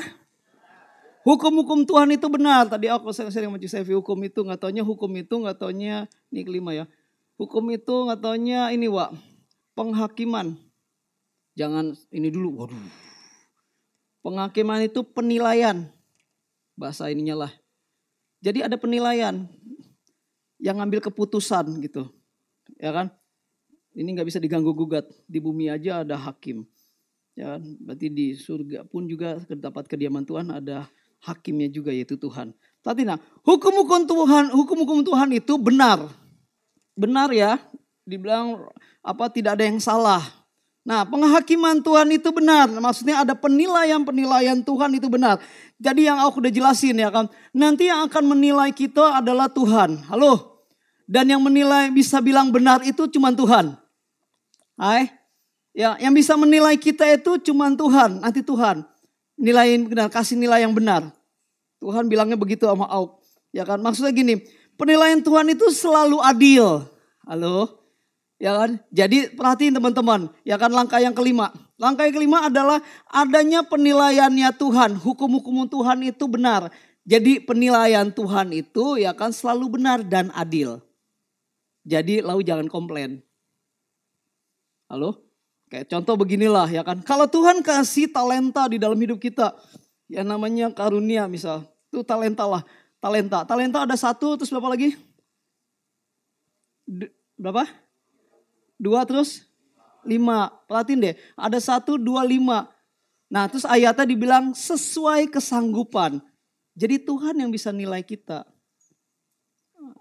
Hukum-hukum 1.24 1.88
Tuhan 1.88 2.12
itu 2.12 2.28
benar. 2.28 2.68
Tadi 2.68 2.92
aku 2.92 3.16
sering 3.16 3.32
sama 3.32 3.56
Sevi 3.64 3.96
hukum 3.96 4.20
itu 4.28 4.44
nggak 4.44 4.60
taunya 4.60 4.84
hukum 4.84 5.08
itu 5.16 5.40
nggak 5.40 5.56
taunya 5.56 6.04
ini 6.28 6.44
kelima 6.44 6.76
ya. 6.76 6.84
Hukum 7.40 7.64
itu 7.72 7.94
nggak 8.04 8.20
taunya 8.20 8.68
ini 8.76 8.92
wa 8.92 9.08
penghakiman. 9.72 10.60
Jangan 11.56 11.96
ini 12.12 12.28
dulu. 12.28 12.60
Waduh. 12.60 12.76
Penghakiman 14.20 14.84
itu 14.84 15.00
penilaian. 15.00 15.88
Bahasa 16.76 17.08
ininya 17.08 17.48
lah. 17.48 17.52
Jadi 18.44 18.60
ada 18.60 18.76
penilaian 18.76 19.48
yang 20.58 20.78
ngambil 20.80 21.02
keputusan 21.10 21.82
gitu 21.82 22.10
ya 22.78 22.90
kan? 22.94 23.06
Ini 23.94 24.08
nggak 24.10 24.26
bisa 24.26 24.42
diganggu 24.42 24.74
gugat. 24.74 25.06
Di 25.30 25.38
bumi 25.38 25.70
aja 25.70 26.02
ada 26.02 26.18
hakim. 26.18 26.66
Ya, 27.34 27.58
kan? 27.58 27.62
berarti 27.82 28.06
di 28.10 28.26
surga 28.38 28.86
pun 28.86 29.10
juga 29.10 29.42
terdapat 29.42 29.90
kediaman 29.90 30.22
Tuhan 30.22 30.54
ada 30.54 30.86
hakimnya 31.22 31.70
juga 31.70 31.90
yaitu 31.90 32.14
Tuhan. 32.18 32.54
Tapi 32.82 33.06
nah, 33.06 33.18
hukum-hukum 33.42 34.06
Tuhan, 34.06 34.44
hukum-hukum 34.54 35.02
Tuhan 35.02 35.34
itu 35.34 35.54
benar. 35.58 36.10
Benar 36.94 37.34
ya, 37.34 37.58
dibilang 38.06 38.70
apa 39.02 39.30
tidak 39.30 39.58
ada 39.58 39.64
yang 39.66 39.82
salah. 39.82 40.22
Nah, 40.84 41.00
penghakiman 41.08 41.80
Tuhan 41.80 42.12
itu 42.12 42.28
benar. 42.28 42.68
Maksudnya 42.68 43.24
ada 43.24 43.32
penilaian-penilaian 43.32 44.60
Tuhan 44.60 44.90
itu 44.92 45.08
benar. 45.08 45.40
Jadi 45.80 46.04
yang 46.04 46.20
aku 46.20 46.44
udah 46.44 46.52
jelasin 46.52 47.00
ya 47.00 47.08
kan. 47.08 47.26
Nanti 47.56 47.88
yang 47.88 48.04
akan 48.04 48.36
menilai 48.36 48.68
kita 48.68 49.24
adalah 49.24 49.48
Tuhan. 49.48 50.04
Halo? 50.12 50.60
Dan 51.08 51.32
yang 51.32 51.40
menilai 51.40 51.88
bisa 51.88 52.20
bilang 52.20 52.52
benar 52.52 52.84
itu 52.84 53.08
cuma 53.08 53.32
Tuhan. 53.32 53.76
Hai. 54.76 55.08
Ya, 55.74 55.98
yang 55.98 56.14
bisa 56.14 56.38
menilai 56.38 56.78
kita 56.78 57.02
itu 57.10 57.50
cuma 57.50 57.66
Tuhan, 57.74 58.22
nanti 58.22 58.46
Tuhan. 58.46 58.86
Nilaiin 59.34 59.90
benar, 59.90 60.06
kasih 60.06 60.38
nilai 60.38 60.62
yang 60.62 60.70
benar. 60.70 61.10
Tuhan 61.82 62.06
bilangnya 62.06 62.38
begitu 62.38 62.70
sama 62.70 62.86
Auk. 62.86 63.18
Ya 63.50 63.66
kan? 63.66 63.82
Maksudnya 63.82 64.14
gini, 64.14 64.38
penilaian 64.78 65.18
Tuhan 65.18 65.50
itu 65.50 65.66
selalu 65.74 66.22
adil. 66.22 66.86
Halo? 67.26 67.83
Ya 68.42 68.52
kan? 68.58 68.82
Jadi 68.90 69.30
perhatiin 69.32 69.78
teman-teman, 69.78 70.26
ya 70.42 70.58
kan 70.58 70.70
langkah 70.74 70.98
yang 70.98 71.14
kelima. 71.14 71.54
Langkah 71.78 72.06
yang 72.06 72.16
kelima 72.18 72.46
adalah 72.50 72.82
adanya 73.10 73.62
penilaiannya 73.66 74.50
Tuhan. 74.58 74.98
Hukum-hukum 74.98 75.70
Tuhan 75.70 76.02
itu 76.02 76.24
benar. 76.26 76.70
Jadi 77.04 77.42
penilaian 77.42 78.08
Tuhan 78.08 78.50
itu 78.56 78.96
ya 78.96 79.12
kan 79.12 79.30
selalu 79.30 79.78
benar 79.78 80.00
dan 80.02 80.32
adil. 80.32 80.80
Jadi 81.84 82.24
lau 82.24 82.40
jangan 82.40 82.64
komplain. 82.66 83.20
Halo? 84.88 85.20
Kayak 85.68 85.92
contoh 85.92 86.16
beginilah 86.16 86.70
ya 86.72 86.80
kan. 86.80 87.04
Kalau 87.04 87.28
Tuhan 87.28 87.60
kasih 87.60 88.08
talenta 88.08 88.64
di 88.70 88.80
dalam 88.80 88.96
hidup 88.96 89.20
kita. 89.20 89.52
Ya 90.08 90.24
namanya 90.24 90.72
karunia 90.72 91.28
misal. 91.28 91.68
Itu 91.92 92.00
talenta 92.00 92.48
lah. 92.48 92.64
Talenta. 93.04 93.44
Talenta 93.44 93.84
ada 93.84 93.96
satu 94.00 94.40
terus 94.40 94.48
berapa 94.48 94.72
lagi? 94.72 94.96
D 96.88 97.12
berapa? 97.36 97.83
Dua 98.76 99.06
terus? 99.06 99.46
Lima. 100.04 100.52
Perhatiin 100.68 101.00
deh. 101.00 101.14
Ada 101.38 101.58
satu, 101.58 101.96
dua, 101.96 102.22
lima. 102.26 102.68
Nah 103.32 103.48
terus 103.50 103.66
ayatnya 103.66 104.06
dibilang 104.06 104.52
sesuai 104.52 105.32
kesanggupan. 105.32 106.22
Jadi 106.74 107.02
Tuhan 107.02 107.38
yang 107.38 107.50
bisa 107.50 107.70
nilai 107.70 108.02
kita. 108.02 108.46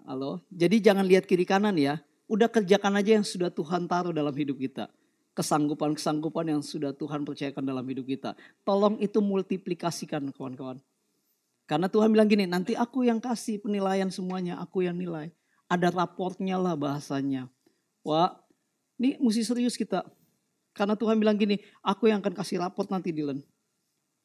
Halo. 0.04 0.44
Jadi 0.52 0.84
jangan 0.84 1.06
lihat 1.06 1.24
kiri 1.24 1.46
kanan 1.48 1.74
ya. 1.78 2.02
Udah 2.28 2.48
kerjakan 2.50 3.00
aja 3.00 3.16
yang 3.20 3.26
sudah 3.26 3.48
Tuhan 3.48 3.88
taruh 3.88 4.12
dalam 4.12 4.32
hidup 4.32 4.60
kita. 4.60 4.90
Kesanggupan-kesanggupan 5.34 6.46
yang 6.54 6.62
sudah 6.62 6.94
Tuhan 6.94 7.26
percayakan 7.26 7.64
dalam 7.66 7.84
hidup 7.88 8.06
kita. 8.06 8.38
Tolong 8.62 9.00
itu 9.02 9.18
multiplikasikan 9.18 10.30
kawan-kawan. 10.30 10.78
Karena 11.64 11.88
Tuhan 11.88 12.12
bilang 12.12 12.28
gini, 12.28 12.44
nanti 12.44 12.76
aku 12.76 13.08
yang 13.08 13.18
kasih 13.18 13.58
penilaian 13.58 14.12
semuanya, 14.12 14.60
aku 14.60 14.84
yang 14.84 14.94
nilai. 14.94 15.32
Ada 15.66 15.88
raportnya 15.90 16.60
lah 16.60 16.76
bahasanya. 16.76 17.48
Wah, 18.04 18.36
ini 19.00 19.18
mesti 19.18 19.42
serius 19.42 19.74
kita. 19.74 20.04
Karena 20.74 20.98
Tuhan 20.98 21.18
bilang 21.22 21.38
gini, 21.38 21.62
aku 21.86 22.10
yang 22.10 22.18
akan 22.18 22.34
kasih 22.34 22.58
raport 22.58 22.90
nanti 22.90 23.14
Dylan. 23.14 23.42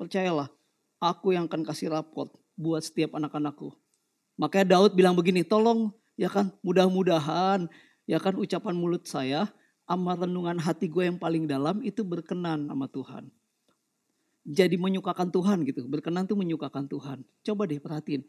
Percayalah, 0.01 0.49
aku 0.97 1.37
yang 1.37 1.45
akan 1.45 1.61
kasih 1.61 1.93
raport 1.93 2.33
buat 2.57 2.81
setiap 2.81 3.13
anak-anakku. 3.13 3.69
Makanya 4.39 4.79
Daud 4.79 4.97
bilang 4.97 5.13
begini, 5.13 5.45
tolong 5.45 5.93
ya 6.19 6.27
kan 6.27 6.51
mudah-mudahan 6.65 7.71
ya 8.09 8.19
kan 8.19 8.35
ucapan 8.35 8.75
mulut 8.75 9.07
saya 9.07 9.47
amal 9.89 10.19
renungan 10.19 10.61
hati 10.61 10.85
gue 10.85 11.07
yang 11.07 11.17
paling 11.17 11.49
dalam 11.49 11.81
itu 11.81 12.05
berkenan 12.05 12.69
sama 12.69 12.85
Tuhan. 12.85 13.29
Jadi 14.49 14.77
menyukakan 14.81 15.29
Tuhan 15.29 15.61
gitu. 15.65 15.85
Berkenan 15.85 16.25
tuh 16.25 16.37
menyukakan 16.37 16.89
Tuhan. 16.89 17.21
Coba 17.45 17.69
deh 17.69 17.77
perhatiin. 17.77 18.25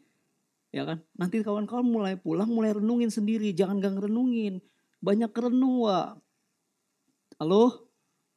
Ya 0.69 0.85
kan? 0.85 1.01
Nanti 1.17 1.41
kawan-kawan 1.41 1.85
mulai 1.85 2.13
pulang 2.19 2.49
mulai 2.49 2.77
renungin 2.77 3.09
sendiri. 3.09 3.49
Jangan 3.57 3.81
gang 3.81 3.97
renungin. 3.97 4.61
Banyak 5.01 5.33
renung. 5.33 5.89
Halo? 7.41 7.89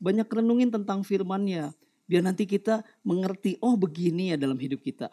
banyak 0.05 0.28
renungin 0.28 0.68
tentang 0.68 1.00
firmannya. 1.00 1.72
Biar 2.05 2.20
nanti 2.20 2.44
kita 2.44 2.84
mengerti, 3.00 3.57
oh 3.64 3.76
begini 3.76 4.32
ya 4.32 4.36
dalam 4.36 4.61
hidup 4.61 4.84
kita. 4.84 5.09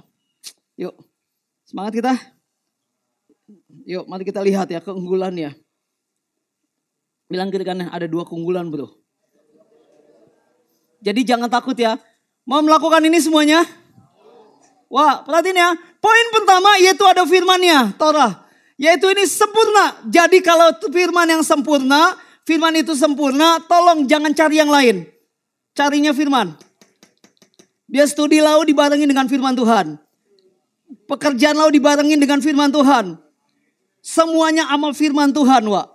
Yuk, 0.76 0.92
semangat 1.64 2.00
kita. 2.04 2.14
Yuk, 3.88 4.04
mari 4.12 4.28
kita 4.28 4.44
lihat 4.44 4.68
ya 4.68 4.84
keunggulannya. 4.84 5.56
Bilang 7.32 7.48
kanan, 7.48 7.88
ada 7.88 8.08
dua 8.12 8.28
keunggulan 8.28 8.68
bro. 8.68 8.92
Jadi 11.00 11.24
jangan 11.24 11.48
takut 11.48 11.80
ya. 11.80 11.96
Mau 12.44 12.60
melakukan 12.60 13.00
ini 13.08 13.24
semuanya? 13.24 13.64
Wah, 14.92 15.24
perhatiin 15.24 15.56
ya. 15.56 15.72
Poin 16.04 16.28
pertama 16.36 16.76
yaitu 16.84 17.08
ada 17.08 17.24
firmannya, 17.24 17.96
Torah. 17.96 18.44
Yaitu 18.76 19.08
ini 19.16 19.24
sempurna. 19.24 20.04
Jadi 20.12 20.44
kalau 20.44 20.76
firman 20.92 21.32
yang 21.32 21.44
sempurna, 21.48 22.20
firman 22.48 22.74
itu 22.80 22.94
sempurna, 22.98 23.62
tolong 23.66 24.06
jangan 24.06 24.32
cari 24.32 24.62
yang 24.62 24.72
lain. 24.72 25.08
Carinya 25.72 26.12
firman. 26.12 26.54
Dia 27.92 28.08
studi 28.08 28.40
lau 28.40 28.64
dibarengin 28.64 29.08
dengan 29.08 29.28
firman 29.28 29.56
Tuhan. 29.56 30.00
Pekerjaan 31.08 31.56
lau 31.56 31.68
dibarengin 31.68 32.20
dengan 32.20 32.40
firman 32.40 32.72
Tuhan. 32.72 33.20
Semuanya 34.00 34.68
amal 34.72 34.96
firman 34.96 35.32
Tuhan, 35.32 35.64
Wak. 35.68 35.88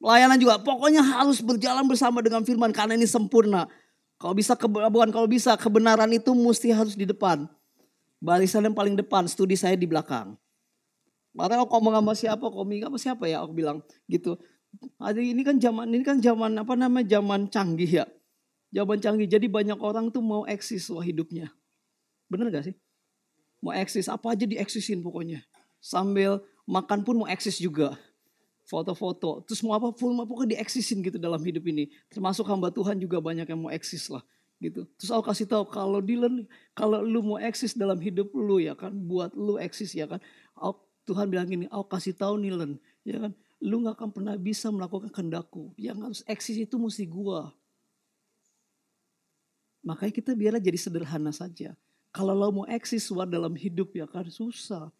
Pelayanan 0.00 0.40
juga, 0.40 0.56
pokoknya 0.56 1.04
harus 1.04 1.44
berjalan 1.44 1.84
bersama 1.84 2.24
dengan 2.24 2.40
firman 2.40 2.72
karena 2.72 2.96
ini 2.96 3.04
sempurna. 3.04 3.68
Kalau 4.16 4.32
bisa, 4.32 4.56
bukan 4.56 5.12
kalau 5.12 5.28
bisa, 5.28 5.56
kebenaran 5.56 6.08
itu 6.12 6.32
mesti 6.32 6.72
harus 6.72 6.96
di 6.96 7.04
depan. 7.04 7.44
Barisan 8.20 8.64
yang 8.64 8.76
paling 8.76 8.96
depan, 8.96 9.24
studi 9.28 9.56
saya 9.56 9.76
di 9.76 9.88
belakang. 9.88 10.36
Makanya 11.32 11.64
aku 11.64 11.72
ngomong 11.72 12.00
sama 12.00 12.12
siapa, 12.16 12.46
komik 12.48 12.84
apa 12.84 12.96
siapa 13.00 13.24
ya, 13.28 13.40
aku 13.40 13.52
bilang 13.56 13.80
gitu. 14.08 14.36
Hari 15.00 15.34
ini 15.34 15.42
kan 15.42 15.56
zaman 15.58 15.90
ini 15.90 16.04
kan 16.04 16.20
zaman 16.20 16.54
apa 16.60 16.74
namanya 16.76 17.18
zaman 17.18 17.48
canggih 17.50 18.02
ya. 18.02 18.06
Zaman 18.70 19.02
canggih. 19.02 19.26
Jadi 19.26 19.50
banyak 19.50 19.78
orang 19.82 20.12
tuh 20.14 20.22
mau 20.22 20.46
eksis 20.46 20.88
loh 20.92 21.02
hidupnya. 21.02 21.50
Bener 22.30 22.52
gak 22.54 22.70
sih? 22.70 22.76
Mau 23.60 23.74
eksis 23.74 24.06
apa 24.06 24.32
aja 24.32 24.46
dieksisin 24.46 25.02
pokoknya. 25.02 25.42
Sambil 25.82 26.38
makan 26.68 27.02
pun 27.02 27.24
mau 27.24 27.28
eksis 27.28 27.58
juga. 27.58 27.98
Foto-foto. 28.68 29.42
Terus 29.48 29.60
mau 29.66 29.74
apa 29.74 29.90
pun 29.90 30.14
pokoknya 30.14 30.60
dieksisin 30.60 31.02
gitu 31.02 31.18
dalam 31.18 31.42
hidup 31.42 31.66
ini. 31.66 31.90
Termasuk 32.12 32.46
hamba 32.46 32.70
Tuhan 32.70 33.02
juga 33.02 33.18
banyak 33.18 33.48
yang 33.50 33.60
mau 33.66 33.72
eksis 33.74 34.06
lah 34.08 34.22
gitu. 34.60 34.84
Terus 35.00 35.10
aku 35.10 35.32
kasih 35.32 35.48
tahu 35.48 35.64
kalau 35.72 36.04
Dylan 36.04 36.44
kalau 36.76 37.00
lu 37.00 37.24
mau 37.24 37.40
eksis 37.40 37.72
dalam 37.72 37.96
hidup 37.98 38.30
lu 38.36 38.60
ya 38.60 38.76
kan, 38.76 38.92
buat 38.92 39.32
lu 39.32 39.56
eksis 39.56 39.96
ya 39.96 40.04
kan. 40.04 40.20
Aku, 40.54 40.76
Tuhan 41.08 41.32
bilang 41.32 41.48
gini, 41.48 41.66
aku 41.72 41.88
kasih 41.88 42.14
tahu 42.14 42.38
Dylan 42.38 42.76
ya 43.02 43.18
kan, 43.18 43.32
lu 43.60 43.84
nggak 43.84 43.96
akan 44.00 44.10
pernah 44.10 44.34
bisa 44.40 44.72
melakukan 44.72 45.12
kehendakku. 45.12 45.72
Yang 45.76 45.98
harus 46.00 46.20
eksis 46.24 46.56
itu 46.56 46.80
mesti 46.80 47.04
gua. 47.04 47.52
Makanya 49.84 50.12
kita 50.12 50.32
biarlah 50.36 50.60
jadi 50.60 50.76
sederhana 50.76 51.32
saja. 51.32 51.76
Kalau 52.10 52.34
lo 52.34 52.50
mau 52.50 52.66
eksis 52.66 53.06
war 53.14 53.28
dalam 53.28 53.54
hidup 53.54 53.94
ya 53.94 54.04
kan 54.08 54.26
susah. 54.28 54.90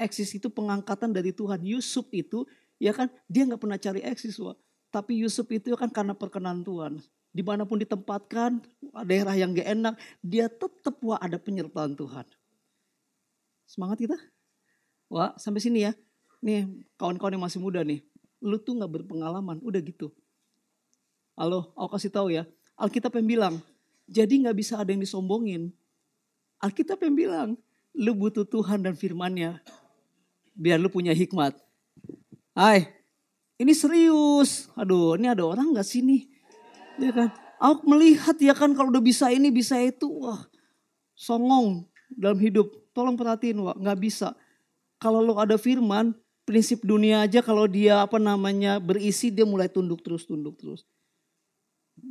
Eksis 0.00 0.34
itu 0.36 0.48
pengangkatan 0.48 1.12
dari 1.12 1.30
Tuhan. 1.30 1.60
Yusuf 1.62 2.08
itu 2.10 2.48
ya 2.80 2.90
kan 2.96 3.12
dia 3.30 3.44
nggak 3.46 3.60
pernah 3.60 3.78
cari 3.80 4.00
eksis 4.02 4.40
wah. 4.40 4.56
Tapi 4.90 5.20
Yusuf 5.22 5.46
itu 5.54 5.70
ya 5.70 5.78
kan 5.78 5.92
karena 5.92 6.16
perkenan 6.16 6.66
Tuhan 6.66 6.98
di 7.30 7.42
mana 7.46 7.62
pun 7.62 7.78
ditempatkan, 7.78 8.58
daerah 9.06 9.34
yang 9.38 9.54
gak 9.54 9.70
enak, 9.70 9.94
dia 10.18 10.50
tetap 10.50 10.98
wah 10.98 11.18
ada 11.22 11.38
penyertaan 11.38 11.94
Tuhan. 11.94 12.26
Semangat 13.70 14.02
kita? 14.02 14.18
Wah 15.06 15.34
sampai 15.38 15.62
sini 15.62 15.86
ya. 15.86 15.94
Nih 16.40 16.64
kawan-kawan 16.96 17.36
yang 17.36 17.44
masih 17.44 17.60
muda 17.60 17.84
nih, 17.84 18.00
lu 18.40 18.56
tuh 18.56 18.80
gak 18.80 18.88
berpengalaman, 18.88 19.60
udah 19.60 19.80
gitu. 19.84 20.08
Halo, 21.36 21.72
aku 21.76 21.96
kasih 21.96 22.12
tahu 22.12 22.32
ya. 22.32 22.48
Alkitab 22.80 23.12
yang 23.20 23.28
bilang, 23.28 23.54
jadi 24.08 24.48
gak 24.48 24.56
bisa 24.56 24.80
ada 24.80 24.88
yang 24.88 25.04
disombongin. 25.04 25.68
Alkitab 26.60 27.00
yang 27.04 27.16
bilang, 27.16 27.48
lu 27.92 28.16
butuh 28.16 28.48
Tuhan 28.48 28.80
dan 28.80 28.96
firmannya. 28.96 29.60
Biar 30.56 30.80
lu 30.80 30.88
punya 30.88 31.12
hikmat. 31.12 31.56
Hai, 32.56 32.88
ini 33.60 33.76
serius. 33.76 34.72
Aduh, 34.76 35.20
ini 35.20 35.28
ada 35.28 35.44
orang 35.44 35.76
gak 35.76 35.88
sini? 35.88 36.24
Ya 36.96 37.12
kan? 37.12 37.28
Aku 37.60 37.84
melihat 37.84 38.40
ya 38.40 38.56
kan 38.56 38.72
kalau 38.72 38.88
udah 38.88 39.04
bisa 39.04 39.28
ini 39.28 39.52
bisa 39.52 39.76
itu, 39.76 40.08
wah 40.08 40.48
songong 41.12 41.84
dalam 42.08 42.40
hidup. 42.40 42.72
Tolong 42.96 43.20
perhatiin, 43.20 43.60
wah 43.60 43.76
nggak 43.76 44.00
bisa. 44.00 44.32
Kalau 44.96 45.20
lo 45.20 45.36
ada 45.36 45.60
firman, 45.60 46.16
prinsip 46.50 46.82
dunia 46.82 47.22
aja 47.22 47.38
kalau 47.46 47.70
dia 47.70 48.02
apa 48.02 48.18
namanya 48.18 48.82
berisi 48.82 49.30
dia 49.30 49.46
mulai 49.46 49.70
tunduk 49.70 50.02
terus, 50.02 50.26
tunduk 50.26 50.58
terus. 50.58 50.82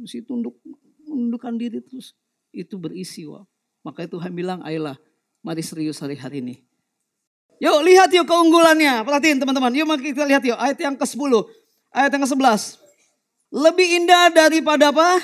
Si 0.08 0.24
tunduk, 0.24 0.56
tundukkan 1.04 1.60
diri 1.60 1.84
terus. 1.84 2.16
Itu 2.56 2.80
berisi, 2.80 3.28
wah. 3.28 3.44
Maka 3.84 4.08
Tuhan 4.08 4.32
bilang, 4.32 4.64
ayolah 4.64 4.96
mari 5.44 5.60
serius 5.60 6.00
hari-hari 6.00 6.40
ini. 6.40 6.56
Yuk 7.60 7.84
lihat 7.84 8.08
yuk 8.16 8.24
keunggulannya. 8.24 9.04
Perhatiin 9.04 9.44
teman-teman. 9.44 9.76
Yuk 9.76 9.88
mari 9.92 10.16
kita 10.16 10.24
lihat 10.24 10.44
yuk 10.48 10.56
ayat 10.56 10.80
yang 10.80 10.96
ke-10. 10.96 11.34
Ayat 11.92 12.12
yang 12.16 12.24
ke-11. 12.24 12.80
Lebih 13.52 13.88
indah 14.00 14.32
daripada 14.32 14.96
apa? 14.96 15.20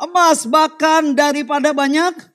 Emas, 0.00 0.48
bahkan 0.48 1.12
daripada 1.12 1.76
banyak 1.76 2.33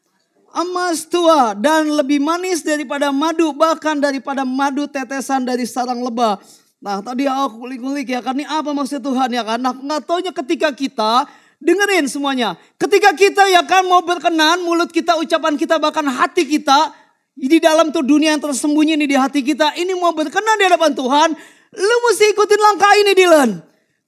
emas 0.54 1.06
tua 1.06 1.54
dan 1.54 1.90
lebih 1.90 2.18
manis 2.22 2.66
daripada 2.66 3.10
madu, 3.14 3.54
bahkan 3.54 3.98
daripada 3.98 4.44
madu 4.44 4.90
tetesan 4.90 5.46
dari 5.46 5.64
sarang 5.66 6.02
lebah. 6.02 6.42
Nah 6.80 7.04
tadi 7.04 7.28
aku 7.28 7.68
kulik-kulik 7.68 8.08
ya 8.08 8.24
kan 8.24 8.40
ini 8.40 8.48
apa 8.48 8.72
maksud 8.72 9.04
Tuhan 9.04 9.30
ya 9.36 9.44
kan. 9.44 9.60
Nah 9.60 9.76
nggak 9.76 10.02
taunya 10.08 10.32
ketika 10.32 10.72
kita 10.72 11.28
dengerin 11.60 12.08
semuanya. 12.08 12.56
Ketika 12.80 13.12
kita 13.14 13.52
ya 13.52 13.62
kan 13.68 13.84
mau 13.86 14.00
berkenan 14.02 14.64
mulut 14.64 14.90
kita, 14.90 15.20
ucapan 15.20 15.60
kita 15.60 15.76
bahkan 15.78 16.08
hati 16.08 16.48
kita. 16.48 16.96
Di 17.40 17.56
dalam 17.56 17.88
tuh 17.96 18.04
dunia 18.04 18.36
yang 18.36 18.44
tersembunyi 18.44 19.00
ini 19.00 19.08
di 19.08 19.16
hati 19.16 19.40
kita. 19.40 19.72
Ini 19.80 19.96
mau 19.96 20.12
berkenan 20.12 20.60
di 20.60 20.66
hadapan 20.68 20.92
Tuhan. 20.92 21.30
Lu 21.72 21.96
mesti 22.10 22.36
ikutin 22.36 22.60
langkah 22.60 22.92
ini 23.00 23.16
Dylan. 23.16 23.50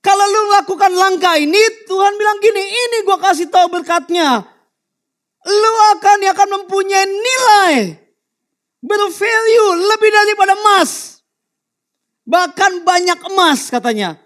Kalau 0.03 0.25
lu 0.27 0.41
lakukan 0.59 0.91
langkah 0.91 1.37
ini, 1.37 1.61
Tuhan 1.85 2.13
bilang 2.17 2.41
gini, 2.41 2.59
ini 2.59 2.97
gue 3.05 3.17
kasih 3.21 3.47
tahu 3.53 3.69
berkatnya. 3.69 4.50
Lu 5.41 5.73
akan 5.97 6.17
akan 6.21 6.49
mempunyai 6.61 7.05
nilai 7.09 8.01
bervalue 8.81 9.69
lebih 9.89 10.09
daripada 10.09 10.53
emas. 10.57 11.21
Bahkan 12.25 12.85
banyak 12.85 13.19
emas 13.33 13.69
katanya. 13.69 14.17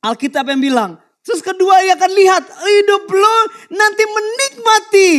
Alkitab 0.00 0.48
yang 0.48 0.62
bilang. 0.62 0.90
Terus 1.20 1.44
kedua 1.44 1.84
ia 1.84 1.94
akan 1.94 2.12
lihat 2.16 2.42
hidup 2.48 3.04
lu 3.12 3.36
nanti 3.76 4.02
menikmati 4.08 5.10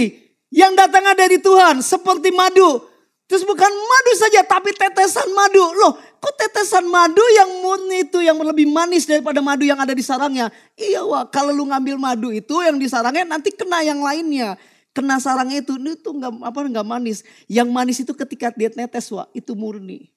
yang 0.50 0.74
datangnya 0.74 1.14
dari 1.14 1.38
Tuhan 1.38 1.80
seperti 1.86 2.34
madu. 2.34 2.82
Terus 3.30 3.48
bukan 3.48 3.70
madu 3.70 4.12
saja 4.18 4.44
tapi 4.44 4.76
tetesan 4.76 5.30
madu. 5.32 5.62
Loh 5.78 5.96
kok 6.20 6.36
tetesan 6.36 6.90
madu 6.90 7.24
yang 7.38 7.64
murni 7.64 8.04
itu 8.04 8.20
yang 8.20 8.36
lebih 8.42 8.68
manis 8.68 9.08
daripada 9.08 9.40
madu 9.40 9.64
yang 9.64 9.80
ada 9.80 9.96
di 9.96 10.04
sarangnya. 10.04 10.52
Iya 10.76 11.06
wah 11.06 11.24
kalau 11.30 11.56
lu 11.56 11.64
ngambil 11.70 11.96
madu 11.96 12.34
itu 12.34 12.60
yang 12.60 12.76
di 12.76 12.90
sarangnya 12.92 13.24
nanti 13.24 13.54
kena 13.54 13.86
yang 13.86 14.04
lainnya. 14.04 14.60
Kena 14.92 15.24
sarangnya 15.24 15.64
itu 15.64 15.80
itu 15.80 16.10
nggak 16.12 16.44
apa 16.44 16.60
nggak 16.68 16.88
manis. 16.88 17.24
Yang 17.48 17.70
manis 17.72 17.98
itu 18.04 18.12
ketika 18.12 18.52
dia 18.52 18.68
tetes 18.68 19.08
wah 19.08 19.28
itu 19.32 19.56
murni. 19.56 20.12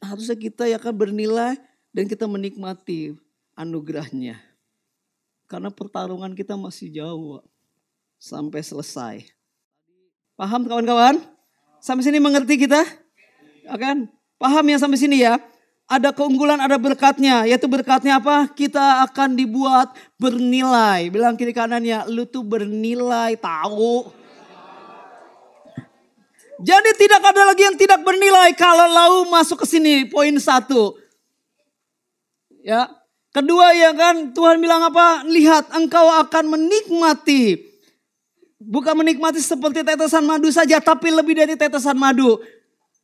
Harusnya 0.00 0.34
kita 0.34 0.64
ya 0.64 0.80
kan 0.80 0.96
bernilai 0.96 1.60
dan 1.92 2.04
kita 2.08 2.24
menikmati 2.24 3.12
anugerahnya. 3.52 4.40
Karena 5.44 5.68
pertarungan 5.68 6.32
kita 6.32 6.56
masih 6.56 6.88
jauh 6.88 7.36
wah. 7.36 7.44
sampai 8.16 8.62
selesai. 8.62 9.16
Paham 10.38 10.64
kawan-kawan? 10.64 11.20
Sampai 11.82 12.06
sini 12.06 12.22
mengerti 12.22 12.54
kita? 12.54 12.86
Ya 13.66 13.74
kan? 13.76 14.06
Paham 14.38 14.64
ya 14.70 14.78
sampai 14.78 14.96
sini 14.96 15.20
ya? 15.20 15.42
Ada 15.92 16.16
keunggulan, 16.16 16.56
ada 16.56 16.80
berkatnya. 16.80 17.44
Yaitu 17.44 17.68
berkatnya 17.68 18.16
apa? 18.16 18.48
Kita 18.48 19.04
akan 19.04 19.36
dibuat 19.36 19.92
bernilai. 20.16 21.12
Bilang 21.12 21.36
kiri 21.36 21.52
kanannya, 21.52 22.08
lu 22.08 22.24
tuh 22.24 22.40
bernilai 22.40 23.36
tahu. 23.36 24.08
Jadi 26.62 26.90
tidak 26.96 27.20
ada 27.20 27.52
lagi 27.52 27.62
yang 27.68 27.76
tidak 27.76 28.00
bernilai 28.00 28.56
kalau 28.56 28.88
lau 28.88 29.14
masuk 29.28 29.60
ke 29.60 29.66
sini. 29.68 30.08
Poin 30.08 30.32
satu. 30.40 30.96
Ya. 32.64 32.88
Kedua 33.32 33.72
ya 33.76 33.92
kan 33.92 34.32
Tuhan 34.32 34.56
bilang 34.60 34.80
apa? 34.88 35.28
Lihat 35.28 35.76
engkau 35.76 36.04
akan 36.08 36.52
menikmati 36.56 37.72
Bukan 38.62 38.94
menikmati 38.94 39.42
seperti 39.42 39.82
tetesan 39.82 40.22
madu 40.22 40.46
saja, 40.54 40.78
tapi 40.78 41.10
lebih 41.10 41.34
dari 41.34 41.58
tetesan 41.58 41.98
madu. 41.98 42.38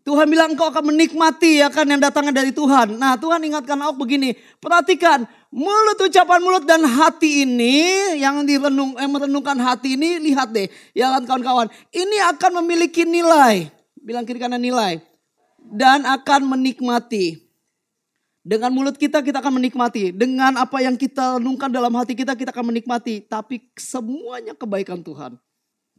Tuhan 0.08 0.24
bilang 0.24 0.56
engkau 0.56 0.72
akan 0.72 0.88
menikmati 0.88 1.60
ya 1.60 1.68
kan 1.68 1.84
yang 1.84 2.00
datangnya 2.00 2.40
dari 2.40 2.48
Tuhan. 2.48 2.96
Nah 2.96 3.20
Tuhan 3.20 3.44
ingatkan 3.44 3.76
aku 3.76 4.08
begini, 4.08 4.32
perhatikan 4.56 5.28
mulut 5.52 6.00
ucapan 6.00 6.40
mulut 6.40 6.64
dan 6.64 6.80
hati 6.80 7.44
ini 7.44 8.16
yang 8.16 8.40
direnung, 8.48 8.96
yang 8.96 9.12
merenungkan 9.12 9.60
hati 9.60 10.00
ini 10.00 10.16
lihat 10.32 10.48
deh 10.48 10.64
ya 10.96 11.12
kan 11.12 11.28
kawan-kawan. 11.28 11.68
Ini 11.92 12.24
akan 12.32 12.64
memiliki 12.64 13.04
nilai, 13.04 13.68
bilang 14.00 14.24
kiri 14.24 14.40
kanan 14.40 14.64
nilai 14.64 15.04
dan 15.60 16.08
akan 16.08 16.56
menikmati 16.56 17.44
Dengan 18.48 18.72
mulut 18.72 18.96
kita 18.96 19.20
kita 19.20 19.44
akan 19.44 19.60
menikmati. 19.60 20.08
Dengan 20.08 20.56
apa 20.56 20.80
yang 20.80 20.96
kita 20.96 21.36
renungkan 21.36 21.68
dalam 21.68 21.92
hati 21.92 22.16
kita 22.16 22.32
kita 22.32 22.48
akan 22.48 22.72
menikmati. 22.72 23.20
Tapi 23.20 23.60
semuanya 23.76 24.56
kebaikan 24.56 25.04
Tuhan. 25.04 25.36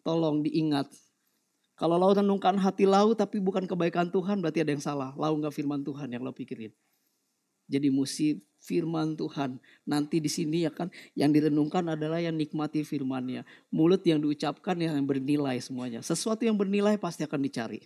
Tolong 0.01 0.41
diingat. 0.41 0.89
Kalau 1.79 1.95
lau 1.95 2.11
renungkan 2.11 2.59
hati 2.59 2.83
lau 2.83 3.15
tapi 3.15 3.39
bukan 3.39 3.63
kebaikan 3.63 4.11
Tuhan 4.11 4.43
berarti 4.43 4.59
ada 4.67 4.75
yang 4.75 4.83
salah. 4.83 5.15
Lau 5.15 5.31
nggak 5.39 5.55
firman 5.55 5.79
Tuhan 5.79 6.11
yang 6.11 6.19
lo 6.27 6.35
pikirin. 6.35 6.75
Jadi 7.71 7.87
mesti 7.87 8.35
firman 8.59 9.15
Tuhan. 9.15 9.55
Nanti 9.87 10.19
di 10.19 10.27
sini 10.27 10.67
ya 10.67 10.75
kan 10.75 10.91
yang 11.15 11.31
direnungkan 11.31 11.87
adalah 11.87 12.19
yang 12.19 12.35
nikmati 12.35 12.83
firmannya. 12.83 13.47
Mulut 13.71 14.03
yang 14.03 14.19
diucapkan 14.19 14.75
yang 14.75 14.99
bernilai 15.07 15.55
semuanya. 15.63 16.03
Sesuatu 16.03 16.43
yang 16.43 16.59
bernilai 16.59 16.99
pasti 16.99 17.23
akan 17.23 17.39
dicari. 17.47 17.79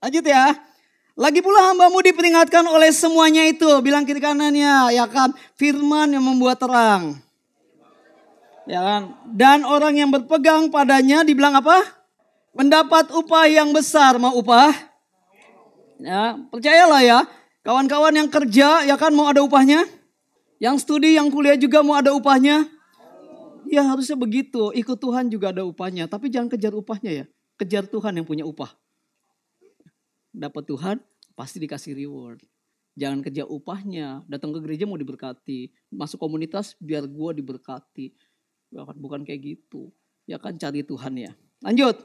Lanjut 0.00 0.24
ya. 0.24 0.56
Lagi 1.12 1.44
pula 1.44 1.68
hambamu 1.68 2.00
diperingatkan 2.00 2.64
oleh 2.64 2.88
semuanya 2.88 3.44
itu. 3.44 3.68
Bilang 3.84 4.08
kiri 4.08 4.24
kanannya 4.24 4.96
ya 4.96 5.04
kan. 5.12 5.36
Firman 5.60 6.16
yang 6.16 6.24
membuat 6.24 6.56
terang. 6.56 7.20
Ya 8.64 8.80
kan. 8.80 9.12
Dan 9.28 9.68
orang 9.68 9.92
yang 9.92 10.08
berpegang 10.08 10.72
padanya 10.72 11.20
dibilang 11.20 11.52
apa? 11.52 12.01
Mendapat 12.52 13.08
upah 13.12 13.48
yang 13.48 13.72
besar. 13.72 14.20
Mau 14.20 14.36
upah? 14.38 14.72
Ya, 16.00 16.36
percayalah 16.52 17.02
ya. 17.04 17.18
Kawan-kawan 17.62 18.12
yang 18.12 18.28
kerja 18.28 18.82
ya 18.84 18.96
kan 18.98 19.14
mau 19.14 19.30
ada 19.30 19.40
upahnya? 19.40 19.86
Yang 20.58 20.86
studi, 20.86 21.14
yang 21.18 21.30
kuliah 21.30 21.58
juga 21.58 21.82
mau 21.82 21.98
ada 21.98 22.12
upahnya? 22.14 22.66
Ya 23.66 23.82
harusnya 23.86 24.18
begitu. 24.18 24.74
Ikut 24.76 24.98
Tuhan 24.98 25.30
juga 25.32 25.54
ada 25.54 25.64
upahnya. 25.64 26.10
Tapi 26.10 26.28
jangan 26.28 26.50
kejar 26.50 26.74
upahnya 26.74 27.10
ya. 27.10 27.24
Kejar 27.56 27.86
Tuhan 27.86 28.18
yang 28.18 28.26
punya 28.26 28.44
upah 28.44 28.74
dapat 30.32 30.64
Tuhan, 30.64 30.96
pasti 31.36 31.60
dikasih 31.60 31.92
reward. 31.92 32.40
Jangan 32.96 33.24
kerja 33.24 33.44
upahnya, 33.48 34.24
datang 34.28 34.52
ke 34.52 34.60
gereja 34.64 34.84
mau 34.88 35.00
diberkati, 35.00 35.72
masuk 35.92 36.20
komunitas 36.20 36.76
biar 36.80 37.04
gue 37.08 37.30
diberkati. 37.40 38.16
Bukan 38.72 39.24
kayak 39.24 39.40
gitu. 39.40 39.92
Ya 40.24 40.40
kan 40.40 40.56
cari 40.56 40.84
Tuhan 40.84 41.12
ya. 41.16 41.32
Lanjut. 41.60 42.00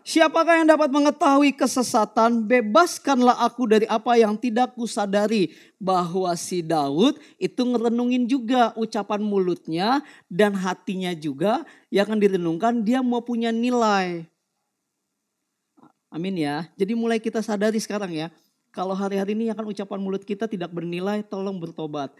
Siapakah 0.00 0.64
yang 0.64 0.68
dapat 0.72 0.88
mengetahui 0.88 1.52
kesesatan? 1.52 2.48
Bebaskanlah 2.48 3.36
aku 3.44 3.68
dari 3.68 3.84
apa 3.84 4.16
yang 4.16 4.34
tidak 4.40 4.72
kusadari. 4.72 5.52
Bahwa 5.76 6.32
si 6.36 6.64
Daud 6.64 7.20
itu 7.36 7.60
ngerenungin 7.64 8.24
juga 8.24 8.72
ucapan 8.80 9.20
mulutnya 9.20 10.00
dan 10.32 10.56
hatinya 10.56 11.12
juga. 11.12 11.68
Yang 11.92 12.04
akan 12.08 12.18
direnungkan 12.18 12.74
dia 12.80 13.04
mau 13.04 13.20
punya 13.20 13.52
nilai. 13.52 14.24
Amin 16.10 16.34
ya. 16.40 16.66
Jadi 16.74 16.96
mulai 16.96 17.20
kita 17.20 17.44
sadari 17.44 17.78
sekarang 17.78 18.10
ya. 18.10 18.28
Kalau 18.70 18.94
hari-hari 18.94 19.34
ini 19.34 19.50
akan 19.50 19.68
ucapan 19.68 19.98
mulut 19.98 20.22
kita 20.22 20.46
tidak 20.46 20.70
bernilai, 20.70 21.26
tolong 21.26 21.58
bertobat. 21.58 22.14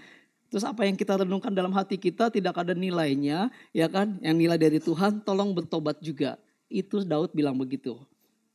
Terus 0.51 0.67
apa 0.67 0.83
yang 0.83 0.99
kita 0.99 1.23
renungkan 1.23 1.55
dalam 1.55 1.71
hati 1.71 1.95
kita 1.95 2.27
tidak 2.27 2.59
ada 2.59 2.75
nilainya, 2.75 3.55
ya 3.71 3.87
kan? 3.87 4.19
Yang 4.19 4.37
nilai 4.37 4.59
dari 4.59 4.79
Tuhan, 4.83 5.23
tolong 5.23 5.55
bertobat 5.55 6.03
juga. 6.03 6.35
Itu 6.71 7.03
Daud 7.03 7.35
bilang 7.35 7.59
begitu. 7.59 7.99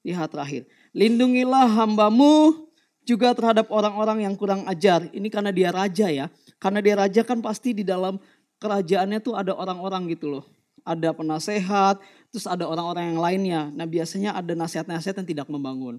Lihat 0.08 0.32
terakhir. 0.32 0.64
Lindungilah 0.96 1.68
hambamu 1.68 2.66
juga 3.04 3.36
terhadap 3.36 3.68
orang-orang 3.70 4.24
yang 4.26 4.34
kurang 4.34 4.64
ajar. 4.66 5.12
Ini 5.12 5.28
karena 5.28 5.52
dia 5.52 5.70
raja 5.70 6.08
ya. 6.08 6.32
Karena 6.58 6.80
dia 6.80 6.96
raja 6.96 7.22
kan 7.28 7.44
pasti 7.44 7.76
di 7.76 7.84
dalam 7.84 8.18
kerajaannya 8.64 9.20
tuh 9.20 9.36
ada 9.36 9.52
orang-orang 9.52 10.16
gitu 10.16 10.32
loh 10.32 10.46
ada 10.86 11.10
penasehat, 11.18 11.98
terus 12.30 12.46
ada 12.46 12.70
orang-orang 12.70 13.12
yang 13.12 13.20
lainnya. 13.20 13.62
Nah 13.74 13.90
biasanya 13.90 14.38
ada 14.38 14.54
nasihat-nasihat 14.54 15.18
yang 15.18 15.28
tidak 15.28 15.48
membangun. 15.50 15.98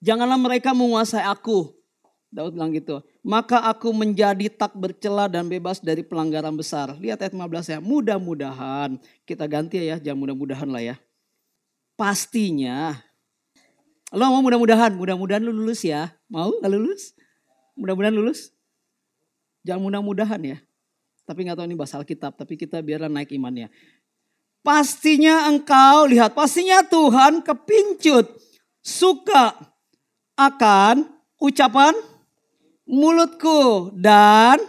Janganlah 0.00 0.40
mereka 0.40 0.72
menguasai 0.72 1.22
aku. 1.22 1.76
Daud 2.34 2.58
bilang 2.58 2.74
gitu. 2.74 2.98
Maka 3.22 3.62
aku 3.62 3.94
menjadi 3.94 4.50
tak 4.50 4.74
bercela 4.74 5.30
dan 5.30 5.46
bebas 5.46 5.78
dari 5.78 6.02
pelanggaran 6.02 6.50
besar. 6.58 6.90
Lihat 6.98 7.22
ayat 7.22 7.30
15 7.30 7.70
ya. 7.70 7.78
Mudah-mudahan. 7.78 8.98
Kita 9.22 9.46
ganti 9.46 9.78
ya. 9.78 10.02
Jangan 10.02 10.18
mudah-mudahan 10.18 10.66
lah 10.66 10.82
ya. 10.82 10.96
Pastinya. 11.94 12.98
Lo 14.10 14.34
mau 14.34 14.42
mudah-mudahan. 14.42 14.98
Mudah-mudahan 14.98 15.46
lu 15.46 15.54
lulus 15.54 15.86
ya. 15.86 16.10
Mau 16.26 16.50
gak 16.58 16.74
lulus? 16.74 17.14
Mudah-mudahan 17.78 18.18
lulus. 18.18 18.50
Jangan 19.62 19.86
mudah-mudahan 19.86 20.42
ya. 20.42 20.58
Tapi 21.24 21.48
nggak 21.48 21.56
tahu 21.56 21.66
ini 21.72 21.76
bahasa 21.76 21.96
Alkitab, 21.96 22.36
tapi 22.36 22.54
kita 22.60 22.84
biarlah 22.84 23.08
naik 23.08 23.32
imannya. 23.32 23.72
Pastinya 24.60 25.48
engkau, 25.48 26.04
lihat, 26.08 26.36
pastinya 26.36 26.84
Tuhan 26.84 27.40
kepincut, 27.40 28.28
suka 28.84 29.56
akan 30.36 31.08
ucapan 31.40 31.96
mulutku 32.88 33.92
dan 33.96 34.60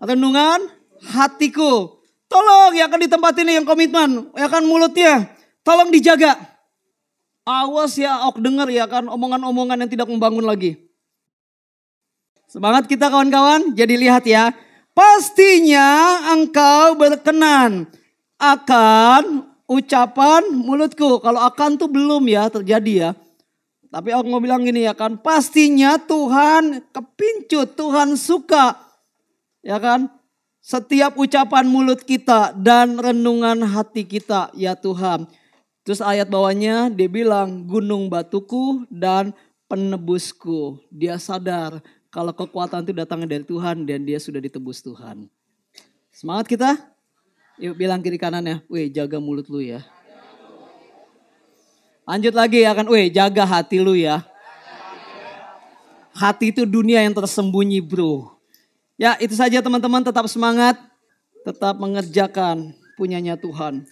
renungan 0.00 0.68
hatiku. 1.04 2.00
Tolong 2.28 2.74
ya 2.74 2.88
kan 2.90 2.98
di 2.98 3.06
tempat 3.06 3.36
ini 3.40 3.62
yang 3.62 3.66
komitmen, 3.68 4.32
ya 4.34 4.48
kan 4.50 4.64
mulutnya, 4.66 5.30
tolong 5.62 5.92
dijaga. 5.92 6.34
Awas 7.44 8.00
ya, 8.00 8.24
ok 8.26 8.40
dengar 8.40 8.66
ya 8.72 8.88
kan 8.88 9.04
omongan-omongan 9.04 9.84
yang 9.84 9.90
tidak 9.92 10.08
membangun 10.08 10.48
lagi. 10.48 10.80
Semangat 12.48 12.88
kita 12.88 13.12
kawan-kawan, 13.12 13.76
jadi 13.76 13.94
lihat 14.00 14.24
ya 14.24 14.56
pastinya 14.96 16.22
engkau 16.32 16.96
berkenan 16.96 17.84
akan 18.40 19.44
ucapan 19.68 20.42
mulutku. 20.54 21.20
Kalau 21.20 21.42
akan 21.44 21.76
tuh 21.76 21.90
belum 21.90 22.24
ya 22.30 22.48
terjadi 22.48 22.92
ya. 22.94 23.10
Tapi 23.94 24.10
aku 24.10 24.26
mau 24.26 24.42
bilang 24.42 24.66
gini 24.66 24.90
ya 24.90 24.90
kan, 24.90 25.14
pastinya 25.14 25.94
Tuhan 26.02 26.82
kepincut, 26.90 27.78
Tuhan 27.78 28.18
suka. 28.18 28.74
Ya 29.62 29.78
kan? 29.78 30.10
Setiap 30.58 31.14
ucapan 31.14 31.62
mulut 31.70 32.02
kita 32.02 32.58
dan 32.58 32.98
renungan 32.98 33.62
hati 33.62 34.02
kita 34.02 34.50
ya 34.58 34.74
Tuhan. 34.74 35.30
Terus 35.86 36.02
ayat 36.02 36.26
bawahnya 36.26 36.90
dia 36.90 37.06
bilang 37.06 37.70
gunung 37.70 38.10
batuku 38.10 38.82
dan 38.90 39.30
penebusku. 39.70 40.82
Dia 40.90 41.14
sadar 41.22 41.78
kalau 42.10 42.34
kekuatan 42.34 42.82
itu 42.82 42.98
datangnya 42.98 43.38
dari 43.38 43.46
Tuhan 43.46 43.86
dan 43.86 44.02
dia 44.02 44.18
sudah 44.18 44.42
ditebus 44.42 44.82
Tuhan. 44.82 45.30
Semangat 46.10 46.50
kita? 46.50 46.70
Yuk 47.62 47.78
bilang 47.78 48.02
kiri 48.02 48.18
kanannya, 48.18 48.66
weh 48.66 48.90
jaga 48.90 49.22
mulut 49.22 49.46
lu 49.46 49.62
ya. 49.62 49.86
Lanjut 52.04 52.36
lagi 52.36 52.60
ya 52.60 52.76
kan, 52.76 52.84
weh 52.84 53.08
jaga 53.08 53.48
hati 53.48 53.80
lu 53.80 53.96
ya. 53.96 54.20
Hati 56.12 56.52
itu 56.52 56.68
dunia 56.68 57.00
yang 57.00 57.16
tersembunyi 57.16 57.80
bro. 57.80 58.36
Ya 58.94 59.18
itu 59.18 59.34
saja 59.34 59.58
teman-teman 59.64 60.04
tetap 60.04 60.28
semangat. 60.28 60.78
Tetap 61.44 61.76
mengerjakan 61.80 62.76
punyanya 62.96 63.36
Tuhan. 63.36 63.88